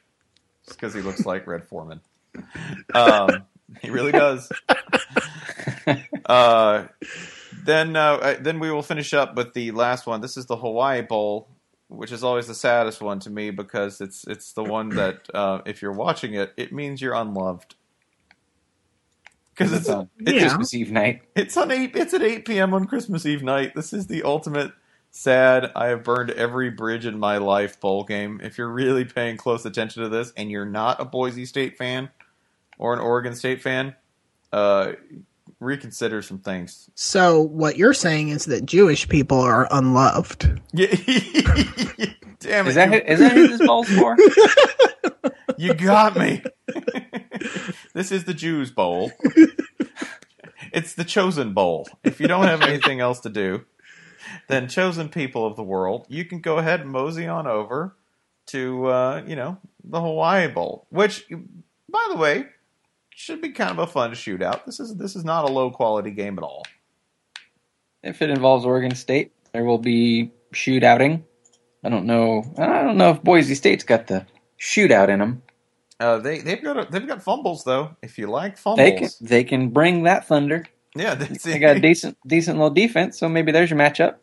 It's 0.65 0.75
because 0.75 0.95
he 0.95 1.01
looks 1.01 1.25
like 1.27 1.47
Red 1.47 1.65
Foreman. 1.65 2.01
Um, 2.95 3.45
he 3.81 3.91
really 3.91 4.13
does. 4.13 4.51
Uh, 6.27 6.87
then, 7.65 7.95
uh, 7.95 8.37
then 8.41 8.59
we 8.59 8.71
will 8.73 8.83
finish 8.83 9.15
up 9.15 9.37
with 9.37 9.53
the 9.55 9.71
last 9.71 10.07
one. 10.09 10.21
This 10.21 10.37
is 10.37 10.47
the 10.47 10.57
Hawaii 10.57 11.03
Bowl, 11.03 11.49
which 11.87 12.11
is 12.11 12.25
always 12.25 12.49
the 12.49 12.55
saddest 12.55 13.01
one 13.01 13.21
to 13.21 13.31
me 13.31 13.51
because 13.51 14.01
it's 14.01 14.27
it's 14.27 14.53
the 14.55 14.65
one 14.65 14.89
that 14.91 15.29
uh, 15.33 15.61
if 15.65 15.83
you're 15.83 15.93
watching 15.93 16.35
it, 16.35 16.53
it 16.57 16.73
means 16.73 17.01
you're 17.01 17.15
unloved. 17.15 17.77
Because 19.55 19.73
it's 19.73 19.83
It's 19.83 19.89
on 19.91 20.11
it's 20.19 20.33
Yeah. 20.33 20.41
Christmas 20.41 20.75
Eve 20.75 20.91
night. 20.91 21.23
it's 21.37 21.57
on 21.57 21.71
eight. 21.71 21.95
It's 21.95 22.13
at 22.15 22.23
eight 22.23 22.45
p.m. 22.45 22.75
on 22.75 22.87
Christmas 22.87 23.25
Eve 23.25 23.45
night. 23.45 23.75
This 23.77 23.93
is 23.93 24.09
the 24.09 24.25
ultimate 24.25 24.73
sad. 25.17 25.73
I 25.75 25.87
have 25.87 26.05
burned 26.05 26.31
every 26.31 26.71
bridge 26.71 27.07
in 27.07 27.19
my 27.19 27.39
life 27.39 27.81
bowl 27.81 28.05
game. 28.05 28.41
If 28.43 28.59
you're 28.59 28.71
really 28.71 29.05
paying 29.05 29.37
close 29.37 29.64
attention 29.64 30.03
to 30.03 30.09
this, 30.09 30.33
and 30.37 30.51
you're 30.51 30.67
not 30.67 31.01
a 31.01 31.05
Boise 31.05 31.47
State 31.47 31.77
fan 31.77 32.11
or 32.79 32.93
an 32.93 33.01
Oregon 33.01 33.35
State 33.35 33.62
fan, 33.62 33.95
uh, 34.53 34.93
reconsider 35.59 36.21
some 36.21 36.39
things. 36.39 36.91
so 36.95 37.41
what 37.41 37.77
you're 37.77 37.95
saying 37.95 38.29
is 38.29 38.45
that 38.45 38.67
Jewish 38.67 39.09
people 39.09 39.41
are 39.41 39.67
unloved. 39.71 40.61
Yeah. 40.73 40.87
Damn 42.39 42.67
it! 42.67 42.69
Is 42.69 42.75
that 42.75 42.93
you, 42.93 43.01
who, 43.01 43.07
is 43.07 43.19
that 43.19 43.33
who 43.33 43.49
this 43.49 43.67
bowl's 43.67 43.89
for? 43.89 44.17
you 45.57 45.73
got 45.73 46.17
me. 46.17 46.43
this 47.95 48.12
is 48.12 48.25
the 48.25 48.35
Jews 48.35 48.71
Bowl. 48.71 49.11
it's 50.73 50.95
the 50.95 51.05
chosen 51.05 51.55
bowl. 51.55 51.89
If 52.05 52.21
you 52.21 52.29
don't 52.29 52.47
have 52.47 52.61
anything 52.61 53.01
else 53.01 53.21
to 53.21 53.31
do, 53.31 53.64
then 54.49 54.68
chosen 54.68 55.09
people 55.09 55.47
of 55.47 55.57
the 55.57 55.62
world, 55.62 56.07
you 56.09 56.24
can 56.24 56.41
go 56.41 56.59
ahead 56.59 56.81
and 56.81 56.91
mosey 56.91 57.27
on 57.27 57.47
over 57.47 57.97
to 58.47 58.87
uh, 58.87 59.22
you 59.27 59.37
know 59.37 59.59
the 59.85 60.01
Hawaii 60.01 60.49
Bowl, 60.49 60.87
which, 60.91 61.27
by 61.89 62.07
the 62.11 62.16
way, 62.16 62.47
should 63.11 63.41
be 63.41 63.51
kind 63.51 63.70
of 63.70 63.79
a 63.79 63.87
fun 63.87 64.12
shootout. 64.12 64.64
This 64.64 64.81
is 64.81 64.97
this 64.97 65.16
is 65.16 65.24
not 65.24 65.45
a 65.45 65.53
low 65.53 65.70
quality 65.70 66.11
game 66.11 66.39
at 66.39 66.45
all. 66.45 66.64
If 68.03 68.22
it 68.22 68.31
involves 68.31 68.64
Oregon 68.64 68.95
State, 68.95 69.33
there 69.53 69.64
will 69.64 69.79
be 69.79 70.31
shootouting. 70.53 71.22
I 71.83 71.89
don't 71.89 72.07
know. 72.07 72.45
I 72.59 72.83
don't 72.83 72.97
know 72.97 73.11
if 73.11 73.22
Boise 73.22 73.55
State's 73.55 73.85
got 73.85 74.07
the 74.07 74.27
shootout 74.61 75.09
in 75.09 75.18
them. 75.18 75.43
Uh, 75.99 76.18
they 76.18 76.41
they've 76.41 76.62
got 76.62 76.77
a, 76.77 76.91
they've 76.91 77.07
got 77.07 77.22
fumbles 77.22 77.64
though. 77.64 77.97
If 78.03 78.18
you 78.18 78.27
like 78.27 78.59
fumbles, 78.59 78.77
They 78.79 78.93
can 78.93 79.09
they 79.20 79.45
can 79.45 79.68
bring 79.70 80.03
that 80.03 80.27
thunder. 80.27 80.66
Yeah, 80.99 81.15
that's 81.15 81.43
They 81.43 81.59
got 81.59 81.77
a 81.77 81.81
decent 81.81 82.17
decent 82.27 82.59
little 82.59 82.71
defense, 82.75 83.19
so 83.19 83.29
maybe 83.29 83.53
there's 83.53 83.71
your 83.71 83.79
matchup. 83.79 84.17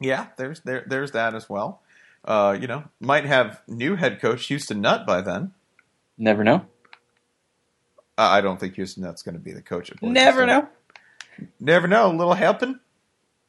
Yeah, 0.00 0.26
there's 0.36 0.60
there 0.60 0.84
there's 0.86 1.12
that 1.12 1.34
as 1.34 1.48
well. 1.48 1.82
Uh, 2.24 2.56
you 2.60 2.66
know, 2.66 2.84
might 3.00 3.24
have 3.24 3.60
new 3.66 3.96
head 3.96 4.20
coach 4.20 4.46
Houston 4.46 4.80
Nutt 4.80 5.06
by 5.06 5.20
then. 5.22 5.52
Never 6.18 6.44
know. 6.44 6.66
Uh, 8.18 8.28
I 8.28 8.40
don't 8.40 8.60
think 8.60 8.74
Houston 8.74 9.02
Nutt's 9.02 9.22
going 9.22 9.34
to 9.34 9.40
be 9.40 9.52
the 9.52 9.62
coach 9.62 9.90
at 9.90 9.98
Boise 10.00 10.12
Never 10.12 10.42
State. 10.42 10.46
know. 10.46 10.68
Never 11.58 11.88
know. 11.88 12.06
A 12.10 12.14
little 12.14 12.34
helping. 12.34 12.78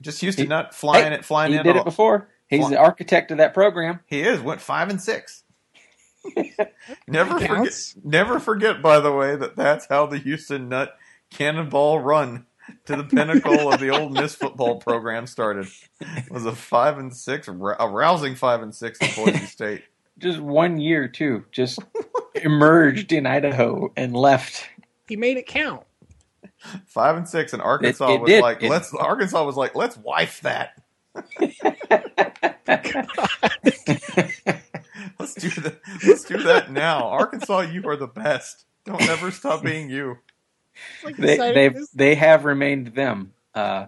Just 0.01 0.22
Houston 0.22 0.45
He- 0.45 0.49
Nutt 0.49 0.74
flying 0.74 1.11
Hey, 1.11 1.20
it, 1.20 1.26
flying 1.26 1.51
he 1.51 1.57
in. 1.57 1.64
did 1.64 1.72
on- 1.76 1.82
it 1.82 1.86
before. 1.86 2.30
He's 2.47 2.61
Fly- 2.61 2.70
the 2.72 2.78
architect 2.78 3.32
of 3.32 3.38
that 3.38 3.53
program. 3.53 3.99
He 4.05 4.22
is 4.22 4.39
went 4.39 4.61
five 4.61 4.89
and 4.89 5.01
six. 5.01 5.43
never 7.07 7.39
forget. 7.39 7.74
Never 8.03 8.39
forget, 8.39 8.82
by 8.82 8.99
the 8.99 9.11
way, 9.11 9.36
that 9.36 9.55
that's 9.55 9.88
how 9.88 10.05
the 10.05 10.18
Houston 10.18 10.70
Nutt 10.70 10.95
cannonball 11.32 11.99
run 11.99 12.45
to 12.86 12.95
the 12.95 13.03
pinnacle 13.03 13.72
of 13.72 13.80
the 13.80 13.89
Ole 13.89 14.09
Miss 14.09 14.36
football 14.36 14.80
program 14.80 15.28
started. 15.28 15.68
was 16.30 16.45
a 16.45 16.55
five 16.55 16.97
and 16.97 17.16
six, 17.16 17.47
a 17.47 17.51
rousing 17.53 18.36
five 18.36 18.61
and 18.61 18.74
six 18.74 19.01
at 19.01 19.16
Boise 19.16 19.38
State. 19.47 19.84
Just 20.20 20.39
one 20.39 20.80
year 20.80 21.07
too. 21.07 21.43
Just 21.51 21.80
emerged 22.36 23.11
in 23.11 23.26
Idaho 23.26 23.91
and 23.97 24.16
left. 24.16 24.70
He 25.07 25.16
made 25.16 25.38
it 25.38 25.47
count. 25.47 25.84
Five 26.86 27.18
and 27.18 27.28
six, 27.28 27.51
and 27.53 27.61
Arkansas 27.61 28.14
it 28.14 28.22
was 28.22 28.30
did. 28.30 28.41
like, 28.41 28.64
It- 28.64 28.70
let's. 28.70 28.93
Arkansas 28.93 29.43
was 29.43 29.57
like, 29.57 29.76
let's 29.76 29.97
wife 29.97 30.39
that. 30.41 30.80
let's 35.20 35.34
do 35.36 35.49
that. 35.49 35.80
Let's 36.05 36.24
do 36.24 36.38
that 36.43 36.72
now. 36.72 37.07
Arkansas, 37.07 37.61
you 37.61 37.88
are 37.88 37.95
the 37.95 38.07
best. 38.07 38.66
Don't 38.86 39.01
ever 39.09 39.32
stop 39.32 39.64
being 39.64 39.89
you. 39.89 40.18
It's 40.95 41.03
like 41.03 41.17
They 41.17 41.28
deciding 41.36 41.74
they 41.74 41.80
they 41.93 42.15
have 42.15 42.45
remained 42.45 42.88
them, 42.88 43.34
uh, 43.55 43.88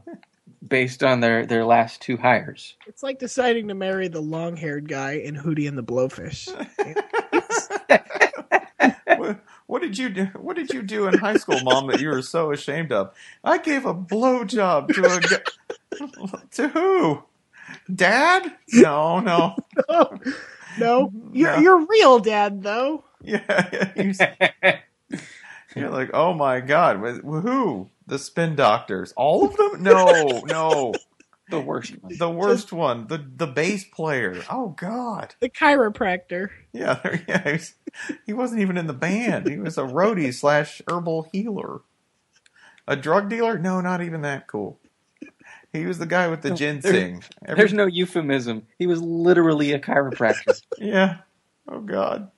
based 0.68 1.04
on 1.04 1.20
their 1.20 1.46
their 1.46 1.66
last 1.66 2.02
two 2.02 2.18
hires. 2.18 2.76
It's 2.88 3.04
like 3.04 3.20
deciding 3.20 3.68
to 3.70 3.74
marry 3.76 4.08
the 4.08 4.22
long-haired 4.22 4.88
guy 4.88 5.14
in 5.14 5.36
Hootie 5.36 5.68
and 5.68 5.78
the 5.78 5.84
Blowfish. 5.84 6.50
What, 9.18 9.40
what 9.68 9.82
did 9.82 9.98
you 9.98 10.10
do? 10.10 10.26
What 10.36 10.56
did 10.58 10.72
you 10.74 10.82
do 10.82 11.08
in 11.08 11.18
high 11.18 11.38
school, 11.38 11.60
Mom, 11.64 11.88
that 11.88 12.02
you 12.02 12.10
were 12.10 12.22
so 12.22 12.52
ashamed 12.52 12.92
of? 12.92 13.14
I 13.44 13.58
gave 13.58 13.86
a 13.86 13.94
blowjob 13.94 14.90
to 14.94 15.06
a 15.06 15.20
gu- 15.22 16.38
to 16.52 16.68
who? 16.68 17.24
Dad? 17.94 18.52
No, 18.74 19.20
no. 19.22 19.56
no, 19.90 20.20
no, 20.78 21.12
you're 21.32 21.52
No. 21.56 21.60
you're 21.62 21.86
real, 21.88 22.20
Dad. 22.20 22.62
Though 22.62 23.06
Yeah, 23.22 23.92
you- 23.96 24.14
you're 25.82 25.90
like, 25.90 26.12
oh 26.14 26.34
my 26.34 26.60
god, 26.62 26.98
wh- 26.98 27.42
who? 27.42 27.90
The 28.08 28.20
spin 28.20 28.56
doctors? 28.56 29.14
All 29.18 29.46
of 29.46 29.56
them? 29.58 29.84
No, 29.84 30.42
no. 30.48 30.94
The 31.52 31.62
worst 31.62 31.92
one. 32.02 32.18
The 32.18 32.28
worst 32.30 32.74
one, 32.74 33.06
the 33.06 33.20
the 33.20 33.46
bass 33.46 33.84
player. 33.84 34.42
Oh 34.50 34.70
God. 34.70 35.36
the 35.40 35.48
chiropractor. 35.50 36.50
Yeah, 36.74 36.96
there, 37.04 37.24
yeah. 37.30 37.52
He's, 37.52 37.76
he 38.26 38.34
wasn't 38.34 38.62
even 38.62 38.78
in 38.80 38.88
the 38.88 38.94
band. 38.94 39.48
He 39.48 39.60
was 39.60 39.78
a 39.78 39.84
roadie 39.84 40.34
slash 40.34 40.82
herbal 40.90 41.30
healer. 41.32 41.82
A 42.88 42.96
drug 42.96 43.30
dealer? 43.30 43.60
No, 43.60 43.80
not 43.80 44.02
even 44.02 44.22
that 44.24 44.48
cool. 44.48 44.80
He 45.72 45.86
was 45.86 46.00
the 46.00 46.08
guy 46.08 46.30
with 46.30 46.42
the 46.42 46.50
ginseng. 46.56 47.24
Every- 47.46 47.56
There's 47.62 47.74
no 47.74 47.86
euphemism. 47.86 48.64
He 48.80 48.88
was 48.88 49.00
literally 49.04 49.72
a 49.74 49.80
chiropractor. 49.80 50.60
Yeah. 50.80 51.18
Oh 51.68 51.80
God. 51.80 52.32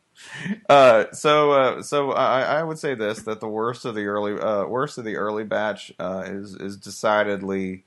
Uh, 0.70 1.06
so 1.12 1.52
uh, 1.52 1.82
so 1.82 2.12
I, 2.12 2.42
I 2.42 2.64
would 2.64 2.80
say 2.80 2.96
this 2.96 3.22
that 3.24 3.40
the 3.40 3.48
worst 3.48 3.86
of 3.86 3.96
the 3.96 4.06
early 4.06 4.40
uh, 4.40 4.66
worst 4.66 4.98
of 4.98 5.06
the 5.06 5.16
early 5.16 5.44
batch 5.44 5.92
uh, 6.00 6.24
is 6.26 6.56
is 6.56 6.78
decidedly 6.78 7.84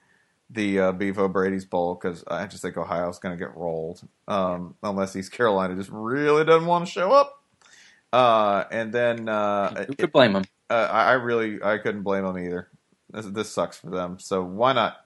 the 0.50 0.80
uh, 0.80 0.92
Beef 0.92 1.18
O'Brady's 1.18 1.64
Bowl 1.64 1.94
because 1.94 2.24
I 2.26 2.46
just 2.46 2.62
think 2.62 2.76
Ohio's 2.76 3.18
going 3.18 3.36
to 3.36 3.44
get 3.44 3.56
rolled 3.56 4.00
um, 4.26 4.74
unless 4.82 5.14
East 5.14 5.32
Carolina 5.32 5.76
just 5.76 5.90
really 5.92 6.44
doesn't 6.44 6.66
want 6.66 6.86
to 6.86 6.90
show 6.90 7.12
up. 7.12 7.42
Uh, 8.12 8.64
and 8.72 8.92
then 8.92 9.28
uh, 9.28 9.84
Who 9.84 9.94
could 9.94 10.12
blame 10.12 10.36
uh, 10.36 10.88
I, 10.90 11.10
I 11.10 11.12
really 11.12 11.62
I 11.62 11.78
couldn't 11.78 12.02
blame 12.02 12.24
them 12.24 12.38
either. 12.38 12.68
This, 13.12 13.26
this 13.26 13.50
sucks 13.50 13.76
for 13.76 13.90
them. 13.90 14.18
So 14.18 14.42
why 14.42 14.72
not 14.72 14.96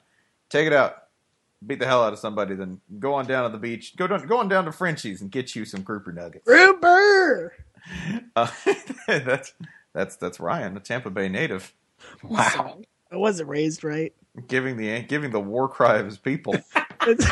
take 0.48 0.66
it 0.66 0.72
out, 0.72 1.03
beat 1.66 1.78
the 1.80 1.86
hell 1.86 2.04
out 2.04 2.12
of 2.12 2.18
somebody, 2.18 2.54
then 2.54 2.80
go 2.98 3.14
on 3.14 3.26
down 3.26 3.44
to 3.44 3.56
the 3.56 3.60
beach, 3.60 3.96
go 3.96 4.06
down, 4.06 4.26
go 4.26 4.38
on 4.38 4.48
down 4.48 4.64
to 4.66 4.72
Frenchie's 4.72 5.20
and 5.22 5.30
get 5.30 5.54
you 5.56 5.64
some 5.64 5.82
grouper 5.82 6.12
nuggets. 6.12 6.46
Rupert. 6.46 7.52
Uh, 8.36 8.48
that's 9.06 9.52
that's 9.92 10.16
that's 10.16 10.40
Ryan, 10.40 10.76
a 10.76 10.80
Tampa 10.80 11.10
Bay 11.10 11.28
native, 11.28 11.72
Wow. 12.22 12.80
I 13.12 13.16
wasn't 13.16 13.48
raised 13.48 13.84
right. 13.84 14.12
giving 14.48 14.76
the 14.76 15.02
giving 15.02 15.30
the 15.30 15.40
war 15.40 15.68
cry 15.68 15.98
of 15.98 16.06
his 16.06 16.18
people. 16.18 16.54
That's, 17.06 17.26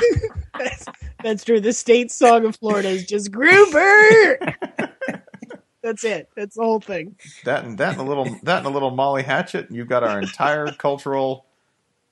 that's, 0.59 0.87
that's 1.25 1.45
true. 1.45 1.59
The 1.59 1.73
state 1.73 2.11
song 2.11 2.45
of 2.45 2.57
Florida 2.57 2.91
is 2.91 3.07
just 3.07 3.33
Gruber. 3.33 4.39
that's 5.83 6.05
it. 6.05 6.29
That's 6.37 6.57
the 6.57 6.63
whole 6.63 6.81
thing. 6.81 7.17
that 7.45 7.65
and 7.65 7.79
that 7.79 7.93
and 7.93 8.01
a 8.01 8.05
little 8.05 8.27
that 8.43 8.59
and 8.59 8.67
a 8.67 8.71
little 8.71 8.91
Molly 8.91 9.23
Hatchet, 9.23 9.69
and 9.69 9.77
you've 9.77 9.89
got 9.89 10.05
our 10.05 10.21
entire 10.21 10.73
cultural 10.73 11.47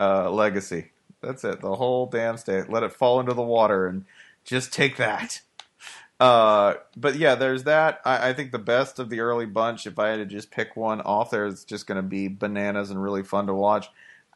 uh, 0.00 0.30
legacy. 0.30 0.92
That's 1.22 1.44
it. 1.44 1.60
The 1.60 1.74
whole 1.74 2.06
damn 2.06 2.36
state. 2.36 2.70
Let 2.70 2.82
it 2.82 2.92
fall 2.92 3.20
into 3.20 3.34
the 3.34 3.42
water 3.42 3.86
and 3.86 4.04
just 4.44 4.72
take 4.72 4.96
that. 4.96 5.40
Uh, 6.18 6.74
but 6.96 7.16
yeah, 7.16 7.34
there's 7.34 7.64
that. 7.64 8.00
I, 8.04 8.28
I 8.28 8.32
think 8.34 8.52
the 8.52 8.58
best 8.58 8.98
of 8.98 9.08
the 9.08 9.20
early 9.20 9.46
bunch, 9.46 9.86
if 9.86 9.98
I 9.98 10.08
had 10.08 10.16
to 10.16 10.26
just 10.26 10.50
pick 10.50 10.76
one 10.76 11.00
off 11.00 11.30
there, 11.30 11.46
it's 11.46 11.64
just 11.64 11.86
going 11.86 11.96
to 11.96 12.02
be 12.02 12.28
bananas 12.28 12.90
and 12.90 13.02
really 13.02 13.22
fun 13.22 13.46
to 13.46 13.54
watch. 13.54 13.88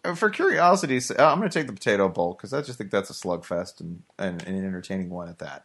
Uh, 0.03 0.15
For 0.15 0.31
curiosity's, 0.31 1.07
sake, 1.07 1.21
I'm 1.21 1.39
going 1.39 1.51
to 1.51 1.59
take 1.59 1.67
the 1.67 1.75
Potato 1.75 2.09
Bowl 2.09 2.33
because 2.33 2.55
I 2.55 2.63
just 2.63 2.79
think 2.79 2.91
that's 2.91 3.11
a 3.11 3.13
slugfest 3.13 3.81
and, 3.81 4.03
and, 4.19 4.43
and 4.47 4.57
an 4.57 4.65
entertaining 4.65 5.11
one 5.11 5.29
at 5.29 5.41
that. 5.41 5.65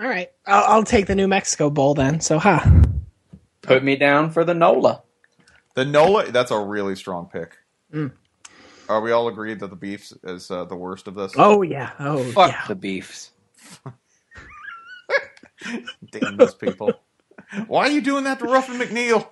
All 0.00 0.08
right, 0.08 0.30
I'll, 0.46 0.64
I'll 0.76 0.84
take 0.84 1.06
the 1.06 1.14
New 1.14 1.28
Mexico 1.28 1.70
Bowl 1.70 1.94
then. 1.94 2.20
So, 2.20 2.38
ha. 2.38 2.82
Put 3.62 3.84
me 3.84 3.96
down 3.96 4.30
for 4.30 4.44
the 4.44 4.54
NOLA. 4.54 5.02
The 5.74 5.84
NOLA, 5.84 6.32
that's 6.32 6.50
a 6.50 6.58
really 6.58 6.96
strong 6.96 7.28
pick. 7.32 7.58
Are 8.88 9.00
we 9.00 9.12
all 9.12 9.28
agreed 9.28 9.60
that 9.60 9.70
the 9.70 9.76
Beefs 9.76 10.12
is 10.24 10.50
uh, 10.50 10.64
the 10.64 10.76
worst 10.76 11.06
of 11.08 11.14
this? 11.14 11.32
Oh 11.36 11.62
yeah. 11.62 11.92
Oh 11.98 12.22
Fuck 12.32 12.50
yeah. 12.52 12.64
the 12.68 12.74
beefs. 12.74 13.30
Damn 16.10 16.36
those 16.36 16.54
people! 16.54 16.92
Why 17.68 17.86
are 17.86 17.90
you 17.90 18.00
doing 18.00 18.24
that 18.24 18.38
to 18.40 18.46
Ruffin 18.46 18.78
McNeill? 18.78 19.28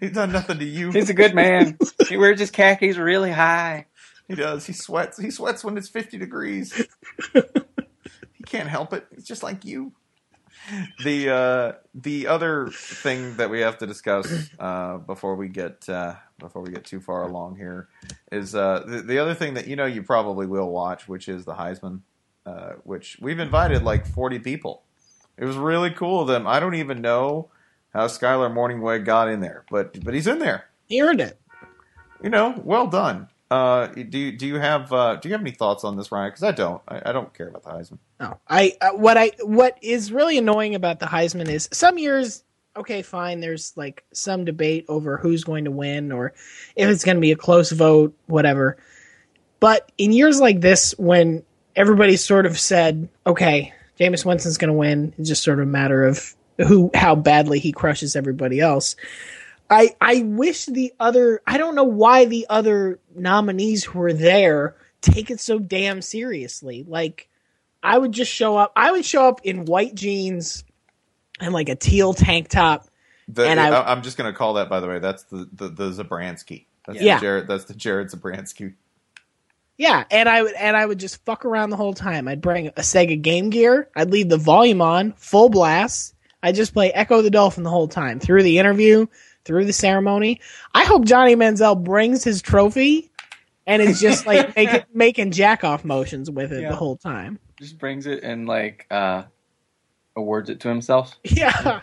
He's 0.00 0.12
done 0.12 0.32
nothing 0.32 0.58
to 0.58 0.64
you. 0.64 0.90
He's 0.90 1.10
a 1.10 1.14
good 1.14 1.34
man. 1.34 1.78
he 2.08 2.16
wears 2.16 2.40
his 2.40 2.50
khakis 2.50 2.96
really 2.96 3.30
high. 3.30 3.86
He 4.28 4.34
does. 4.34 4.66
He 4.66 4.72
sweats. 4.72 5.18
He 5.18 5.30
sweats 5.30 5.62
when 5.64 5.76
it's 5.78 5.88
fifty 5.88 6.18
degrees. 6.18 6.72
he 7.32 8.42
can't 8.46 8.68
help 8.68 8.92
it. 8.92 9.06
It's 9.12 9.26
just 9.26 9.42
like 9.42 9.64
you. 9.64 9.92
The 11.02 11.30
uh, 11.30 11.72
the 11.94 12.26
other 12.26 12.68
thing 12.70 13.36
that 13.36 13.50
we 13.50 13.60
have 13.60 13.78
to 13.78 13.86
discuss 13.86 14.50
uh, 14.58 14.98
before 14.98 15.34
we 15.36 15.48
get 15.48 15.88
uh, 15.88 16.14
before 16.38 16.62
we 16.62 16.72
get 16.72 16.84
too 16.84 17.00
far 17.00 17.22
along 17.24 17.56
here 17.56 17.88
is 18.32 18.54
uh, 18.54 18.82
the, 18.86 19.02
the 19.02 19.18
other 19.18 19.34
thing 19.34 19.54
that 19.54 19.66
you 19.66 19.76
know 19.76 19.86
you 19.86 20.02
probably 20.02 20.46
will 20.46 20.70
watch, 20.70 21.06
which 21.08 21.28
is 21.28 21.44
the 21.44 21.54
Heisman, 21.54 22.00
uh, 22.46 22.74
which 22.84 23.18
we've 23.20 23.38
invited 23.38 23.82
like 23.82 24.06
forty 24.06 24.38
people. 24.38 24.82
It 25.36 25.44
was 25.44 25.56
really 25.56 25.90
cool 25.90 26.22
of 26.22 26.28
them. 26.28 26.46
I 26.46 26.60
don't 26.60 26.76
even 26.76 27.02
know 27.02 27.50
how 27.92 28.06
Skylar 28.06 28.52
Morningway 28.52 29.04
got 29.04 29.28
in 29.28 29.40
there, 29.40 29.64
but 29.70 30.02
but 30.04 30.14
he's 30.14 30.26
in 30.26 30.38
there 30.38 30.66
He 30.86 31.02
earned 31.02 31.20
it. 31.20 31.38
you 32.22 32.30
know, 32.30 32.60
well 32.64 32.86
done. 32.86 33.28
Uh, 33.50 33.86
do 33.88 34.18
you 34.18 34.32
do 34.32 34.46
you 34.46 34.56
have 34.56 34.92
uh, 34.92 35.16
do 35.16 35.28
you 35.28 35.34
have 35.34 35.40
any 35.42 35.50
thoughts 35.50 35.84
on 35.84 35.96
this, 35.96 36.10
Ryan? 36.10 36.30
Because 36.30 36.42
I 36.42 36.52
don't. 36.52 36.80
I, 36.88 37.02
I 37.10 37.12
don't 37.12 37.34
care 37.34 37.48
about 37.48 37.62
the 37.64 37.70
Heisman. 37.70 37.98
No, 38.24 38.40
I 38.48 38.74
uh, 38.80 38.92
what 38.92 39.18
I 39.18 39.32
what 39.42 39.76
is 39.82 40.10
really 40.10 40.38
annoying 40.38 40.74
about 40.74 40.98
the 40.98 41.06
Heisman 41.06 41.48
is 41.48 41.68
some 41.72 41.98
years 41.98 42.42
okay, 42.76 43.02
fine. 43.02 43.40
There's 43.40 43.76
like 43.76 44.02
some 44.12 44.46
debate 44.46 44.86
over 44.88 45.18
who's 45.18 45.44
going 45.44 45.66
to 45.66 45.70
win 45.70 46.10
or 46.10 46.32
if 46.74 46.88
it's 46.88 47.04
going 47.04 47.16
to 47.16 47.20
be 47.20 47.32
a 47.32 47.36
close 47.36 47.70
vote, 47.70 48.16
whatever. 48.26 48.78
But 49.60 49.92
in 49.98 50.12
years 50.12 50.40
like 50.40 50.60
this, 50.60 50.92
when 50.98 51.44
everybody 51.76 52.16
sort 52.16 52.46
of 52.46 52.58
said, 52.58 53.08
okay, 53.26 53.72
Jameis 54.00 54.24
Winston's 54.24 54.58
going 54.58 54.68
to 54.68 54.74
win, 54.74 55.14
it's 55.18 55.28
just 55.28 55.42
sort 55.42 55.60
of 55.60 55.68
a 55.68 55.70
matter 55.70 56.04
of 56.04 56.34
who 56.56 56.90
how 56.94 57.14
badly 57.14 57.58
he 57.58 57.72
crushes 57.72 58.16
everybody 58.16 58.58
else. 58.58 58.96
I 59.68 59.94
I 60.00 60.22
wish 60.22 60.64
the 60.64 60.94
other 60.98 61.42
I 61.46 61.58
don't 61.58 61.74
know 61.74 61.84
why 61.84 62.24
the 62.24 62.46
other 62.48 63.00
nominees 63.14 63.84
who 63.84 63.98
were 63.98 64.14
there 64.14 64.76
take 65.02 65.30
it 65.30 65.40
so 65.40 65.58
damn 65.58 66.00
seriously. 66.00 66.86
Like 66.88 67.28
I 67.84 67.96
would 67.98 68.12
just 68.12 68.32
show 68.32 68.56
up. 68.56 68.72
I 68.74 68.90
would 68.92 69.04
show 69.04 69.28
up 69.28 69.42
in 69.44 69.66
white 69.66 69.94
jeans 69.94 70.64
and 71.40 71.52
like 71.52 71.68
a 71.68 71.76
teal 71.76 72.14
tank 72.14 72.48
top. 72.48 72.88
The, 73.28 73.46
And 73.46 73.60
I, 73.60 73.68
I- 73.68 73.92
am 73.92 74.02
just 74.02 74.16
going 74.16 74.32
to 74.32 74.36
call 74.36 74.54
that, 74.54 74.68
by 74.68 74.80
the 74.80 74.88
way. 74.88 74.98
That's 74.98 75.22
the 75.24 75.48
the, 75.52 75.68
the 75.68 75.90
Zabransky. 75.92 76.66
That's 76.86 77.00
Yeah. 77.00 77.16
the 77.16 77.20
Jared. 77.20 77.46
That's 77.48 77.64
the 77.64 77.74
Jared 77.74 78.08
Zabransky. 78.10 78.74
Yeah, 79.76 80.04
and 80.10 80.28
I 80.28 80.42
would 80.42 80.52
and 80.54 80.76
I 80.76 80.86
would 80.86 80.98
just 80.98 81.24
fuck 81.24 81.44
around 81.44 81.70
the 81.70 81.76
whole 81.76 81.94
time. 81.94 82.28
I'd 82.28 82.40
bring 82.40 82.68
a 82.68 82.72
Sega 82.80 83.20
Game 83.20 83.50
Gear. 83.50 83.88
I'd 83.96 84.10
leave 84.10 84.28
the 84.28 84.36
volume 84.36 84.80
on 84.80 85.12
full 85.16 85.48
blast. 85.48 86.14
I'd 86.42 86.54
just 86.54 86.72
play 86.74 86.92
Ecco 86.92 87.22
the 87.22 87.30
Dolphin 87.30 87.64
the 87.64 87.70
whole 87.70 87.88
time 87.88 88.20
through 88.20 88.42
the 88.44 88.58
interview, 88.58 89.06
through 89.44 89.64
the 89.64 89.72
ceremony. 89.72 90.40
I 90.74 90.84
hope 90.84 91.04
Johnny 91.06 91.34
Manziel 91.34 91.82
brings 91.82 92.22
his 92.22 92.40
trophy 92.40 93.10
and 93.66 93.82
is 93.82 93.98
just 94.00 94.26
like 94.26 94.54
making 94.56 94.82
making 94.92 95.30
jack 95.32 95.64
off 95.64 95.84
motions 95.84 96.30
with 96.30 96.52
it 96.52 96.60
Yeah. 96.62 96.68
the 96.70 96.76
whole 96.76 96.96
time. 96.96 97.40
Just 97.58 97.78
brings 97.78 98.06
it 98.06 98.22
and 98.22 98.46
like 98.46 98.86
uh 98.90 99.24
awards 100.16 100.50
it 100.50 100.60
to 100.60 100.68
himself. 100.68 101.16
Yeah. 101.24 101.80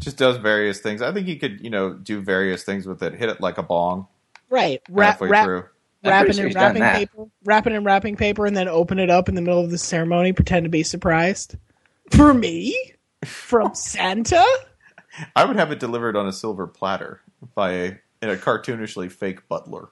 Just 0.00 0.16
does 0.16 0.38
various 0.38 0.80
things. 0.80 1.02
I 1.02 1.12
think 1.12 1.28
he 1.28 1.36
could, 1.36 1.60
you 1.60 1.70
know, 1.70 1.92
do 1.92 2.20
various 2.20 2.64
things 2.64 2.84
with 2.84 3.00
it. 3.04 3.14
Hit 3.14 3.28
it 3.28 3.40
like 3.40 3.58
a 3.58 3.62
bong 3.62 4.08
Right. 4.54 4.82
Wrap, 4.88 5.14
halfway 5.14 5.28
wrap, 5.28 5.44
through. 5.44 5.64
I'm 6.04 6.10
wrap 6.10 6.24
pretty 6.24 6.30
it 6.30 6.36
sure 6.36 6.46
in 6.46 6.54
wrapping 6.54 6.82
paper, 6.82 7.24
wrap 7.44 7.66
it 7.66 7.72
in 7.72 7.82
wrapping 7.82 8.16
paper, 8.16 8.46
and 8.46 8.56
then 8.56 8.68
open 8.68 8.98
it 8.98 9.10
up 9.10 9.28
in 9.28 9.34
the 9.34 9.40
middle 9.40 9.64
of 9.64 9.70
the 9.70 9.78
ceremony. 9.78 10.32
Pretend 10.32 10.64
to 10.64 10.70
be 10.70 10.82
surprised. 10.82 11.56
For 12.10 12.34
me, 12.34 12.78
from 13.24 13.74
Santa. 13.74 14.44
I 15.34 15.44
would 15.44 15.56
have 15.56 15.72
it 15.72 15.80
delivered 15.80 16.16
on 16.16 16.28
a 16.28 16.32
silver 16.32 16.66
platter 16.66 17.20
by 17.54 17.72
a 17.72 17.84
in 18.22 18.30
a 18.30 18.36
cartoonishly 18.36 19.10
fake 19.10 19.48
butler. 19.48 19.88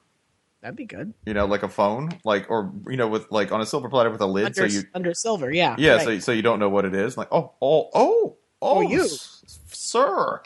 That'd 0.63 0.77
be 0.77 0.85
good. 0.85 1.13
You 1.25 1.33
know, 1.33 1.45
like 1.45 1.63
a 1.63 1.67
phone, 1.67 2.17
like 2.23 2.49
or 2.49 2.71
you 2.87 2.95
know, 2.95 3.09
with 3.09 3.29
like 3.29 3.51
on 3.51 3.59
a 3.59 3.65
silver 3.65 3.89
platter 3.89 4.09
with 4.09 4.21
a 4.21 4.25
lid, 4.25 4.45
Under, 4.45 4.69
so 4.69 4.77
you 4.79 4.85
under 4.93 5.13
silver, 5.13 5.51
yeah. 5.51 5.75
Yeah, 5.77 5.95
right. 5.95 6.05
so 6.05 6.19
so 6.19 6.31
you 6.31 6.41
don't 6.41 6.57
know 6.57 6.69
what 6.69 6.85
it 6.85 6.95
is. 6.95 7.17
Like, 7.17 7.27
oh, 7.33 7.51
oh, 7.61 7.89
oh, 7.93 8.37
oh, 8.61 8.79
you. 8.79 9.01
s- 9.03 9.59
sir. 9.67 10.41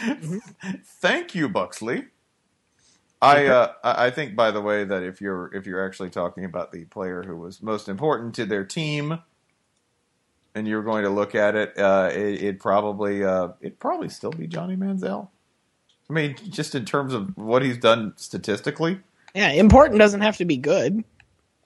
Mm-hmm. 0.00 0.38
Thank 0.84 1.34
you, 1.34 1.50
Buxley. 1.50 2.06
I 3.20 3.44
uh, 3.48 3.72
I 3.84 4.08
think, 4.08 4.34
by 4.34 4.50
the 4.50 4.62
way, 4.62 4.82
that 4.84 5.02
if 5.02 5.20
you're 5.20 5.54
if 5.54 5.66
you're 5.66 5.84
actually 5.84 6.08
talking 6.08 6.46
about 6.46 6.72
the 6.72 6.86
player 6.86 7.22
who 7.22 7.36
was 7.36 7.60
most 7.60 7.90
important 7.90 8.34
to 8.36 8.46
their 8.46 8.64
team, 8.64 9.18
and 10.54 10.66
you're 10.66 10.82
going 10.82 11.04
to 11.04 11.10
look 11.10 11.34
at 11.34 11.54
it, 11.54 11.78
uh, 11.78 12.08
it 12.14 12.60
probably 12.60 13.22
uh, 13.22 13.48
it'd 13.60 13.78
probably 13.78 14.08
still 14.08 14.32
be 14.32 14.46
Johnny 14.46 14.74
Manziel. 14.74 15.28
I 16.08 16.14
mean, 16.14 16.34
just 16.48 16.74
in 16.74 16.86
terms 16.86 17.12
of 17.12 17.36
what 17.36 17.60
he's 17.60 17.76
done 17.76 18.14
statistically. 18.16 19.00
Yeah, 19.34 19.50
important 19.50 19.98
doesn't 19.98 20.20
have 20.20 20.36
to 20.38 20.44
be 20.44 20.56
good. 20.56 21.04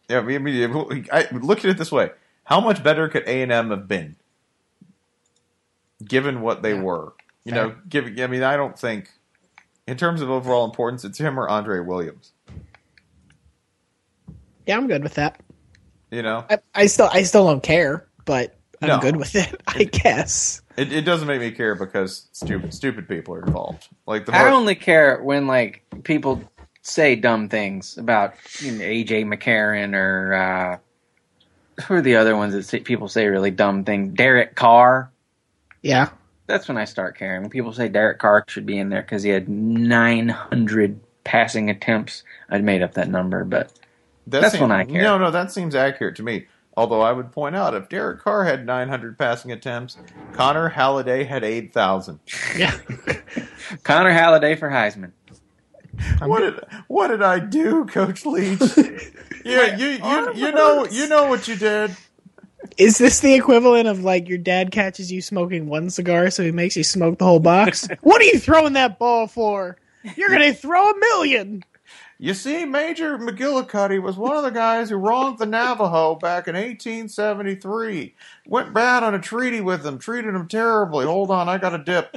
Yeah, 0.08 0.20
I 0.20 0.22
mean, 0.22 1.06
I 1.12 1.28
look 1.32 1.58
at 1.60 1.66
it 1.66 1.78
this 1.78 1.92
way: 1.92 2.10
How 2.44 2.60
much 2.60 2.82
better 2.82 3.08
could 3.08 3.24
A 3.26 3.42
and 3.42 3.52
M 3.52 3.70
have 3.70 3.86
been, 3.86 4.16
given 6.04 6.40
what 6.40 6.62
they 6.62 6.72
Yeah. 6.74 6.82
were? 6.82 7.12
You 7.44 7.52
Fair. 7.52 7.66
know, 7.68 7.74
given. 7.88 8.20
I 8.20 8.26
mean, 8.26 8.42
I 8.42 8.56
don't 8.56 8.78
think, 8.78 9.10
in 9.86 9.96
terms 9.96 10.20
of 10.22 10.30
overall 10.30 10.64
importance, 10.64 11.04
it's 11.04 11.18
him 11.18 11.38
or 11.38 11.48
Andre 11.48 11.80
Williams. 11.80 12.32
Yeah, 14.66 14.76
I'm 14.76 14.86
good 14.88 15.02
with 15.02 15.14
that. 15.14 15.40
You 16.10 16.22
know, 16.22 16.44
I, 16.48 16.58
I 16.74 16.86
still 16.86 17.08
I 17.12 17.22
still 17.22 17.46
don't 17.46 17.62
care, 17.62 18.06
but 18.24 18.56
I'm 18.80 18.88
No. 18.88 18.98
good 18.98 19.16
with 19.16 19.34
it. 19.36 19.54
I 19.66 19.84
guess. 19.84 20.62
it, 20.76 20.90
it 20.92 21.02
doesn't 21.02 21.28
make 21.28 21.40
me 21.40 21.50
care 21.50 21.74
because 21.74 22.28
stupid 22.32 22.72
stupid 22.72 23.08
people 23.08 23.34
are 23.34 23.42
involved. 23.42 23.88
Like 24.06 24.24
the 24.24 24.32
I 24.32 24.38
more, 24.40 24.48
only 24.48 24.74
care 24.74 25.22
when 25.22 25.46
like 25.46 25.84
people 26.04 26.42
say 26.88 27.14
dumb 27.16 27.48
things 27.48 27.96
about 27.98 28.34
you 28.60 28.72
know, 28.72 28.84
AJ 28.84 29.24
McCarron 29.26 29.94
or 29.94 30.34
uh, 30.34 30.78
who 31.84 31.94
are 31.94 32.00
the 32.02 32.16
other 32.16 32.36
ones 32.36 32.54
that 32.54 32.64
say, 32.64 32.80
people 32.80 33.08
say 33.08 33.26
really 33.26 33.50
dumb 33.50 33.84
things? 33.84 34.14
Derek 34.14 34.54
Carr. 34.54 35.10
Yeah. 35.82 36.10
That's 36.46 36.66
when 36.66 36.78
I 36.78 36.84
start 36.86 37.16
caring. 37.18 37.42
When 37.42 37.50
people 37.50 37.72
say 37.72 37.88
Derek 37.88 38.18
Carr 38.18 38.44
should 38.48 38.66
be 38.66 38.78
in 38.78 38.88
there 38.88 39.02
because 39.02 39.22
he 39.22 39.30
had 39.30 39.48
900 39.48 40.98
passing 41.24 41.68
attempts. 41.70 42.24
I'd 42.48 42.64
made 42.64 42.82
up 42.82 42.94
that 42.94 43.08
number, 43.08 43.44
but 43.44 43.72
that 44.26 44.40
that's 44.40 44.52
seems- 44.52 44.62
when 44.62 44.72
I 44.72 44.84
care. 44.84 45.02
No, 45.02 45.18
no, 45.18 45.30
that 45.30 45.52
seems 45.52 45.74
accurate 45.74 46.16
to 46.16 46.22
me. 46.22 46.46
Although 46.76 47.00
I 47.00 47.10
would 47.10 47.32
point 47.32 47.56
out, 47.56 47.74
if 47.74 47.88
Derek 47.88 48.20
Carr 48.20 48.44
had 48.44 48.64
900 48.64 49.18
passing 49.18 49.50
attempts, 49.50 49.98
Connor 50.32 50.68
Halliday 50.68 51.24
had 51.24 51.42
8,000. 51.42 52.20
Yeah. 52.56 52.72
Connor 53.82 54.12
Halliday 54.12 54.54
for 54.54 54.68
Heisman. 54.70 55.10
What 56.20 56.40
did 56.40 56.60
what 56.88 57.08
did 57.08 57.22
I 57.22 57.38
do, 57.38 57.84
Coach 57.86 58.24
Leach? 58.26 58.60
yeah, 59.44 59.76
you 59.76 59.88
you 59.88 60.32
you 60.34 60.52
know 60.52 60.86
you 60.86 61.08
know 61.08 61.28
what 61.28 61.48
you 61.48 61.56
did. 61.56 61.96
Is 62.76 62.98
this 62.98 63.20
the 63.20 63.34
equivalent 63.34 63.88
of 63.88 64.04
like 64.04 64.28
your 64.28 64.38
dad 64.38 64.70
catches 64.70 65.10
you 65.10 65.22
smoking 65.22 65.68
one 65.68 65.90
cigar, 65.90 66.30
so 66.30 66.42
he 66.42 66.50
makes 66.50 66.76
you 66.76 66.84
smoke 66.84 67.18
the 67.18 67.24
whole 67.24 67.40
box? 67.40 67.88
what 68.02 68.20
are 68.20 68.26
you 68.26 68.38
throwing 68.38 68.74
that 68.74 68.98
ball 68.98 69.26
for? 69.26 69.76
You're 70.16 70.30
gonna 70.30 70.54
throw 70.54 70.90
a 70.90 70.98
million. 70.98 71.64
You 72.20 72.34
see, 72.34 72.64
Major 72.64 73.16
McGillicuddy 73.16 74.02
was 74.02 74.16
one 74.16 74.36
of 74.36 74.42
the 74.42 74.50
guys 74.50 74.90
who 74.90 74.96
wronged 74.96 75.38
the 75.38 75.46
Navajo 75.46 76.16
back 76.16 76.48
in 76.48 76.56
1873. 76.56 78.12
Went 78.44 78.74
bad 78.74 79.04
on 79.04 79.14
a 79.14 79.20
treaty 79.20 79.60
with 79.60 79.84
them, 79.84 79.98
treated 79.98 80.34
them 80.34 80.48
terribly. 80.48 81.06
Hold 81.06 81.30
on, 81.30 81.48
I 81.48 81.58
got 81.58 81.76
a 81.76 81.78
dip. 81.78 82.16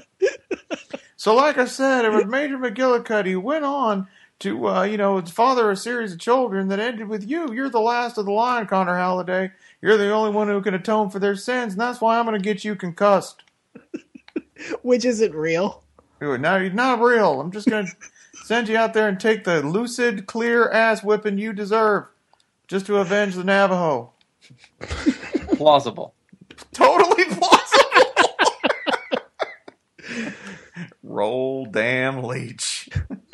So, 1.21 1.35
like 1.35 1.59
I 1.59 1.65
said, 1.65 2.03
it 2.03 2.09
was 2.09 2.25
Major 2.25 2.57
McGillicuddy 2.57 3.29
who 3.29 3.39
went 3.39 3.63
on 3.63 4.07
to, 4.39 4.67
uh, 4.67 4.81
you 4.81 4.97
know, 4.97 5.21
father 5.21 5.69
a 5.69 5.75
series 5.77 6.13
of 6.13 6.19
children 6.19 6.67
that 6.69 6.79
ended 6.79 7.07
with 7.09 7.29
you. 7.29 7.53
You're 7.53 7.69
the 7.69 7.79
last 7.79 8.17
of 8.17 8.25
the 8.25 8.31
line, 8.31 8.65
Connor 8.65 8.97
Halliday. 8.97 9.51
You're 9.83 9.97
the 9.97 10.09
only 10.09 10.31
one 10.31 10.47
who 10.47 10.63
can 10.63 10.73
atone 10.73 11.11
for 11.11 11.19
their 11.19 11.35
sins, 11.35 11.73
and 11.73 11.79
that's 11.79 12.01
why 12.01 12.17
I'm 12.17 12.25
going 12.25 12.41
to 12.41 12.43
get 12.43 12.65
you 12.65 12.75
concussed. 12.75 13.43
Which 14.81 15.05
isn't 15.05 15.35
real. 15.35 15.83
Ooh, 16.23 16.39
Now 16.39 16.55
you're 16.55 16.73
not 16.73 16.99
real. 16.99 17.39
I'm 17.39 17.51
just 17.51 17.69
gonna 17.69 17.89
send 18.43 18.67
you 18.67 18.77
out 18.77 18.95
there 18.95 19.07
and 19.07 19.19
take 19.19 19.43
the 19.43 19.61
lucid, 19.61 20.25
clear 20.25 20.71
ass 20.71 21.03
whipping 21.03 21.37
you 21.37 21.53
deserve, 21.53 22.05
just 22.67 22.87
to 22.87 22.97
avenge 22.97 23.35
the 23.35 23.43
Navajo. 23.43 24.11
Plausible. 25.55 26.15
Totally 26.73 27.25
plausible. 27.25 27.60
Roll 31.11 31.65
damn 31.65 32.23
Leach. 32.23 32.89